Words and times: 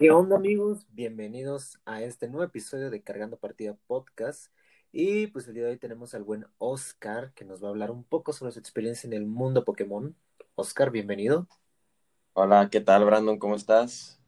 ¿Qué 0.00 0.10
onda 0.10 0.36
amigos? 0.36 0.86
Bienvenidos 0.92 1.78
a 1.84 2.00
este 2.00 2.26
nuevo 2.26 2.42
episodio 2.42 2.88
de 2.88 3.02
Cargando 3.02 3.36
Partida 3.36 3.76
Podcast. 3.86 4.46
Y 4.92 5.26
pues 5.26 5.46
el 5.46 5.52
día 5.52 5.64
de 5.64 5.72
hoy 5.72 5.76
tenemos 5.76 6.14
al 6.14 6.22
buen 6.22 6.46
Oscar 6.56 7.34
que 7.34 7.44
nos 7.44 7.62
va 7.62 7.66
a 7.66 7.70
hablar 7.72 7.90
un 7.90 8.02
poco 8.02 8.32
sobre 8.32 8.50
su 8.50 8.58
experiencia 8.58 9.06
en 9.06 9.12
el 9.12 9.26
mundo 9.26 9.62
Pokémon. 9.62 10.16
Oscar, 10.54 10.90
bienvenido. 10.90 11.46
Hola, 12.32 12.70
¿qué 12.72 12.80
tal 12.80 13.04
Brandon? 13.04 13.38
¿Cómo 13.38 13.56
estás? 13.56 14.18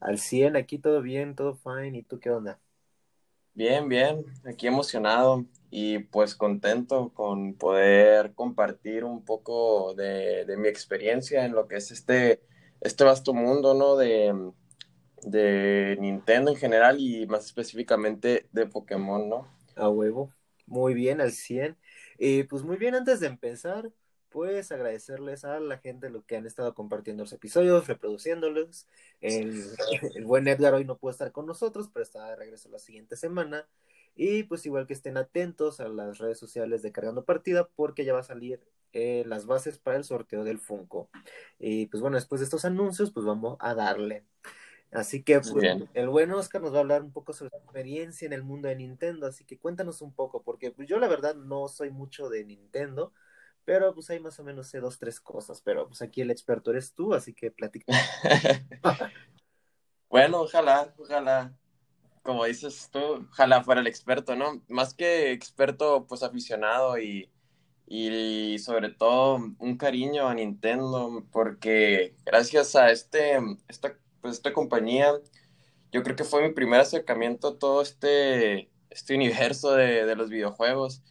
Al 0.00 0.18
100, 0.18 0.56
aquí 0.56 0.78
todo 0.78 1.02
bien, 1.02 1.34
todo 1.34 1.56
fine. 1.56 1.98
¿Y 1.98 2.02
tú 2.02 2.18
qué 2.18 2.30
onda? 2.30 2.58
Bien, 3.52 3.86
bien, 3.86 4.24
aquí 4.46 4.66
emocionado 4.66 5.44
y 5.70 5.98
pues 5.98 6.34
contento 6.34 7.10
con 7.12 7.52
poder 7.52 8.32
compartir 8.32 9.04
un 9.04 9.26
poco 9.26 9.92
de, 9.92 10.46
de 10.46 10.56
mi 10.56 10.68
experiencia 10.68 11.44
en 11.44 11.52
lo 11.52 11.68
que 11.68 11.76
es 11.76 11.90
este, 11.90 12.40
este 12.80 13.04
vasto 13.04 13.32
mundo, 13.34 13.74
¿no? 13.74 13.96
De, 13.96 14.52
de 15.22 15.96
Nintendo 16.00 16.50
en 16.50 16.56
general 16.56 17.00
y 17.00 17.26
más 17.26 17.46
específicamente 17.46 18.48
de 18.52 18.66
Pokémon, 18.66 19.28
¿no? 19.28 19.48
A 19.76 19.88
huevo. 19.88 20.32
Muy 20.66 20.94
bien, 20.94 21.20
al 21.20 21.32
100. 21.32 21.76
Y 22.18 22.44
pues 22.44 22.62
muy 22.62 22.76
bien, 22.76 22.94
antes 22.94 23.20
de 23.20 23.26
empezar, 23.26 23.90
pues 24.28 24.72
agradecerles 24.72 25.44
a 25.44 25.60
la 25.60 25.78
gente 25.78 26.10
lo 26.10 26.24
que 26.24 26.36
han 26.36 26.46
estado 26.46 26.74
compartiendo 26.74 27.22
los 27.22 27.32
episodios, 27.32 27.86
reproduciéndolos. 27.86 28.86
El, 29.20 29.64
el 30.14 30.24
buen 30.24 30.48
Edgar 30.48 30.74
hoy 30.74 30.84
no 30.84 30.98
puede 30.98 31.12
estar 31.12 31.32
con 31.32 31.46
nosotros, 31.46 31.88
pero 31.92 32.02
está 32.02 32.28
de 32.30 32.36
regreso 32.36 32.68
la 32.68 32.78
siguiente 32.78 33.16
semana. 33.16 33.68
Y 34.14 34.44
pues 34.44 34.64
igual 34.66 34.86
que 34.86 34.92
estén 34.92 35.16
atentos 35.16 35.80
a 35.80 35.88
las 35.88 36.18
redes 36.18 36.38
sociales 36.38 36.82
de 36.82 36.92
Cargando 36.92 37.24
Partida, 37.24 37.68
porque 37.74 38.04
ya 38.04 38.12
va 38.12 38.20
a 38.20 38.24
salir 38.24 38.60
eh, 38.92 39.24
las 39.26 39.46
bases 39.46 39.78
para 39.78 39.96
el 39.96 40.04
sorteo 40.04 40.44
del 40.44 40.60
Funko. 40.60 41.10
Y 41.58 41.86
pues 41.86 42.00
bueno, 42.00 42.16
después 42.16 42.40
de 42.40 42.44
estos 42.44 42.64
anuncios, 42.64 43.10
pues 43.10 43.26
vamos 43.26 43.56
a 43.60 43.74
darle. 43.74 44.24
Así 44.92 45.24
que 45.24 45.40
pues, 45.40 45.64
el 45.94 46.08
buen 46.08 46.30
Oscar 46.30 46.62
nos 46.62 46.72
va 46.72 46.76
a 46.76 46.80
hablar 46.80 47.02
un 47.02 47.10
poco 47.10 47.32
sobre 47.32 47.50
su 47.50 47.56
experiencia 47.56 48.26
en 48.26 48.32
el 48.32 48.44
mundo 48.44 48.68
de 48.68 48.76
Nintendo, 48.76 49.26
así 49.26 49.44
que 49.44 49.58
cuéntanos 49.58 50.00
un 50.02 50.14
poco, 50.14 50.44
porque 50.44 50.70
pues, 50.70 50.88
yo 50.88 51.00
la 51.00 51.08
verdad 51.08 51.34
no 51.34 51.66
soy 51.66 51.90
mucho 51.90 52.28
de 52.28 52.44
Nintendo, 52.44 53.12
pero 53.64 53.92
pues 53.92 54.08
hay 54.10 54.20
más 54.20 54.38
o 54.38 54.44
menos 54.44 54.68
sé 54.68 54.78
dos, 54.78 55.00
tres 55.00 55.20
cosas, 55.20 55.60
pero 55.62 55.88
pues 55.88 56.00
aquí 56.00 56.20
el 56.20 56.30
experto 56.30 56.70
eres 56.70 56.94
tú, 56.94 57.12
así 57.12 57.34
que 57.34 57.50
platica. 57.50 57.92
Bueno, 60.10 60.42
ojalá, 60.42 60.94
ojalá, 60.96 61.52
como 62.24 62.46
dices 62.46 62.90
tú, 62.92 63.00
ojalá 63.30 63.64
fuera 63.64 63.82
el 63.82 63.88
experto, 63.88 64.36
¿no? 64.36 64.62
Más 64.68 64.94
que 64.94 65.32
experto, 65.32 66.06
pues 66.08 66.22
aficionado 66.24 66.98
y, 66.98 67.30
y 67.86 68.58
sobre 68.60 68.90
todo 68.90 69.36
un 69.58 69.76
cariño 69.78 70.28
a 70.28 70.34
Nintendo, 70.34 71.26
porque 71.32 72.16
gracias 72.26 72.76
a 72.76 72.90
este, 72.90 73.38
esta, 73.68 73.98
pues 74.22 74.34
esta 74.36 74.52
compañía, 74.54 75.12
yo 75.92 76.02
creo 76.02 76.16
que 76.16 76.24
fue 76.24 76.42
mi 76.48 76.54
primer 76.54 76.80
acercamiento 76.80 77.48
a 77.48 77.58
todo 77.58 77.82
este, 77.82 78.70
este 78.90 79.14
universo 79.16 79.72
de, 79.74 80.06
de 80.06 80.16
los 80.16 80.30
videojuegos 80.30 81.02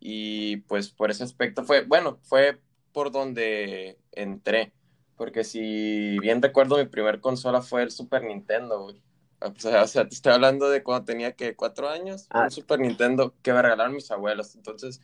y 0.00 0.58
pues 0.68 0.90
por 0.90 1.10
ese 1.10 1.24
aspecto 1.24 1.64
fue, 1.64 1.84
bueno, 1.84 2.18
fue 2.24 2.60
por 2.92 3.12
donde 3.12 4.00
entré, 4.12 4.74
porque 5.16 5.44
si 5.44 6.18
bien 6.20 6.42
recuerdo 6.42 6.78
mi 6.78 6.86
primer 6.86 7.20
consola 7.20 7.62
fue 7.62 7.82
el 7.82 7.90
Super 7.92 8.24
Nintendo, 8.24 8.82
güey. 8.84 9.02
O 9.40 9.52
sea, 9.58 9.82
o 9.82 9.86
sea, 9.86 10.08
te 10.08 10.14
estoy 10.14 10.32
hablando 10.32 10.68
de 10.70 10.82
cuando 10.82 11.04
tenía 11.04 11.32
que 11.32 11.54
cuatro 11.56 11.88
años, 11.88 12.26
Ah, 12.30 12.44
un 12.44 12.50
Super 12.50 12.80
Nintendo 12.80 13.34
que 13.42 13.52
me 13.52 13.62
regalaron 13.62 13.94
mis 13.94 14.10
abuelos, 14.10 14.54
entonces 14.54 15.02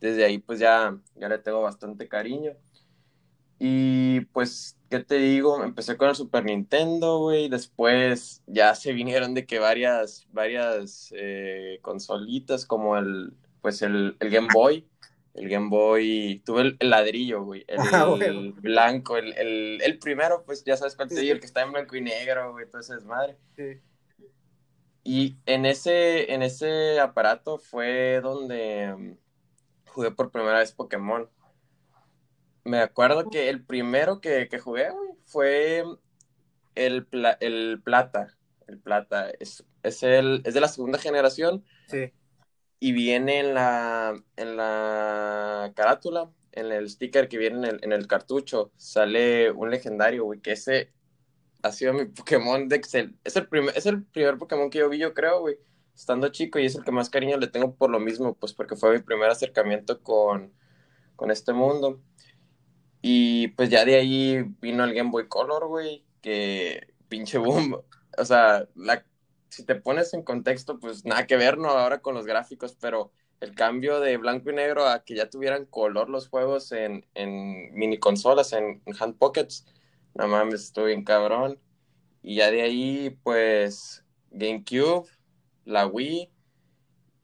desde 0.00 0.24
ahí 0.24 0.38
pues 0.38 0.58
ya, 0.58 0.96
ya 1.14 1.28
le 1.28 1.38
tengo 1.38 1.62
bastante 1.62 2.08
cariño. 2.08 2.56
Y 3.62 4.20
pues, 4.32 4.78
¿qué 4.88 5.00
te 5.00 5.16
digo? 5.16 5.62
Empecé 5.62 5.98
con 5.98 6.08
el 6.08 6.14
Super 6.14 6.44
Nintendo, 6.44 7.18
güey. 7.18 7.50
Después 7.50 8.42
ya 8.46 8.74
se 8.74 8.94
vinieron 8.94 9.34
de 9.34 9.44
que 9.44 9.58
varias, 9.58 10.26
varias 10.32 11.12
eh, 11.14 11.78
consolitas 11.82 12.64
como 12.64 12.96
el, 12.96 13.34
pues 13.60 13.82
el, 13.82 14.16
el 14.18 14.30
Game 14.30 14.48
Boy. 14.52 14.88
El 15.40 15.48
Game 15.48 15.68
Boy, 15.70 16.42
tuve 16.44 16.62
el, 16.62 16.76
el 16.78 16.90
ladrillo, 16.90 17.42
güey. 17.44 17.64
ah, 17.92 18.04
bueno, 18.06 18.24
El 18.24 18.52
blanco, 18.52 19.16
el, 19.16 19.32
el, 19.38 19.80
el 19.82 19.98
primero, 19.98 20.42
pues 20.44 20.62
ya 20.64 20.76
sabes 20.76 20.94
cuál 20.96 21.08
te 21.08 21.18
digo, 21.20 21.32
el 21.32 21.40
que 21.40 21.46
está 21.46 21.62
en 21.62 21.72
blanco 21.72 21.96
y 21.96 22.02
negro, 22.02 22.52
güey, 22.52 22.68
todo 22.68 22.80
ese 22.80 22.94
desmadre. 22.94 23.36
sí. 23.56 23.80
Y 25.02 25.36
en 25.46 25.64
ese, 25.64 26.30
en 26.34 26.42
ese 26.42 27.00
aparato 27.00 27.56
fue 27.58 28.20
donde 28.22 28.94
mm, 28.94 29.16
jugué 29.88 30.10
por 30.10 30.30
primera 30.30 30.58
vez 30.58 30.72
Pokémon. 30.72 31.28
Me 32.64 32.80
acuerdo 32.80 33.30
que 33.30 33.48
el 33.48 33.64
primero 33.64 34.20
que, 34.20 34.46
que 34.48 34.58
jugué, 34.58 34.90
güey, 34.90 35.08
fue 35.24 35.84
el, 36.74 37.06
pla- 37.06 37.38
el 37.40 37.80
plata. 37.82 38.36
El 38.68 38.78
plata 38.78 39.30
es, 39.40 39.64
es, 39.82 40.02
el, 40.02 40.42
es 40.44 40.52
de 40.52 40.60
la 40.60 40.68
segunda 40.68 40.98
generación 40.98 41.64
Sí. 41.88 42.12
Y 42.80 42.92
viene 42.92 43.40
en 43.40 43.54
la, 43.54 44.20
en 44.36 44.56
la 44.56 45.72
carátula, 45.76 46.30
en 46.52 46.72
el 46.72 46.88
sticker 46.88 47.28
que 47.28 47.38
viene 47.38 47.58
en 47.58 47.64
el, 47.64 47.78
en 47.82 47.92
el 47.92 48.06
cartucho, 48.06 48.72
sale 48.76 49.50
un 49.52 49.70
legendario, 49.70 50.24
güey, 50.24 50.40
que 50.40 50.52
ese 50.52 50.90
ha 51.62 51.72
sido 51.72 51.92
mi 51.92 52.04
Pokémon 52.06 52.68
de 52.68 52.76
Excel. 52.76 53.16
Es 53.22 53.36
el 53.36 53.46
primer, 53.48 53.76
es 53.76 53.86
el 53.86 54.02
primer 54.04 54.38
Pokémon 54.38 54.70
que 54.70 54.78
yo 54.78 54.88
vi, 54.88 54.98
yo 54.98 55.12
creo, 55.12 55.40
güey, 55.40 55.58
estando 55.94 56.28
chico 56.30 56.58
y 56.58 56.66
es 56.66 56.74
el 56.74 56.82
que 56.82 56.90
más 56.90 57.10
cariño 57.10 57.36
le 57.36 57.48
tengo 57.48 57.74
por 57.74 57.90
lo 57.90 58.00
mismo, 58.00 58.34
pues 58.34 58.54
porque 58.54 58.76
fue 58.76 58.92
mi 58.94 59.02
primer 59.02 59.30
acercamiento 59.30 60.02
con, 60.02 60.52
con 61.16 61.30
este 61.30 61.52
mundo. 61.52 62.00
Y 63.02 63.48
pues 63.48 63.70
ya 63.70 63.84
de 63.84 63.96
ahí 63.96 64.42
vino 64.60 64.84
el 64.84 64.94
Game 64.94 65.10
Boy 65.10 65.28
Color, 65.28 65.68
güey, 65.68 66.04
que 66.22 66.94
pinche 67.08 67.38
boom. 67.38 67.82
O 68.18 68.24
sea, 68.24 68.66
la, 68.74 69.04
si 69.50 69.64
te 69.64 69.74
pones 69.76 70.14
en 70.14 70.22
contexto, 70.22 70.78
pues 70.80 71.04
nada 71.04 71.26
que 71.26 71.36
ver, 71.36 71.58
¿no? 71.58 71.68
Ahora 71.70 72.00
con 72.00 72.14
los 72.14 72.26
gráficos, 72.26 72.76
pero 72.80 73.12
el 73.40 73.54
cambio 73.54 74.00
de 74.00 74.16
blanco 74.16 74.50
y 74.50 74.54
negro 74.54 74.86
a 74.86 75.04
que 75.04 75.14
ya 75.14 75.30
tuvieran 75.30 75.66
color 75.66 76.08
los 76.10 76.28
juegos 76.28 76.72
en, 76.72 77.06
en 77.14 77.72
mini 77.74 77.98
consolas, 77.98 78.52
en, 78.52 78.82
en 78.86 78.94
hand 78.98 79.18
pockets, 79.18 79.66
no 80.14 80.28
mames, 80.28 80.62
estuvo 80.64 80.86
bien 80.86 81.04
cabrón. 81.04 81.60
Y 82.22 82.36
ya 82.36 82.50
de 82.50 82.62
ahí, 82.62 83.10
pues, 83.22 84.04
GameCube, 84.30 85.08
la 85.64 85.86
Wii, 85.86 86.30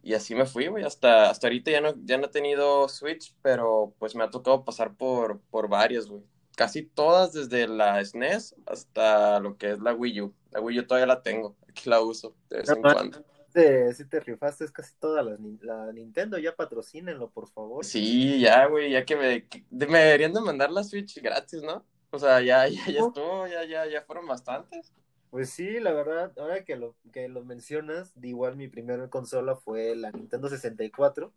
y 0.03 0.15
así 0.15 0.35
me 0.37 0.47
fui, 0.47 0.69
güey. 0.69 0.85
Hasta, 0.85 1.31
hasta 1.31 1.49
ahorita 1.49 1.71
ya 1.73 1.81
no, 1.81 1.93
ya 2.05 2.17
no 2.19 2.27
he 2.27 2.29
tenido 2.31 2.89
Switch, 2.89 3.35
pero 3.43 3.95
pues 3.99 4.15
me 4.15 4.23
ha 4.25 4.31
tocado 4.31 4.65
pasar 4.65 4.95
por, 4.97 5.41
por 5.51 5.69
varias, 5.69 6.07
güey. 6.07 6.23
Casi 6.57 6.83
todas, 6.85 7.33
desde 7.35 7.69
la 7.69 8.01
SNES 8.01 8.57
hasta 8.67 9.39
lo 9.41 9.57
que 9.59 9.73
es 9.73 9.79
la 9.81 9.95
Wii 9.95 10.21
U. 10.23 10.35
La 10.51 10.61
Wii 10.61 10.81
U 10.81 10.87
todavía 10.87 11.07
la 11.07 11.23
tengo, 11.23 11.57
aquí 11.69 11.89
la 11.91 12.01
uso 12.01 12.35
de 12.51 12.59
vez 12.59 12.69
No, 12.69 12.77
en 12.77 12.83
man, 12.83 12.95
cuando. 12.95 13.25
te, 13.53 13.95
sí 13.95 14.07
te 14.09 14.21
rifaste, 14.21 14.65
es 14.65 14.73
casi 14.73 14.95
toda 14.99 15.23
la, 15.23 15.37
la 15.63 15.93
Nintendo, 15.93 16.39
ya 16.39 16.57
patrocínenlo, 16.57 17.31
por 17.31 17.49
favor. 17.51 17.85
Sí, 17.85 18.41
ya, 18.41 18.67
güey, 18.67 18.91
ya 18.91 19.05
que 19.05 19.17
me, 19.17 19.47
que- 19.49 19.65
de- 19.71 19.87
me 19.87 19.99
deberían 20.01 20.33
de 20.33 20.41
mandar 20.41 20.71
la 20.73 20.83
Switch 20.83 21.21
gratis, 21.23 21.63
¿no? 21.63 21.85
O 22.11 22.19
sea, 22.19 22.41
ya, 22.41 22.67
ya, 22.69 22.87
ya 22.87 23.01
estuvo, 23.01 23.47
ya, 23.47 23.65
ya, 23.65 23.87
ya 23.87 24.03
fueron 24.03 24.27
bastantes. 24.27 24.93
Pues 25.31 25.51
sí, 25.51 25.81
la 25.81 25.93
verdad, 25.93 26.33
ahora 26.39 26.65
que 26.65 26.77
lo, 26.77 26.97
que 27.13 27.29
lo 27.29 27.45
mencionas, 27.45 28.19
de 28.19 28.29
igual 28.29 28.57
mi 28.57 28.69
primera 28.69 29.11
consola 29.11 29.57
fue 29.57 29.95
la 29.97 30.11
Nintendo 30.11 30.49
64, 30.49 31.35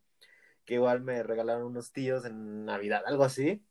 que 0.66 0.76
igual 0.76 1.02
me 1.02 1.24
regalaron 1.24 1.66
unos 1.66 1.92
tíos 1.92 2.24
en 2.26 2.66
Navidad, 2.66 3.04
algo 3.06 3.26
así. 3.26 3.62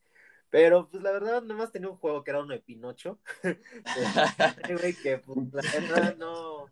Pero 0.50 0.88
pues 0.88 1.02
la 1.02 1.12
verdad, 1.12 1.42
nada 1.42 1.54
más 1.54 1.72
tenía 1.72 1.90
un 1.90 1.96
juego 1.96 2.24
que 2.24 2.30
era 2.30 2.40
uno 2.40 2.54
de 2.54 2.60
Pinocho. 2.60 3.18
Que, 5.02 5.18
pues 5.18 5.52
la 5.52 5.62
verdad 5.62 6.16
no, 6.16 6.70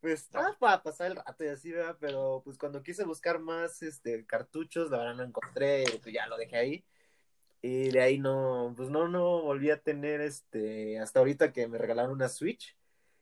pues 0.00 0.30
nada 0.32 0.56
para 0.58 0.82
pasar 0.82 1.10
el 1.10 1.16
rato 1.16 1.44
y 1.44 1.48
así, 1.48 1.72
¿verdad? 1.72 1.96
Pero 2.00 2.42
pues 2.44 2.58
cuando 2.58 2.82
quise 2.82 3.04
buscar 3.04 3.38
más 3.38 3.82
este 3.82 4.24
cartuchos, 4.26 4.90
la 4.90 4.98
verdad 4.98 5.14
no 5.16 5.22
encontré, 5.24 5.84
pues 6.02 6.14
ya 6.14 6.26
lo 6.26 6.36
dejé 6.36 6.56
ahí. 6.56 6.84
Y 7.60 7.90
de 7.90 8.00
ahí 8.00 8.18
no, 8.18 8.74
pues 8.76 8.90
no, 8.90 9.08
no 9.08 9.42
volví 9.42 9.70
a 9.70 9.80
tener 9.80 10.20
este, 10.20 11.00
hasta 11.00 11.18
ahorita 11.18 11.52
que 11.52 11.66
me 11.66 11.78
regalaron 11.78 12.12
una 12.12 12.28
Switch 12.28 12.76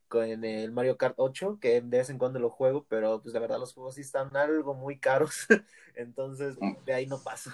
con 0.08 0.44
el 0.44 0.72
Mario 0.72 0.96
Kart 0.96 1.14
8, 1.18 1.58
que 1.60 1.80
de 1.80 1.98
vez 1.98 2.10
en 2.10 2.18
cuando 2.18 2.38
lo 2.38 2.50
juego, 2.50 2.86
pero 2.88 3.22
pues 3.22 3.34
la 3.34 3.40
verdad 3.40 3.58
los 3.58 3.74
juegos 3.74 3.96
sí 3.96 4.02
están 4.02 4.36
algo 4.36 4.74
muy 4.74 4.98
caros, 4.98 5.46
entonces 5.94 6.56
de 6.84 6.94
ahí 6.94 7.06
no 7.06 7.22
paso. 7.22 7.50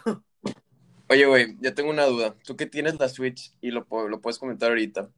Oye, 1.12 1.26
güey, 1.26 1.56
yo 1.60 1.74
tengo 1.74 1.90
una 1.90 2.06
duda. 2.06 2.34
Tú 2.42 2.56
que 2.56 2.64
tienes 2.64 2.98
la 2.98 3.06
Switch 3.06 3.52
y 3.60 3.70
lo, 3.70 3.86
lo 4.08 4.20
puedes 4.22 4.38
comentar 4.38 4.70
ahorita. 4.70 5.10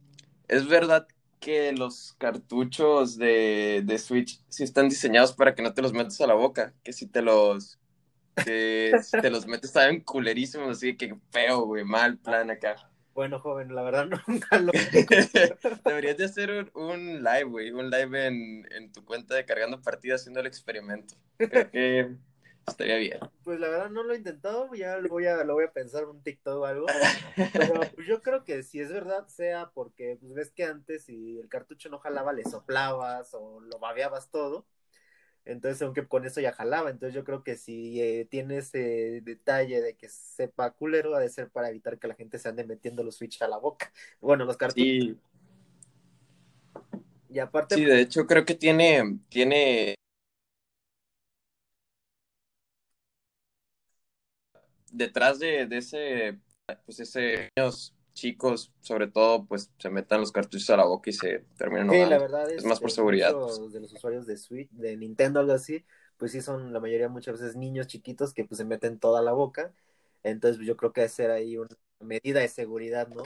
¿Es 0.48 0.66
verdad 0.66 1.06
que 1.38 1.70
los 1.70 2.16
cartuchos 2.18 3.16
de, 3.16 3.80
de 3.84 3.98
Switch 3.98 4.40
sí 4.48 4.64
están 4.64 4.88
diseñados 4.88 5.34
para 5.34 5.54
que 5.54 5.62
no 5.62 5.72
te 5.72 5.82
los 5.82 5.92
metas 5.92 6.20
a 6.20 6.26
la 6.26 6.34
boca? 6.34 6.74
Que 6.82 6.92
si 6.92 7.06
te 7.06 7.22
los, 7.22 7.78
que 8.44 8.90
si 9.04 9.20
te 9.22 9.30
los 9.30 9.46
metes 9.46 9.70
saben 9.70 10.00
culerísimos, 10.00 10.78
así 10.78 10.96
que 10.96 11.14
feo, 11.30 11.60
güey, 11.60 11.84
mal 11.84 12.18
plan 12.18 12.50
acá. 12.50 12.74
Bueno, 13.14 13.38
joven, 13.38 13.72
la 13.72 13.82
verdad 13.82 14.08
nunca 14.26 14.58
lo... 14.58 14.72
Deberías 15.84 16.16
de 16.16 16.24
hacer 16.24 16.50
un, 16.50 16.70
un 16.74 17.22
live, 17.22 17.44
güey, 17.44 17.70
un 17.70 17.88
live 17.88 18.26
en, 18.26 18.66
en 18.72 18.90
tu 18.90 19.04
cuenta 19.04 19.36
de 19.36 19.44
cargando 19.44 19.80
partidas 19.80 20.22
haciendo 20.22 20.40
el 20.40 20.46
experimento. 20.48 21.14
Creo 21.38 21.70
que, 21.70 22.16
estaría 22.66 22.96
bien. 22.96 23.18
Pues 23.44 23.60
la 23.60 23.68
verdad 23.68 23.90
no 23.90 24.02
lo 24.02 24.14
he 24.14 24.16
intentado, 24.16 24.72
ya 24.74 24.98
lo 24.98 25.08
voy 25.08 25.26
a, 25.26 25.44
lo 25.44 25.54
voy 25.54 25.64
a 25.64 25.72
pensar 25.72 26.06
un 26.06 26.22
TikTok 26.22 26.62
o 26.62 26.64
algo. 26.66 26.86
Pero 27.52 27.74
pues, 27.94 28.06
yo 28.06 28.22
creo 28.22 28.44
que 28.44 28.62
si 28.62 28.80
es 28.80 28.90
verdad, 28.90 29.26
sea 29.28 29.70
porque 29.74 30.18
pues 30.20 30.34
ves 30.34 30.50
que 30.50 30.64
antes 30.64 31.04
si 31.04 31.38
el 31.38 31.48
cartucho 31.48 31.88
no 31.88 31.98
jalaba, 31.98 32.32
le 32.32 32.44
soplabas 32.44 33.34
o 33.34 33.60
lo 33.60 33.78
babeabas 33.78 34.30
todo. 34.30 34.66
Entonces, 35.46 35.82
aunque 35.82 36.06
con 36.06 36.24
eso 36.24 36.40
ya 36.40 36.52
jalaba, 36.52 36.88
entonces 36.88 37.14
yo 37.14 37.22
creo 37.22 37.42
que 37.42 37.56
si 37.56 38.00
eh, 38.00 38.26
tiene 38.30 38.58
ese 38.58 39.20
detalle 39.22 39.82
de 39.82 39.94
que 39.94 40.08
sepa 40.08 40.70
culero, 40.70 41.14
ha 41.14 41.20
de 41.20 41.28
ser 41.28 41.50
para 41.50 41.68
evitar 41.68 41.98
que 41.98 42.08
la 42.08 42.14
gente 42.14 42.38
se 42.38 42.48
ande 42.48 42.64
metiendo 42.64 43.02
los 43.04 43.16
Switch 43.16 43.40
a 43.42 43.48
la 43.48 43.58
boca. 43.58 43.92
Bueno, 44.20 44.46
los 44.46 44.56
cartuchos. 44.56 44.86
Sí, 44.86 45.18
Y 47.28 47.38
aparte, 47.40 47.74
sí, 47.74 47.84
de 47.84 48.00
hecho 48.00 48.26
creo 48.26 48.46
que 48.46 48.54
tiene, 48.54 49.18
tiene 49.28 49.96
detrás 54.94 55.38
de, 55.38 55.66
de 55.66 55.78
ese, 55.78 56.38
pues 56.84 57.00
ese 57.00 57.50
niños 57.56 57.94
chicos, 58.14 58.72
sobre 58.80 59.08
todo, 59.08 59.44
pues 59.44 59.70
se 59.78 59.90
metan 59.90 60.20
los 60.20 60.32
cartuchos 60.32 60.70
a 60.70 60.76
la 60.76 60.84
boca 60.84 61.10
y 61.10 61.12
se 61.12 61.44
terminan 61.58 61.90
Sí, 61.90 61.98
la 61.98 62.18
verdad 62.18 62.50
Es 62.50 62.64
más 62.64 62.80
por 62.80 62.90
seguridad. 62.90 63.34
pues. 63.34 63.72
de 63.72 63.80
los 63.80 63.92
usuarios 63.92 64.26
de 64.26 64.36
Switch, 64.36 64.70
de 64.70 64.96
Nintendo, 64.96 65.40
algo 65.40 65.52
así, 65.52 65.84
pues 66.16 66.32
sí 66.32 66.40
son 66.40 66.72
la 66.72 66.80
mayoría 66.80 67.08
muchas 67.08 67.40
veces 67.40 67.56
niños 67.56 67.88
chiquitos 67.88 68.32
que 68.32 68.44
pues 68.44 68.58
se 68.58 68.64
meten 68.64 68.98
toda 68.98 69.20
la 69.20 69.32
boca. 69.32 69.72
Entonces 70.22 70.58
pues, 70.58 70.68
yo 70.68 70.76
creo 70.76 70.92
que 70.92 71.08
ser 71.08 71.30
ahí 71.30 71.58
una 71.58 71.68
medida 72.00 72.40
de 72.40 72.48
seguridad, 72.48 73.08
¿no? 73.08 73.24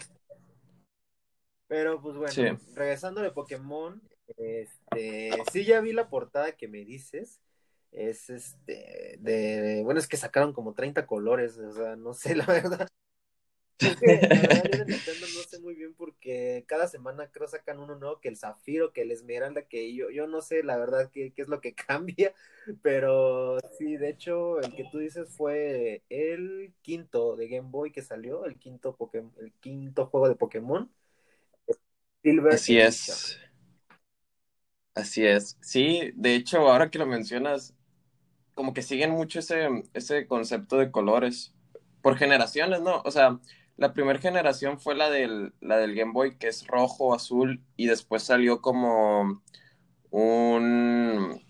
Pero 1.68 2.00
pues 2.00 2.16
bueno, 2.16 2.32
Sí. 2.32 2.44
regresando 2.74 3.20
de 3.20 3.30
Pokémon, 3.30 4.00
este, 4.38 5.30
sí 5.52 5.64
ya 5.64 5.80
vi 5.80 5.92
la 5.92 6.08
portada 6.08 6.52
que 6.52 6.66
me 6.66 6.78
dices. 6.84 7.40
Es 7.90 8.30
este, 8.30 9.16
de, 9.20 9.82
bueno, 9.82 9.98
es 9.98 10.06
que 10.06 10.16
sacaron 10.16 10.52
como 10.52 10.74
30 10.74 11.06
colores, 11.06 11.58
o 11.58 11.72
sea, 11.72 11.96
no 11.96 12.12
sé, 12.14 12.34
la 12.36 12.46
verdad. 12.46 12.88
Es 13.78 13.96
que 13.96 14.06
la 14.06 14.40
verdad 14.40 14.64
yo 14.64 14.84
de 14.84 14.92
Nintendo 14.92 15.26
no 15.36 15.42
sé 15.48 15.60
muy 15.60 15.74
bien 15.74 15.94
porque 15.94 16.64
cada 16.66 16.88
semana 16.88 17.30
creo 17.30 17.46
sacan 17.46 17.78
uno 17.78 17.94
nuevo, 17.94 18.20
que 18.20 18.28
el 18.28 18.36
Zafiro, 18.36 18.92
que 18.92 19.02
el 19.02 19.12
Esmeralda, 19.12 19.62
que 19.62 19.94
yo, 19.94 20.10
yo 20.10 20.26
no 20.26 20.40
sé 20.42 20.64
la 20.64 20.76
verdad 20.76 21.10
qué, 21.12 21.32
qué 21.32 21.42
es 21.42 21.48
lo 21.48 21.60
que 21.60 21.74
cambia, 21.86 22.34
pero 22.82 23.58
sí, 23.78 23.96
de 23.96 24.10
hecho 24.10 24.60
el 24.60 24.74
que 24.74 24.84
tú 24.90 24.98
dices 24.98 25.28
fue 25.28 26.02
el 26.08 26.72
quinto 26.82 27.36
de 27.36 27.48
Game 27.48 27.68
Boy 27.70 27.92
que 27.92 28.02
salió, 28.02 28.44
el 28.46 28.56
quinto 28.56 28.96
Pokémon, 28.96 29.32
el 29.38 29.52
quinto 29.54 30.06
juego 30.06 30.28
de 30.28 30.34
Pokémon, 30.34 30.90
Silver 32.22 32.54
Así 32.54 32.78
es. 32.78 33.38
Así 34.94 35.24
es. 35.24 35.56
Sí, 35.60 36.10
de 36.16 36.34
hecho, 36.34 36.58
ahora 36.58 36.90
que 36.90 36.98
lo 36.98 37.06
mencionas, 37.06 37.74
como 38.58 38.74
que 38.74 38.82
siguen 38.82 39.12
mucho 39.12 39.38
ese, 39.38 39.68
ese 39.94 40.26
concepto 40.26 40.78
de 40.78 40.90
colores 40.90 41.54
por 42.02 42.16
generaciones, 42.18 42.80
¿no? 42.82 43.02
O 43.04 43.12
sea, 43.12 43.38
la 43.76 43.92
primera 43.94 44.18
generación 44.18 44.80
fue 44.80 44.96
la 44.96 45.10
del, 45.10 45.54
la 45.60 45.76
del 45.76 45.94
Game 45.94 46.10
Boy, 46.12 46.38
que 46.38 46.48
es 46.48 46.66
rojo, 46.66 47.14
azul, 47.14 47.64
y 47.76 47.86
después 47.86 48.24
salió 48.24 48.60
como 48.60 49.44
un 50.10 51.40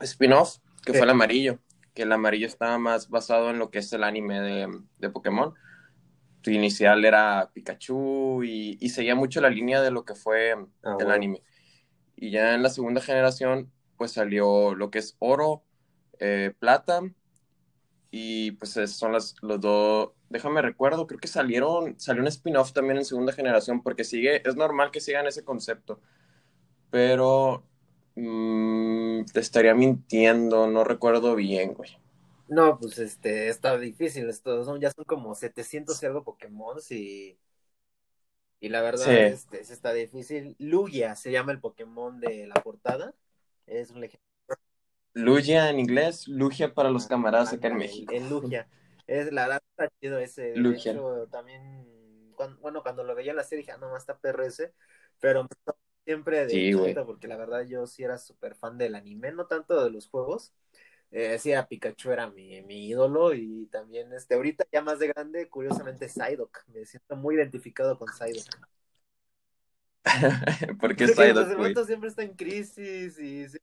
spin-off, 0.00 0.58
que 0.84 0.92
Sí. 0.92 0.98
fue 0.98 1.06
el 1.06 1.10
amarillo, 1.10 1.58
que 1.94 2.02
el 2.02 2.12
amarillo 2.12 2.46
estaba 2.46 2.76
más 2.78 3.08
basado 3.08 3.50
en 3.50 3.58
lo 3.58 3.70
que 3.70 3.78
es 3.78 3.90
el 3.94 4.04
anime 4.04 4.40
de, 4.42 4.68
de 4.98 5.10
Pokémon. 5.10 5.54
Su 6.44 6.50
inicial 6.50 7.04
era 7.06 7.50
Pikachu 7.54 8.42
y, 8.44 8.76
y 8.80 8.90
seguía 8.90 9.14
mucho 9.14 9.40
la 9.40 9.48
línea 9.50 9.80
de 9.80 9.90
lo 9.92 10.04
que 10.04 10.14
fue 10.14 10.52
Ah, 10.84 10.98
el 10.98 11.08
bueno. 11.08 11.12
anime. 11.12 11.42
Y 12.16 12.30
ya 12.30 12.54
en 12.54 12.62
la 12.62 12.70
segunda 12.70 13.00
generación, 13.00 13.72
pues 13.96 14.12
salió 14.12 14.74
lo 14.74 14.90
que 14.90 14.98
es 15.00 15.16
oro, 15.20 15.64
eh, 16.22 16.54
plata, 16.60 17.02
y 18.10 18.52
pues 18.52 18.76
esos 18.76 18.96
son 18.98 19.12
las, 19.12 19.34
los 19.42 19.60
dos. 19.60 20.10
Déjame 20.28 20.62
recuerdo, 20.62 21.06
creo 21.06 21.20
que 21.20 21.28
salieron, 21.28 21.98
salió 22.00 22.22
un 22.22 22.28
spin-off 22.28 22.72
también 22.72 22.98
en 22.98 23.04
segunda 23.04 23.32
generación, 23.32 23.82
porque 23.82 24.04
sigue, 24.04 24.46
es 24.48 24.56
normal 24.56 24.90
que 24.90 25.00
sigan 25.00 25.26
ese 25.26 25.44
concepto, 25.44 26.00
pero 26.90 27.64
mm, 28.16 29.24
te 29.32 29.40
estaría 29.40 29.74
mintiendo, 29.74 30.68
no 30.68 30.84
recuerdo 30.84 31.36
bien, 31.36 31.74
güey. 31.74 31.90
No, 32.48 32.78
pues 32.78 32.98
este, 32.98 33.48
está 33.48 33.78
difícil, 33.78 34.28
esto 34.28 34.64
son, 34.64 34.80
ya 34.80 34.90
son 34.90 35.04
como 35.04 35.34
700 35.34 36.02
y 36.02 36.06
algo 36.06 36.24
Pokémon 36.24 36.76
y, 36.90 37.38
y 38.60 38.68
la 38.68 38.80
verdad, 38.82 39.16
Sí. 39.16 39.18
este, 39.26 39.60
está 39.60 39.92
difícil. 39.92 40.54
Lugia 40.58 41.16
se 41.16 41.32
llama 41.32 41.52
el 41.52 41.60
Pokémon 41.60 42.20
de 42.20 42.46
la 42.46 42.54
portada, 42.62 43.14
es 43.66 43.90
un 43.90 44.00
legendario. 44.00 44.31
Lugia 45.14 45.70
en 45.70 45.80
inglés, 45.80 46.28
Lugia 46.28 46.74
para 46.74 46.90
los 46.90 47.06
camaradas 47.06 47.52
acá 47.54 47.68
en 47.68 47.78
México. 47.78 48.14
El, 48.14 48.24
el 48.24 48.28
Lugia. 48.28 48.68
Es, 49.06 49.32
la 49.32 49.42
verdad 49.48 49.62
está 49.70 49.88
chido 50.00 50.18
ese. 50.18 50.60
De 50.60 50.74
Lugia. 50.74 50.76
hecho, 50.76 51.28
también, 51.30 51.86
cuando, 52.36 52.60
bueno, 52.60 52.82
cuando 52.82 53.04
lo 53.04 53.14
veía 53.14 53.30
en 53.32 53.36
la 53.36 53.44
serie 53.44 53.62
dije, 53.62 53.72
ah, 53.72 53.78
no, 53.78 53.90
más 53.90 54.08
está 54.08 54.18
ese. 54.44 54.74
Pero 55.20 55.46
siempre 56.04 56.46
de 56.46 56.58
Sí, 56.58 56.72
porque 57.06 57.28
la 57.28 57.36
verdad 57.36 57.62
yo 57.66 57.86
sí 57.86 58.02
era 58.04 58.18
súper 58.18 58.54
fan 58.54 58.78
del 58.78 58.94
anime, 58.94 59.32
no 59.32 59.46
tanto 59.46 59.82
de 59.84 59.90
los 59.90 60.08
juegos. 60.08 60.52
Eh, 61.10 61.38
sí, 61.38 61.52
Pikachu 61.68 62.10
era 62.10 62.30
mi, 62.30 62.62
mi 62.62 62.88
ídolo 62.88 63.34
y 63.34 63.66
también, 63.66 64.12
este, 64.14 64.34
ahorita 64.34 64.66
ya 64.72 64.82
más 64.82 64.98
de 64.98 65.08
grande, 65.08 65.48
curiosamente 65.48 66.08
Psyduck. 66.08 66.64
Me 66.68 66.86
siento 66.86 67.16
muy 67.16 67.36
identificado 67.36 67.98
con 67.98 68.12
Psyduck. 68.12 68.58
Porque 70.80 71.06
Porque 71.06 71.08
Psyduck, 71.08 71.52
el 71.52 71.56
güey. 71.56 71.74
vato 71.74 71.84
siempre 71.84 72.08
está 72.08 72.22
en 72.22 72.34
crisis 72.34 73.18
y 73.18 73.48
siempre 73.48 73.60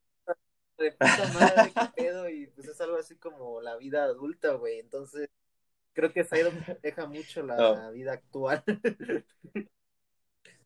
de 0.83 0.91
puta 0.91 1.27
madre, 1.27 1.73
qué 1.73 1.87
pedo, 1.95 2.29
y 2.29 2.47
pues 2.47 2.67
es 2.67 2.79
algo 2.81 2.97
así 2.97 3.15
como 3.15 3.61
la 3.61 3.77
vida 3.77 4.03
adulta, 4.03 4.53
güey. 4.53 4.79
Entonces, 4.79 5.29
creo 5.93 6.13
que 6.13 6.23
Psyduck 6.23 6.53
deja 6.81 7.07
mucho 7.07 7.43
la 7.43 7.57
No. 7.59 7.91
vida 7.91 8.13
actual. 8.13 8.63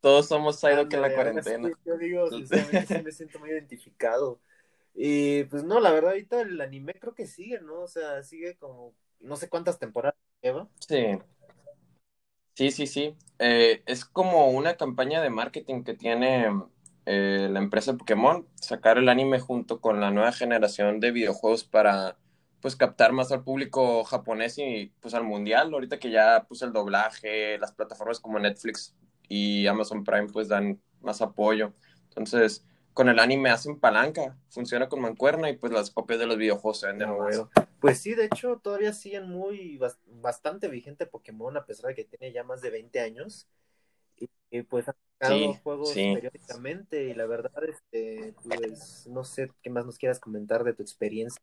Todos 0.01 0.27
somos 0.27 0.59
Psyduck 0.59 0.93
en 0.93 1.01
la 1.01 1.07
ahora 1.07 1.41
sí, 1.43 1.51
cuarentena. 1.53 1.77
yo 1.85 1.97
digo, 1.97 2.29
sinceramente, 2.31 2.87
sí 2.87 3.01
me 3.01 3.11
siento 3.11 3.39
muy 3.39 3.49
identificado. 3.49 4.39
Y 4.95 5.45
pues 5.45 5.63
no, 5.63 5.79
la 5.79 5.91
verdad, 5.91 6.11
ahorita 6.11 6.41
el 6.41 6.61
anime 6.61 6.93
creo 6.95 7.15
que 7.15 7.25
sigue, 7.27 7.59
¿no? 7.61 7.81
O 7.81 7.87
sea, 7.87 8.23
sigue 8.23 8.55
como, 8.57 8.93
no 9.21 9.35
sé 9.37 9.49
cuántas 9.49 9.79
temporadas 9.79 10.15
lleva. 10.41 10.67
Sí, 10.87 11.17
sí, 12.55 12.71
sí, 12.71 12.87
sí. 12.87 13.15
Eh, 13.39 13.83
es 13.85 14.05
como 14.05 14.49
una 14.51 14.75
campaña 14.77 15.21
de 15.21 15.29
marketing 15.29 15.83
que 15.83 15.93
tiene 15.93 16.47
eh, 17.05 17.49
la 17.51 17.59
empresa 17.59 17.95
Pokémon, 17.95 18.47
sacar 18.55 18.97
el 18.97 19.09
anime 19.09 19.39
junto 19.39 19.81
con 19.81 19.99
la 19.99 20.11
nueva 20.11 20.31
generación 20.31 20.99
de 20.99 21.11
videojuegos 21.11 21.63
para 21.63 22.17
pues 22.61 22.75
captar 22.77 23.11
más 23.11 23.31
al 23.31 23.43
público 23.43 24.03
japonés 24.05 24.57
y 24.57 24.93
pues 25.01 25.13
al 25.13 25.23
mundial, 25.25 25.73
ahorita 25.73 25.99
que 25.99 26.11
ya 26.11 26.45
pues 26.47 26.61
el 26.61 26.71
doblaje, 26.71 27.57
las 27.57 27.73
plataformas 27.73 28.19
como 28.21 28.39
Netflix 28.39 28.95
y 29.27 29.67
Amazon 29.67 30.03
Prime 30.03 30.27
pues 30.29 30.47
dan 30.47 30.81
más 31.01 31.21
apoyo. 31.21 31.73
Entonces, 32.09 32.65
con 32.93 33.09
el 33.09 33.19
anime 33.19 33.49
hacen 33.49 33.79
palanca, 33.79 34.37
funciona 34.49 34.87
con 34.87 35.01
mancuerna 35.01 35.49
y 35.49 35.57
pues 35.57 35.73
las 35.73 35.89
copias 35.91 36.19
de 36.19 36.27
los 36.27 36.37
videojuegos 36.37 36.79
se 36.79 36.87
venden. 36.87 37.09
Pues 37.81 37.99
sí, 37.99 38.15
de 38.15 38.25
hecho, 38.25 38.59
todavía 38.63 38.93
siguen 38.93 39.27
muy 39.29 39.77
bas- 39.77 39.99
bastante 40.05 40.69
vigente 40.69 41.05
Pokémon, 41.05 41.57
a 41.57 41.65
pesar 41.65 41.87
de 41.89 41.95
que 41.95 42.05
tiene 42.05 42.31
ya 42.31 42.43
más 42.45 42.61
de 42.61 42.69
20 42.69 43.01
años. 43.01 43.49
Y, 44.17 44.29
y, 44.51 44.61
pues 44.63 44.85
Sí, 45.27 45.59
juegos 45.63 45.89
sí. 45.89 46.11
periódicamente. 46.13 47.03
Y 47.05 47.13
la 47.13 47.25
verdad, 47.25 47.51
este, 47.67 48.33
pues 48.43 49.07
no 49.07 49.23
sé 49.23 49.51
qué 49.61 49.69
más 49.69 49.85
nos 49.85 49.97
quieras 49.97 50.19
comentar 50.19 50.63
de 50.63 50.73
tu 50.73 50.81
experiencia. 50.81 51.41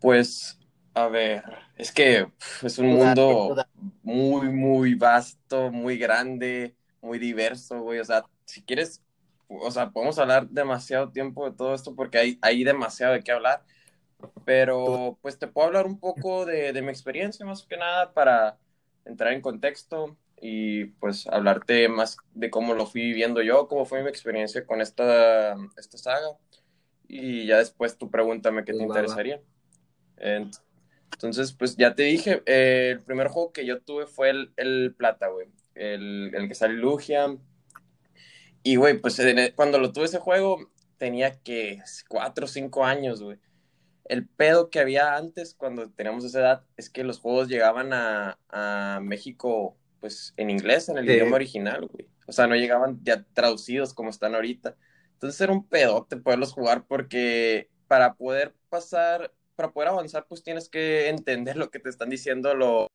Pues, 0.00 0.58
a 0.94 1.08
ver, 1.08 1.42
es 1.76 1.92
que 1.92 2.28
es 2.62 2.78
un 2.78 2.88
mundo 2.88 3.56
muy, 4.02 4.48
muy 4.48 4.94
vasto, 4.94 5.70
muy 5.70 5.98
grande, 5.98 6.76
muy 7.00 7.18
diverso, 7.18 7.80
güey. 7.80 7.98
O 7.98 8.04
sea, 8.04 8.24
si 8.44 8.62
quieres, 8.62 9.02
o 9.48 9.70
sea, 9.70 9.90
podemos 9.90 10.18
hablar 10.18 10.48
demasiado 10.48 11.10
tiempo 11.10 11.48
de 11.50 11.56
todo 11.56 11.74
esto 11.74 11.94
porque 11.94 12.18
hay, 12.18 12.38
hay 12.42 12.64
demasiado 12.64 13.14
de 13.14 13.22
qué 13.22 13.32
hablar. 13.32 13.62
Pero, 14.44 15.18
pues 15.22 15.38
te 15.38 15.46
puedo 15.46 15.68
hablar 15.68 15.86
un 15.86 15.98
poco 15.98 16.44
de, 16.44 16.72
de 16.72 16.82
mi 16.82 16.88
experiencia, 16.88 17.46
más 17.46 17.64
que 17.64 17.76
nada, 17.76 18.12
para 18.12 18.58
entrar 19.04 19.32
en 19.32 19.40
contexto 19.40 20.16
y 20.40 20.86
pues 20.86 21.26
hablarte 21.26 21.88
más 21.88 22.16
de 22.34 22.50
cómo 22.50 22.74
lo 22.74 22.86
fui 22.86 23.02
viviendo 23.02 23.42
yo, 23.42 23.68
cómo 23.68 23.84
fue 23.86 24.02
mi 24.02 24.08
experiencia 24.08 24.66
con 24.66 24.80
esta, 24.80 25.56
esta 25.76 25.98
saga. 25.98 26.36
Y 27.08 27.46
ya 27.46 27.58
después 27.58 27.96
tú 27.98 28.10
pregúntame 28.10 28.64
qué 28.64 28.72
Pues 28.72 28.78
te 28.78 28.86
va, 28.86 28.94
va. 28.94 29.00
interesaría. 29.00 29.40
Ent- 30.18 30.60
Entonces, 31.12 31.52
pues 31.52 31.76
ya 31.76 31.94
te 31.94 32.02
dije, 32.02 32.42
eh, 32.46 32.90
el 32.92 33.00
primer 33.00 33.28
juego 33.28 33.52
que 33.52 33.64
yo 33.64 33.80
tuve 33.80 34.06
fue 34.06 34.30
el, 34.30 34.52
el 34.56 34.94
Plata, 34.96 35.28
güey. 35.28 35.48
El, 35.74 36.32
el 36.34 36.48
que 36.48 36.54
sale 36.54 36.74
Lugia. 36.74 37.36
Y, 38.62 38.76
güey, 38.76 38.98
pues 38.98 39.18
cuando 39.54 39.78
lo 39.78 39.92
tuve 39.92 40.04
ese 40.04 40.18
juego, 40.18 40.70
tenía 40.98 41.32
que 41.40 41.80
cuatro 42.08 42.44
o 42.44 42.48
cinco 42.48 42.84
años, 42.84 43.22
güey. 43.22 43.38
El 44.04 44.26
pedo 44.28 44.68
que 44.68 44.80
había 44.80 45.16
antes, 45.16 45.54
cuando 45.54 45.90
teníamos 45.90 46.24
esa 46.24 46.40
edad, 46.40 46.64
es 46.76 46.90
que 46.90 47.04
los 47.04 47.20
juegos 47.20 47.48
llegaban 47.48 47.92
a, 47.94 48.38
a 48.50 49.00
México, 49.02 49.77
pues 50.00 50.34
en 50.36 50.50
inglés, 50.50 50.88
en 50.88 50.98
el 50.98 51.06
Sí. 51.06 51.12
idioma 51.12 51.36
original, 51.36 51.86
güey. 51.86 52.08
O 52.26 52.32
sea, 52.32 52.46
no 52.46 52.54
llegaban 52.56 53.00
ya 53.02 53.24
traducidos 53.32 53.94
como 53.94 54.10
están 54.10 54.34
ahorita. 54.34 54.76
Entonces 55.14 55.40
era 55.40 55.52
un 55.52 55.66
pedote 55.66 56.16
poderlos 56.16 56.52
jugar 56.52 56.86
porque 56.86 57.68
para 57.88 58.14
poder 58.14 58.54
pasar, 58.68 59.32
para 59.56 59.72
poder 59.72 59.88
avanzar, 59.88 60.26
pues 60.28 60.42
tienes 60.42 60.68
que 60.68 61.08
entender 61.08 61.56
lo 61.56 61.70
que 61.70 61.80
te 61.80 61.88
están 61.88 62.10
diciendo 62.10 62.54
los 62.54 62.86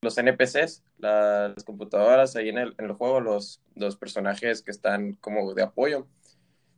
los 0.00 0.16
NPCs, 0.16 0.84
las 0.98 1.64
computadoras 1.64 2.36
ahí 2.36 2.50
en 2.50 2.58
el, 2.58 2.74
en 2.78 2.84
el 2.84 2.92
juego, 2.92 3.20
los, 3.20 3.60
los 3.74 3.96
personajes 3.96 4.62
que 4.62 4.70
están 4.70 5.14
como 5.14 5.54
de 5.54 5.62
apoyo. 5.62 6.06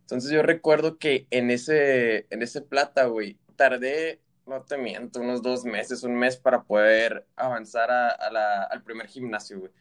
Entonces 0.03 0.31
yo 0.31 0.43
recuerdo 0.43 0.97
que 0.99 1.27
en 1.31 1.51
ese, 1.51 2.27
en 2.31 2.43
ese 2.43 2.63
plata, 2.63 3.05
güey, 3.05 3.39
tardé, 3.57 4.21
no 4.51 4.65
te 4.65 4.79
miento, 4.79 5.21
unos 5.21 5.43
dos 5.43 5.65
meses, 5.65 6.03
un 6.05 6.15
mes 6.17 6.37
para 6.37 6.65
poder 6.65 7.27
avanzar 7.37 7.91
a, 7.91 8.11
a 8.11 8.31
la, 8.33 8.65
al 8.65 8.83
primer 8.83 9.09
gimnasio, 9.09 9.61
güey. 9.61 9.73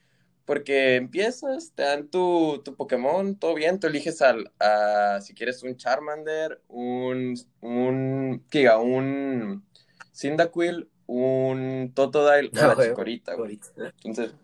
Porque 0.46 0.96
empiezas, 0.96 1.74
te 1.76 1.84
dan 1.84 2.10
tu, 2.10 2.62
tu 2.64 2.76
Pokémon, 2.76 3.38
todo 3.38 3.54
bien, 3.56 3.80
tú 3.80 3.88
eliges 3.88 4.22
al, 4.22 4.52
a, 4.60 5.20
si 5.22 5.34
quieres 5.36 5.64
un 5.64 5.78
Charmander, 5.78 6.62
un, 6.68 7.36
un, 7.62 8.46
¿qué 8.50 8.70
un 8.72 9.68
Cyndaquil, 10.14 10.90
un 11.08 11.92
Totodile 11.96 12.52
o 12.58 12.64
Ah, 12.64 12.66
la 12.66 12.76
güey, 12.76 12.90
Chikorita, 12.90 13.36
güey. 13.36 13.60
Entonces, 14.04 14.36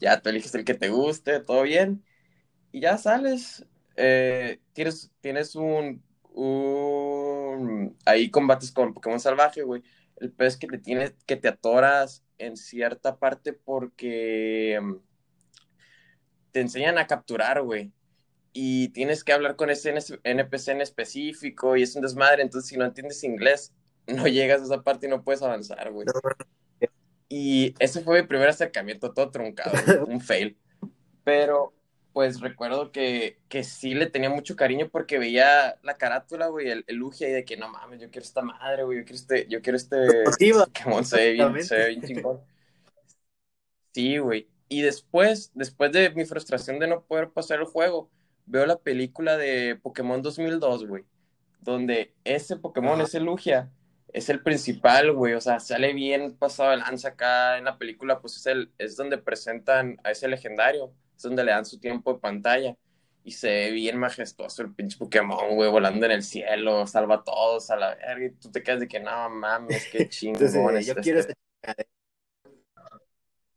ya 0.00 0.20
tú 0.20 0.30
eliges 0.30 0.54
el 0.54 0.64
que 0.64 0.74
te 0.74 0.88
guste, 0.90 1.40
todo 1.40 1.62
bien, 1.62 2.04
y 2.72 2.80
ya 2.80 2.98
sales. 2.98 3.66
eh, 3.96 4.60
tienes, 4.72 5.12
tienes 5.20 5.54
un, 5.56 6.04
un... 6.32 7.13
Ahí 8.04 8.30
combates 8.30 8.72
con 8.72 8.94
Pokémon 8.94 9.20
salvaje, 9.20 9.62
güey. 9.62 9.82
El 10.16 10.32
pez 10.32 10.56
que 10.56 10.66
te 10.66 10.78
tienes, 10.78 11.14
que 11.26 11.36
te 11.36 11.48
atoras 11.48 12.24
en 12.38 12.56
cierta 12.56 13.18
parte 13.18 13.52
porque 13.52 14.78
mm, 14.82 14.94
te 16.52 16.60
enseñan 16.60 16.98
a 16.98 17.06
capturar, 17.06 17.62
güey. 17.62 17.92
Y 18.52 18.88
tienes 18.90 19.24
que 19.24 19.32
hablar 19.32 19.56
con 19.56 19.70
ese 19.70 19.92
NPC 20.22 20.68
en 20.68 20.80
específico 20.80 21.76
y 21.76 21.82
es 21.82 21.96
un 21.96 22.02
desmadre. 22.02 22.42
Entonces, 22.42 22.68
si 22.68 22.76
no 22.76 22.84
entiendes 22.84 23.24
inglés, 23.24 23.74
no 24.06 24.26
llegas 24.26 24.60
a 24.62 24.64
esa 24.64 24.82
parte 24.82 25.06
y 25.06 25.10
no 25.10 25.24
puedes 25.24 25.42
avanzar, 25.42 25.90
güey. 25.90 26.06
Y 27.28 27.74
ese 27.78 28.02
fue 28.02 28.20
mi 28.20 28.28
primer 28.28 28.48
acercamiento 28.48 29.12
todo 29.12 29.30
truncado, 29.30 29.72
güey, 29.86 30.14
un 30.14 30.20
fail. 30.20 30.56
Pero, 31.24 31.74
pues 32.14 32.40
recuerdo 32.40 32.92
que, 32.92 33.40
que 33.48 33.64
sí 33.64 33.92
le 33.92 34.06
tenía 34.06 34.30
mucho 34.30 34.54
cariño 34.54 34.88
porque 34.88 35.18
veía 35.18 35.80
la 35.82 35.96
carátula, 35.96 36.46
güey, 36.46 36.70
el, 36.70 36.84
el 36.86 36.94
Lugia 36.94 37.28
y 37.28 37.32
de 37.32 37.44
que 37.44 37.56
no 37.56 37.68
mames, 37.68 38.00
yo 38.00 38.08
quiero 38.08 38.24
esta 38.24 38.40
madre, 38.40 38.84
güey, 38.84 38.98
yo 38.98 39.04
quiero 39.04 39.16
este, 39.16 39.48
yo 39.48 39.60
quiero 39.60 39.76
este. 39.76 39.98
Pokémon, 40.54 41.04
se 41.04 41.16
ve 41.16 41.32
bien, 41.32 41.64
se 41.64 41.76
ve 41.76 41.88
bien 41.88 42.02
chingón. 42.02 42.40
Sí, 43.92 44.18
güey. 44.18 44.48
Y 44.68 44.82
después, 44.82 45.50
después 45.54 45.90
de 45.90 46.10
mi 46.10 46.24
frustración 46.24 46.78
de 46.78 46.86
no 46.86 47.02
poder 47.02 47.30
pasar 47.30 47.58
el 47.58 47.66
juego, 47.66 48.08
veo 48.46 48.64
la 48.64 48.78
película 48.78 49.36
de 49.36 49.74
Pokémon 49.82 50.22
2002, 50.22 50.86
güey, 50.86 51.04
donde 51.60 52.14
ese 52.22 52.56
Pokémon, 52.56 52.94
Ajá. 52.94 53.08
ese 53.08 53.18
Lugia, 53.18 53.72
es 54.12 54.28
el 54.28 54.40
principal, 54.40 55.12
güey, 55.12 55.34
o 55.34 55.40
sea, 55.40 55.58
sale 55.58 55.92
bien 55.92 56.36
pasado 56.36 56.70
de 56.70 56.76
lanza 56.76 57.08
acá 57.08 57.58
en 57.58 57.64
la 57.64 57.76
película, 57.76 58.20
pues 58.20 58.36
es, 58.36 58.46
el, 58.46 58.70
es 58.78 58.96
donde 58.96 59.18
presentan 59.18 59.98
a 60.04 60.12
ese 60.12 60.28
legendario, 60.28 60.92
es 61.16 61.22
donde 61.22 61.44
le 61.44 61.52
dan 61.52 61.64
su 61.66 61.78
tiempo 61.78 62.12
de 62.14 62.20
pantalla. 62.20 62.76
Y 63.26 63.32
se 63.32 63.48
ve 63.48 63.70
bien 63.70 63.98
majestuoso 63.98 64.60
el 64.62 64.74
pinche 64.74 64.98
Pokémon, 64.98 65.54
güey, 65.56 65.70
volando 65.70 66.04
en 66.06 66.12
el 66.12 66.22
cielo, 66.22 66.86
salva 66.86 67.16
a 67.16 67.24
todos 67.24 67.70
a 67.70 67.76
la 67.76 67.94
verga. 67.94 68.26
Y 68.26 68.30
tú 68.32 68.50
te 68.50 68.62
quedas 68.62 68.80
de 68.80 68.88
que 68.88 69.00
no 69.00 69.30
mames, 69.30 69.88
qué 69.90 70.08
chingón. 70.10 70.42
Entonces, 70.44 70.80
es 70.80 70.86
yo 70.86 70.94
quiero 70.96 71.20
este 71.20 71.34
este- 71.62 71.88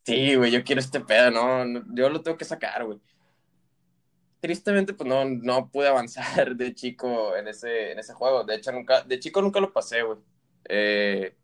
Sí, 0.06 0.36
güey, 0.36 0.52
yo 0.52 0.64
quiero 0.64 0.80
este 0.80 1.02
pedo, 1.02 1.32
no, 1.32 1.66
no, 1.66 1.84
yo 1.94 2.10
lo 2.10 2.22
tengo 2.22 2.38
que 2.38 2.46
sacar, 2.46 2.86
güey. 2.86 3.00
Tristemente, 4.40 4.94
pues 4.94 5.10
no, 5.10 5.26
no 5.26 5.70
pude 5.70 5.88
avanzar 5.90 6.56
de 6.56 6.74
chico 6.74 7.36
en 7.36 7.48
ese, 7.50 7.92
en 7.92 8.00
ese 8.00 8.14
juego. 8.14 8.44
De 8.46 8.56
hecho, 8.56 8.72
nunca, 8.72 9.02
de 9.04 9.20
chico 9.20 9.42
nunca 9.42 9.60
lo 9.60 9.74
pasé, 9.74 10.04
güey. 10.04 10.20
Eh, 10.70 11.36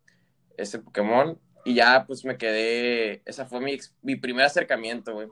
ese 0.56 0.78
Pokémon. 0.78 1.38
Y 1.66 1.74
ya, 1.74 2.04
pues 2.06 2.24
me 2.24 2.38
quedé. 2.38 3.20
Ese 3.26 3.44
fue 3.44 3.60
mi, 3.60 3.76
mi 4.00 4.16
primer 4.16 4.46
acercamiento, 4.46 5.12
güey. 5.12 5.28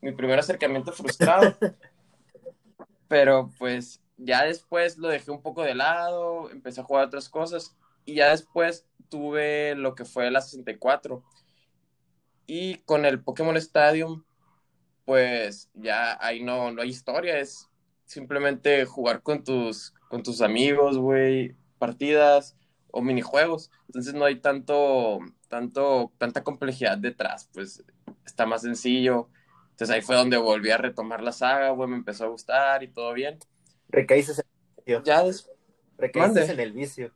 Mi 0.00 0.12
primer 0.12 0.38
acercamiento 0.38 0.92
frustrado. 0.92 1.56
Pero 3.08 3.50
pues 3.58 4.00
ya 4.16 4.44
después 4.44 4.98
lo 4.98 5.08
dejé 5.08 5.30
un 5.30 5.42
poco 5.42 5.62
de 5.62 5.74
lado, 5.74 6.50
empecé 6.50 6.80
a 6.80 6.84
jugar 6.84 7.06
otras 7.06 7.28
cosas. 7.28 7.76
Y 8.04 8.14
ya 8.14 8.30
después 8.30 8.86
tuve 9.08 9.74
lo 9.74 9.94
que 9.94 10.04
fue 10.04 10.30
la 10.30 10.40
64. 10.40 11.22
Y 12.46 12.76
con 12.78 13.04
el 13.04 13.22
Pokémon 13.22 13.56
Stadium, 13.56 14.24
pues 15.04 15.70
ya 15.74 16.18
ahí 16.24 16.42
no, 16.42 16.72
no 16.72 16.82
hay 16.82 16.88
historia, 16.88 17.38
es 17.38 17.68
simplemente 18.04 18.84
jugar 18.84 19.22
con 19.22 19.44
tus, 19.44 19.94
con 20.08 20.22
tus 20.22 20.40
amigos, 20.40 20.98
güey, 20.98 21.54
partidas 21.78 22.56
o 22.90 23.02
minijuegos. 23.02 23.70
Entonces 23.86 24.14
no 24.14 24.24
hay 24.24 24.40
tanto, 24.40 25.20
tanto, 25.48 26.12
tanta 26.18 26.42
complejidad 26.42 26.98
detrás, 26.98 27.48
pues 27.52 27.84
está 28.24 28.46
más 28.46 28.62
sencillo. 28.62 29.28
Entonces 29.80 29.96
ahí 29.96 30.02
fue 30.02 30.16
donde 30.16 30.36
volví 30.38 30.70
a 30.70 30.76
retomar 30.78 31.22
la 31.22 31.32
saga, 31.32 31.70
güey, 31.70 31.88
me 31.90 31.96
empezó 31.96 32.24
a 32.24 32.28
gustar 32.28 32.82
y 32.82 32.88
todo 32.88 33.12
bien. 33.14 33.38
Recaíces 33.88 34.38
en 34.38 34.44
el 34.48 34.84
vicio. 34.84 35.04
Ya 35.04 35.22
des- 35.24 35.50
Recaíces 35.98 36.48
en 36.48 36.60
el 36.60 36.72
vicio. 36.72 37.12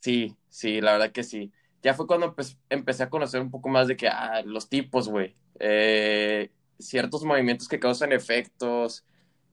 Sí, 0.00 0.36
sí, 0.48 0.80
la 0.80 0.92
verdad 0.92 1.12
que 1.12 1.22
sí. 1.22 1.52
Ya 1.82 1.94
fue 1.94 2.06
cuando 2.06 2.34
pues, 2.34 2.58
empecé 2.70 3.02
a 3.02 3.10
conocer 3.10 3.40
un 3.40 3.50
poco 3.50 3.68
más 3.68 3.86
de 3.88 3.96
que, 3.96 4.08
ah, 4.08 4.42
los 4.44 4.68
tipos, 4.68 5.08
güey. 5.08 5.36
Eh, 5.58 6.50
ciertos 6.78 7.24
movimientos 7.24 7.68
que 7.68 7.78
causan 7.80 8.12
efectos. 8.12 9.04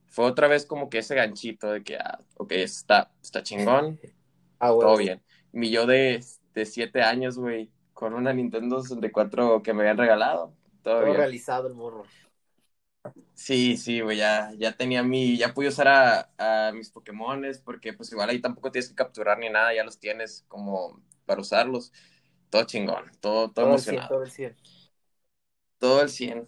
Fue 0.06 0.24
otra 0.26 0.48
vez 0.48 0.64
como 0.66 0.88
que 0.90 0.98
ese 0.98 1.14
ganchito 1.14 1.70
de 1.72 1.82
que, 1.84 1.96
ah, 1.98 2.20
ok, 2.36 2.52
está, 2.52 3.12
está 3.22 3.42
chingón, 3.42 4.00
Ah, 4.60 4.72
todo 4.78 4.96
bien. 4.98 5.22
Mi 5.52 5.70
yo 5.70 5.86
de, 5.86 6.24
de 6.54 6.66
siete 6.66 7.02
años, 7.02 7.38
güey, 7.38 7.72
con 7.94 8.14
una 8.14 8.32
Nintendo 8.34 8.82
64 8.82 9.62
que 9.62 9.74
me 9.74 9.82
habían 9.82 9.98
regalado, 9.98 10.54
todo 10.88 11.02
Todo 11.02 11.12
bien. 11.12 11.14
realizado 11.14 11.66
el 11.68 11.74
morro. 11.74 12.04
Sí, 13.34 13.76
sí, 13.76 14.00
güey, 14.00 14.18
ya, 14.18 14.52
ya 14.58 14.76
tenía 14.76 15.02
mi, 15.02 15.36
ya 15.38 15.54
pude 15.54 15.68
usar 15.68 15.86
a, 15.88 16.68
a 16.68 16.72
mis 16.72 16.90
Pokémones, 16.90 17.58
porque 17.60 17.92
pues 17.92 18.10
igual 18.12 18.28
ahí 18.30 18.40
tampoco 18.40 18.72
tienes 18.72 18.88
que 18.90 18.96
capturar 18.96 19.38
ni 19.38 19.48
nada, 19.48 19.72
ya 19.74 19.84
los 19.84 19.98
tienes 20.00 20.44
como 20.48 21.00
para 21.24 21.40
usarlos. 21.40 21.92
Todo 22.50 22.64
chingón, 22.64 23.10
todo, 23.20 23.50
todo 23.52 23.64
Todo 23.64 23.76
el 23.76 23.82
100, 23.84 24.02
emocionado, 24.02 24.08
todo 24.08 24.22
el 24.24 24.30
100. 24.30 24.56
todo 25.78 26.02
el 26.02 26.10
100. 26.10 26.46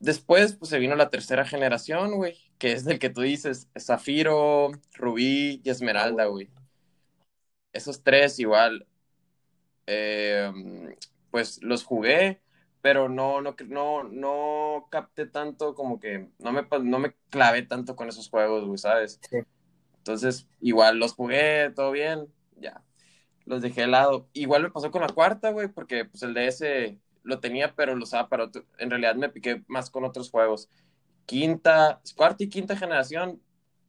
Después, 0.00 0.54
pues 0.54 0.70
se 0.70 0.78
vino 0.78 0.96
la 0.96 1.10
tercera 1.10 1.46
generación, 1.46 2.14
güey, 2.16 2.38
que 2.58 2.72
es 2.72 2.84
del 2.84 2.98
que 2.98 3.10
tú 3.10 3.22
dices, 3.22 3.68
Zafiro, 3.80 4.72
Rubí 4.94 5.60
y 5.64 5.70
Esmeralda, 5.70 6.26
Ah, 6.26 6.26
güey. 6.26 6.50
Esos 7.72 8.02
tres 8.02 8.38
igual, 8.40 8.86
eh, 9.86 10.52
pues 11.30 11.62
los 11.62 11.84
jugué, 11.84 12.40
pero 12.86 13.08
no, 13.08 13.40
no, 13.40 13.56
no, 13.66 14.04
no 14.04 14.86
capté 14.92 15.26
tanto 15.26 15.74
como 15.74 15.98
que, 15.98 16.28
no 16.38 16.52
me, 16.52 16.64
no 16.84 17.00
me 17.00 17.16
clavé 17.30 17.62
tanto 17.62 17.96
con 17.96 18.08
esos 18.08 18.30
juegos, 18.30 18.64
güey, 18.64 18.78
¿sabes? 18.78 19.18
Sí. 19.28 19.38
Entonces, 19.98 20.46
igual 20.60 21.00
los 21.00 21.12
jugué, 21.12 21.72
todo 21.74 21.90
bien, 21.90 22.32
ya, 22.54 22.84
los 23.44 23.60
dejé 23.60 23.80
de 23.80 23.86
lado. 23.88 24.28
Igual 24.34 24.62
me 24.62 24.70
pasó 24.70 24.92
con 24.92 25.02
la 25.02 25.08
cuarta, 25.08 25.50
güey, 25.50 25.66
porque 25.66 26.04
pues 26.04 26.22
el 26.22 26.32
DS 26.32 26.96
lo 27.24 27.40
tenía, 27.40 27.74
pero 27.74 27.96
lo 27.96 28.04
usaba 28.04 28.28
para 28.28 28.44
otro, 28.44 28.64
en 28.78 28.88
realidad 28.88 29.16
me 29.16 29.30
piqué 29.30 29.64
más 29.66 29.90
con 29.90 30.04
otros 30.04 30.30
juegos. 30.30 30.68
Quinta, 31.24 32.00
cuarta 32.14 32.44
y 32.44 32.48
quinta 32.48 32.76
generación, 32.76 33.42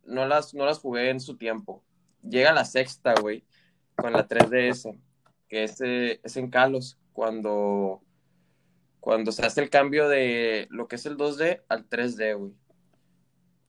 no 0.05 0.25
las, 0.25 0.55
no 0.55 0.65
las 0.65 0.79
jugué 0.79 1.11
en 1.11 1.19
su 1.19 1.37
tiempo. 1.37 1.83
Llega 2.27 2.51
la 2.51 2.65
sexta, 2.65 3.13
güey, 3.21 3.45
con 3.95 4.11
la 4.13 4.27
3DS, 4.27 4.99
que 5.47 5.65
es, 5.65 5.81
eh, 5.81 6.19
es 6.23 6.35
en 6.35 6.49
Kalos, 6.49 6.97
cuando, 7.13 8.01
cuando 9.07 9.31
se 9.31 9.45
hace 9.45 9.61
el 9.61 9.69
cambio 9.69 10.09
de 10.09 10.67
lo 10.69 10.89
que 10.89 10.97
es 10.97 11.05
el 11.05 11.15
2D 11.15 11.61
al 11.69 11.87
3D, 11.87 12.37
güey. 12.37 12.51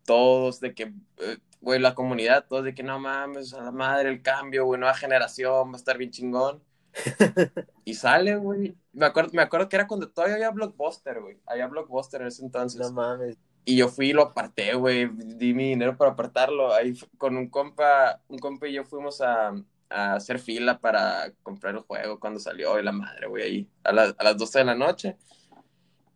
Todos 0.05 0.59
de 0.59 0.75
que, 0.75 0.93
eh, 1.19 1.39
güey, 1.61 1.79
la 1.79 1.95
comunidad, 1.95 2.47
todos 2.49 2.65
de 2.65 2.75
que 2.75 2.83
no 2.83 2.99
mames, 2.99 3.55
a 3.55 3.63
la 3.63 3.71
madre 3.71 4.09
el 4.09 4.21
cambio, 4.21 4.65
güey, 4.65 4.81
nueva 4.81 4.97
generación, 4.97 5.69
va 5.69 5.75
a 5.75 5.77
estar 5.77 5.97
bien 5.97 6.11
chingón. 6.11 6.61
Y 7.85 7.95
sale, 7.95 8.35
güey. 8.35 8.77
Me 8.93 9.07
acuerdo, 9.07 9.31
me 9.33 9.43
acuerdo 9.43 9.69
que 9.69 9.77
era 9.77 9.87
cuando 9.87 10.11
todavía 10.11 10.35
había 10.35 10.51
Blockbuster, 10.51 11.21
güey. 11.21 11.39
Había 11.47 11.69
Blockbuster 11.69 12.21
en 12.21 12.27
ese 12.27 12.45
entonces. 12.45 12.81
No 12.81 12.93
mames. 12.95 13.39
Y 13.65 13.77
yo 13.77 13.87
fui 13.87 14.11
y 14.11 14.13
lo 14.13 14.23
aparté, 14.23 14.75
güey. 14.75 15.09
Di 15.09 15.55
mi 15.55 15.69
dinero 15.69 15.97
para 15.97 16.11
apartarlo. 16.11 16.75
Ahí 16.75 16.95
con 17.17 17.37
un 17.37 17.49
compa, 17.49 18.21
un 18.27 18.41
compa 18.41 18.67
y 18.67 18.73
yo 18.73 18.85
fuimos 18.85 19.21
a, 19.21 19.53
a 19.91 20.15
hacer 20.15 20.39
fila 20.39 20.79
para 20.81 21.33
comprar 21.43 21.75
el 21.75 21.81
juego 21.81 22.21
cuando 22.21 22.41
salió 22.41 22.79
y 22.79 22.83
la 22.83 22.93
madre, 22.93 23.27
güey, 23.27 23.43
ahí 23.45 23.71
a, 23.85 23.93
la- 23.93 24.15
a 24.19 24.25
las 24.25 24.37
12 24.37 24.59
de 24.61 24.65
la 24.65 24.75
noche. 24.75 25.17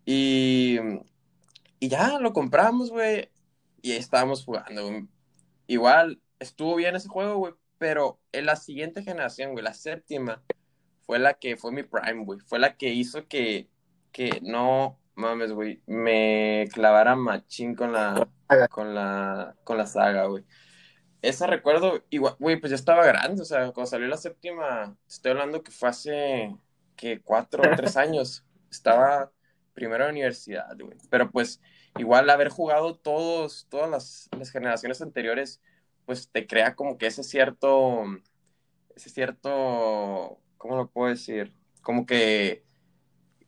Y, 0.05 0.79
y 1.79 1.89
ya 1.89 2.19
lo 2.19 2.33
compramos, 2.33 2.91
güey. 2.91 3.31
Y 3.83 3.93
ahí 3.93 3.99
estábamos 3.99 4.45
jugando. 4.45 4.91
Igual 5.67 6.21
estuvo 6.39 6.75
bien 6.77 6.97
ese 6.97 7.09
juego, 7.09 7.37
güey. 7.37 7.55
Pero 7.79 8.21
en 8.33 8.47
la 8.47 8.57
siguiente 8.57 9.03
generación, 9.03 9.53
güey, 9.53 9.65
la 9.65 9.75
séptima, 9.75 10.43
fue 11.05 11.19
la 11.19 11.35
que 11.35 11.57
fue 11.57 11.73
mi 11.73 11.83
prime, 11.83 12.25
güey. 12.25 12.39
Fue 12.41 12.59
la 12.59 12.77
que 12.77 12.91
hizo 12.91 13.27
que, 13.27 13.69
que 14.13 14.41
no 14.43 14.99
mames, 15.15 15.53
güey, 15.53 15.83
me 15.87 16.69
clavara 16.73 17.17
machín 17.17 17.75
con 17.75 17.93
la, 17.93 18.29
con 18.71 18.95
la, 18.95 19.57
con 19.65 19.77
la 19.79 19.87
saga, 19.87 20.27
güey. 20.27 20.45
Esa 21.23 21.47
recuerdo, 21.47 22.05
igual, 22.11 22.37
güey, 22.39 22.57
pues 22.61 22.71
ya 22.71 22.77
estaba 22.77 23.07
grande, 23.07 23.43
o 23.43 23.45
sea, 23.45 23.73
cuando 23.73 23.87
salió 23.87 24.09
la 24.09 24.17
séptima, 24.17 24.97
estoy 25.09 25.31
hablando 25.31 25.63
que 25.63 25.71
fue 25.71 25.89
hace, 25.89 26.57
que 26.97 27.21
cuatro 27.21 27.63
o 27.63 27.77
tres 27.77 27.97
años, 27.97 28.45
estaba 28.71 29.31
primero 29.73 30.05
en 30.05 30.11
universidad, 30.11 30.77
güey. 30.79 30.99
Pero 31.11 31.31
pues 31.31 31.61
igual 31.97 32.29
haber 32.31 32.49
jugado 32.49 32.97
todos, 32.97 33.67
todas 33.71 33.91
las, 33.91 34.29
las, 34.37 34.51
generaciones 34.51 35.01
anteriores, 35.01 35.61
pues 36.07 36.29
te 36.29 36.47
crea 36.47 36.75
como 36.75 36.99
que 36.99 37.07
ese 37.07 37.23
cierto, 37.23 38.05
ese 38.97 39.11
cierto, 39.11 40.41
¿cómo 40.59 40.77
lo 40.77 40.91
puedo 40.91 41.11
decir? 41.11 41.53
Como 41.83 42.07
que 42.07 42.65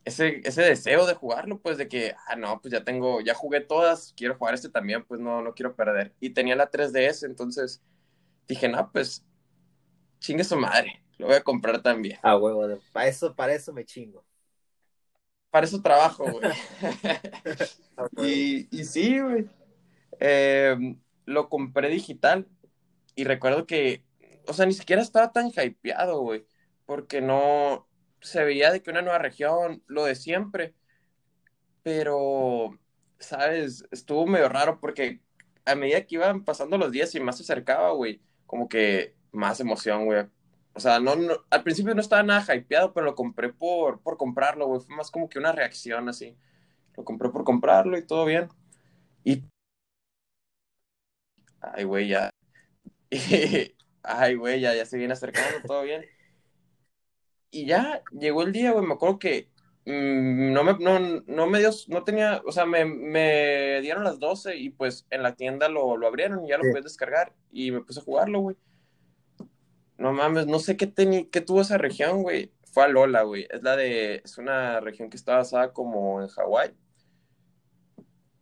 ese, 0.05 0.41
ese 0.45 0.61
deseo 0.61 1.05
de 1.07 1.15
jugarlo, 1.15 1.59
pues 1.59 1.77
de 1.77 1.87
que, 1.87 2.15
ah, 2.27 2.35
no, 2.35 2.61
pues 2.61 2.71
ya 2.71 2.83
tengo, 2.83 3.21
ya 3.21 3.33
jugué 3.33 3.59
todas, 3.59 4.13
quiero 4.15 4.35
jugar 4.35 4.53
este 4.53 4.69
también, 4.69 5.03
pues 5.03 5.19
no, 5.19 5.41
no 5.41 5.53
quiero 5.55 5.75
perder. 5.75 6.13
Y 6.19 6.29
tenía 6.29 6.55
la 6.55 6.69
3DS, 6.69 7.25
entonces 7.25 7.81
dije, 8.47 8.69
no, 8.69 8.91
pues 8.91 9.25
chingue 10.19 10.43
su 10.43 10.55
madre, 10.55 11.03
lo 11.17 11.27
voy 11.27 11.35
a 11.35 11.43
comprar 11.43 11.81
también. 11.81 12.19
Ah, 12.21 12.37
huevo, 12.37 12.79
para 12.93 13.07
eso, 13.07 13.35
para 13.35 13.53
eso 13.53 13.73
me 13.73 13.83
chingo. 13.83 14.23
Para 15.49 15.65
eso 15.65 15.81
trabajo, 15.81 16.25
güey. 16.31 16.51
y, 18.17 18.67
y 18.77 18.85
sí, 18.85 19.19
güey. 19.19 19.49
Em, 20.19 20.99
lo 21.25 21.49
compré 21.49 21.89
digital 21.89 22.47
y 23.15 23.23
recuerdo 23.23 23.65
que, 23.65 24.03
o 24.47 24.53
sea, 24.53 24.65
ni 24.65 24.73
siquiera 24.73 25.01
estaba 25.01 25.31
tan 25.31 25.47
hypeado, 25.47 26.19
güey, 26.21 26.45
porque 26.85 27.21
no, 27.21 27.87
se 28.25 28.43
veía 28.43 28.71
de 28.71 28.81
que 28.81 28.89
una 28.89 29.01
nueva 29.01 29.19
región, 29.19 29.83
lo 29.87 30.05
de 30.05 30.15
siempre, 30.15 30.73
pero, 31.83 32.77
¿sabes? 33.19 33.85
Estuvo 33.91 34.25
medio 34.25 34.49
raro 34.49 34.79
porque 34.79 35.21
a 35.65 35.75
medida 35.75 36.05
que 36.05 36.15
iban 36.15 36.43
pasando 36.43 36.77
los 36.77 36.91
días 36.91 37.13
y 37.15 37.19
más 37.19 37.37
se 37.37 37.43
acercaba, 37.43 37.91
güey, 37.91 38.21
como 38.47 38.67
que 38.67 39.15
más 39.31 39.59
emoción, 39.59 40.05
güey. 40.05 40.25
O 40.73 40.79
sea, 40.79 40.99
no, 40.99 41.13
al 41.49 41.63
principio 41.63 41.93
no 41.93 42.01
estaba 42.01 42.23
nada 42.23 42.55
hypeado, 42.55 42.93
pero 42.93 43.05
lo 43.05 43.15
compré 43.15 43.53
por, 43.53 44.01
por 44.01 44.17
comprarlo, 44.17 44.67
güey. 44.67 44.81
Fue 44.81 44.95
más 44.95 45.11
como 45.11 45.29
que 45.29 45.39
una 45.39 45.51
reacción 45.51 46.09
así. 46.09 46.35
Lo 46.97 47.05
compré 47.05 47.29
por 47.29 47.43
comprarlo 47.43 47.97
y 47.97 48.05
todo 48.05 48.25
bien. 48.25 48.49
Y... 49.23 49.43
Ay, 51.61 51.83
güey, 51.83 52.07
ya. 52.09 52.29
Ay, 54.03 54.35
güey, 54.35 54.61
ya, 54.61 54.75
ya 54.75 54.85
se 54.85 54.97
viene 54.97 55.13
acercando, 55.13 55.61
todo 55.67 55.83
bien 55.83 56.05
y 57.55 57.65
ya 57.65 58.03
llegó 58.11 58.43
el 58.43 58.51
día, 58.51 58.71
güey, 58.71 58.85
me 58.85 58.95
acuerdo 58.95 59.17
que 59.17 59.47
mm, 59.85 60.51
no, 60.51 60.63
me, 60.65 60.73
no, 60.77 61.21
no 61.25 61.47
me 61.47 61.59
dio, 61.59 61.69
no 61.87 62.03
tenía, 62.03 62.41
o 62.45 62.51
sea, 62.51 62.65
me, 62.65 62.83
me 62.83 63.79
dieron 63.81 64.03
las 64.03 64.19
12 64.19 64.57
y 64.57 64.71
pues 64.71 65.07
en 65.09 65.23
la 65.23 65.35
tienda 65.35 65.69
lo, 65.69 65.95
lo 65.95 66.05
abrieron 66.05 66.43
y 66.43 66.49
ya 66.49 66.57
lo 66.57 66.63
puedes 66.63 66.83
descargar 66.83 67.31
y 67.53 67.71
me 67.71 67.79
puse 67.79 68.01
a 68.01 68.03
jugarlo, 68.03 68.41
güey. 68.41 68.57
No 69.97 70.11
mames, 70.11 70.47
no 70.47 70.59
sé 70.59 70.75
qué, 70.75 70.91
qué 71.31 71.41
tuvo 71.41 71.61
esa 71.61 71.77
región, 71.77 72.23
güey. 72.23 72.51
Fue 72.73 72.83
a 72.83 72.87
Lola, 72.89 73.21
güey. 73.21 73.47
Es 73.49 73.63
la 73.63 73.77
de, 73.77 74.21
es 74.25 74.37
una 74.37 74.81
región 74.81 75.09
que 75.09 75.15
está 75.15 75.37
basada 75.37 75.71
como 75.71 76.21
en 76.21 76.27
Hawái. 76.27 76.71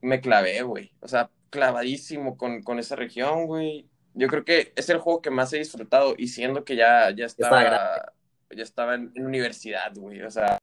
Me 0.02 0.22
clavé, 0.22 0.64
güey. 0.64 0.92
O 1.02 1.08
sea, 1.08 1.30
clavadísimo 1.52 2.36
con, 2.36 2.64
con 2.64 2.80
esa 2.80 2.96
región, 2.96 3.46
güey. 3.46 3.88
Yo 4.16 4.28
creo 4.28 4.44
que 4.44 4.74
es 4.76 4.90
el 4.90 4.98
juego 4.98 5.22
que 5.22 5.30
más 5.30 5.54
he 5.54 5.60
disfrutado 5.60 6.16
y 6.18 6.30
siendo 6.30 6.66
que 6.66 6.76
ya, 6.76 7.12
ya 7.12 7.28
estaba 7.28 8.13
ya 8.56 8.64
estaba 8.64 8.96
en, 8.96 9.12
universidad, 9.18 9.94
güey, 9.96 10.22
o 10.22 10.32
sea. 10.32 10.58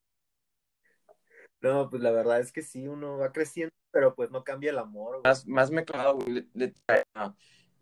No, 1.61 1.91
pues 1.91 2.03
la 2.03 2.11
verdad 2.11 2.41
es 2.41 2.53
que 2.53 2.63
sí, 2.63 2.89
uno 2.89 3.19
va 3.19 3.33
creciendo, 3.33 3.75
pero 3.91 4.15
pues 4.15 4.31
no 4.31 4.45
cambia 4.45 4.71
el 4.71 4.79
amor, 4.79 5.21
Más, 5.25 5.47
más 5.47 5.71
me 5.71 5.85
clavo, 5.85 6.21
güey, 6.21 6.49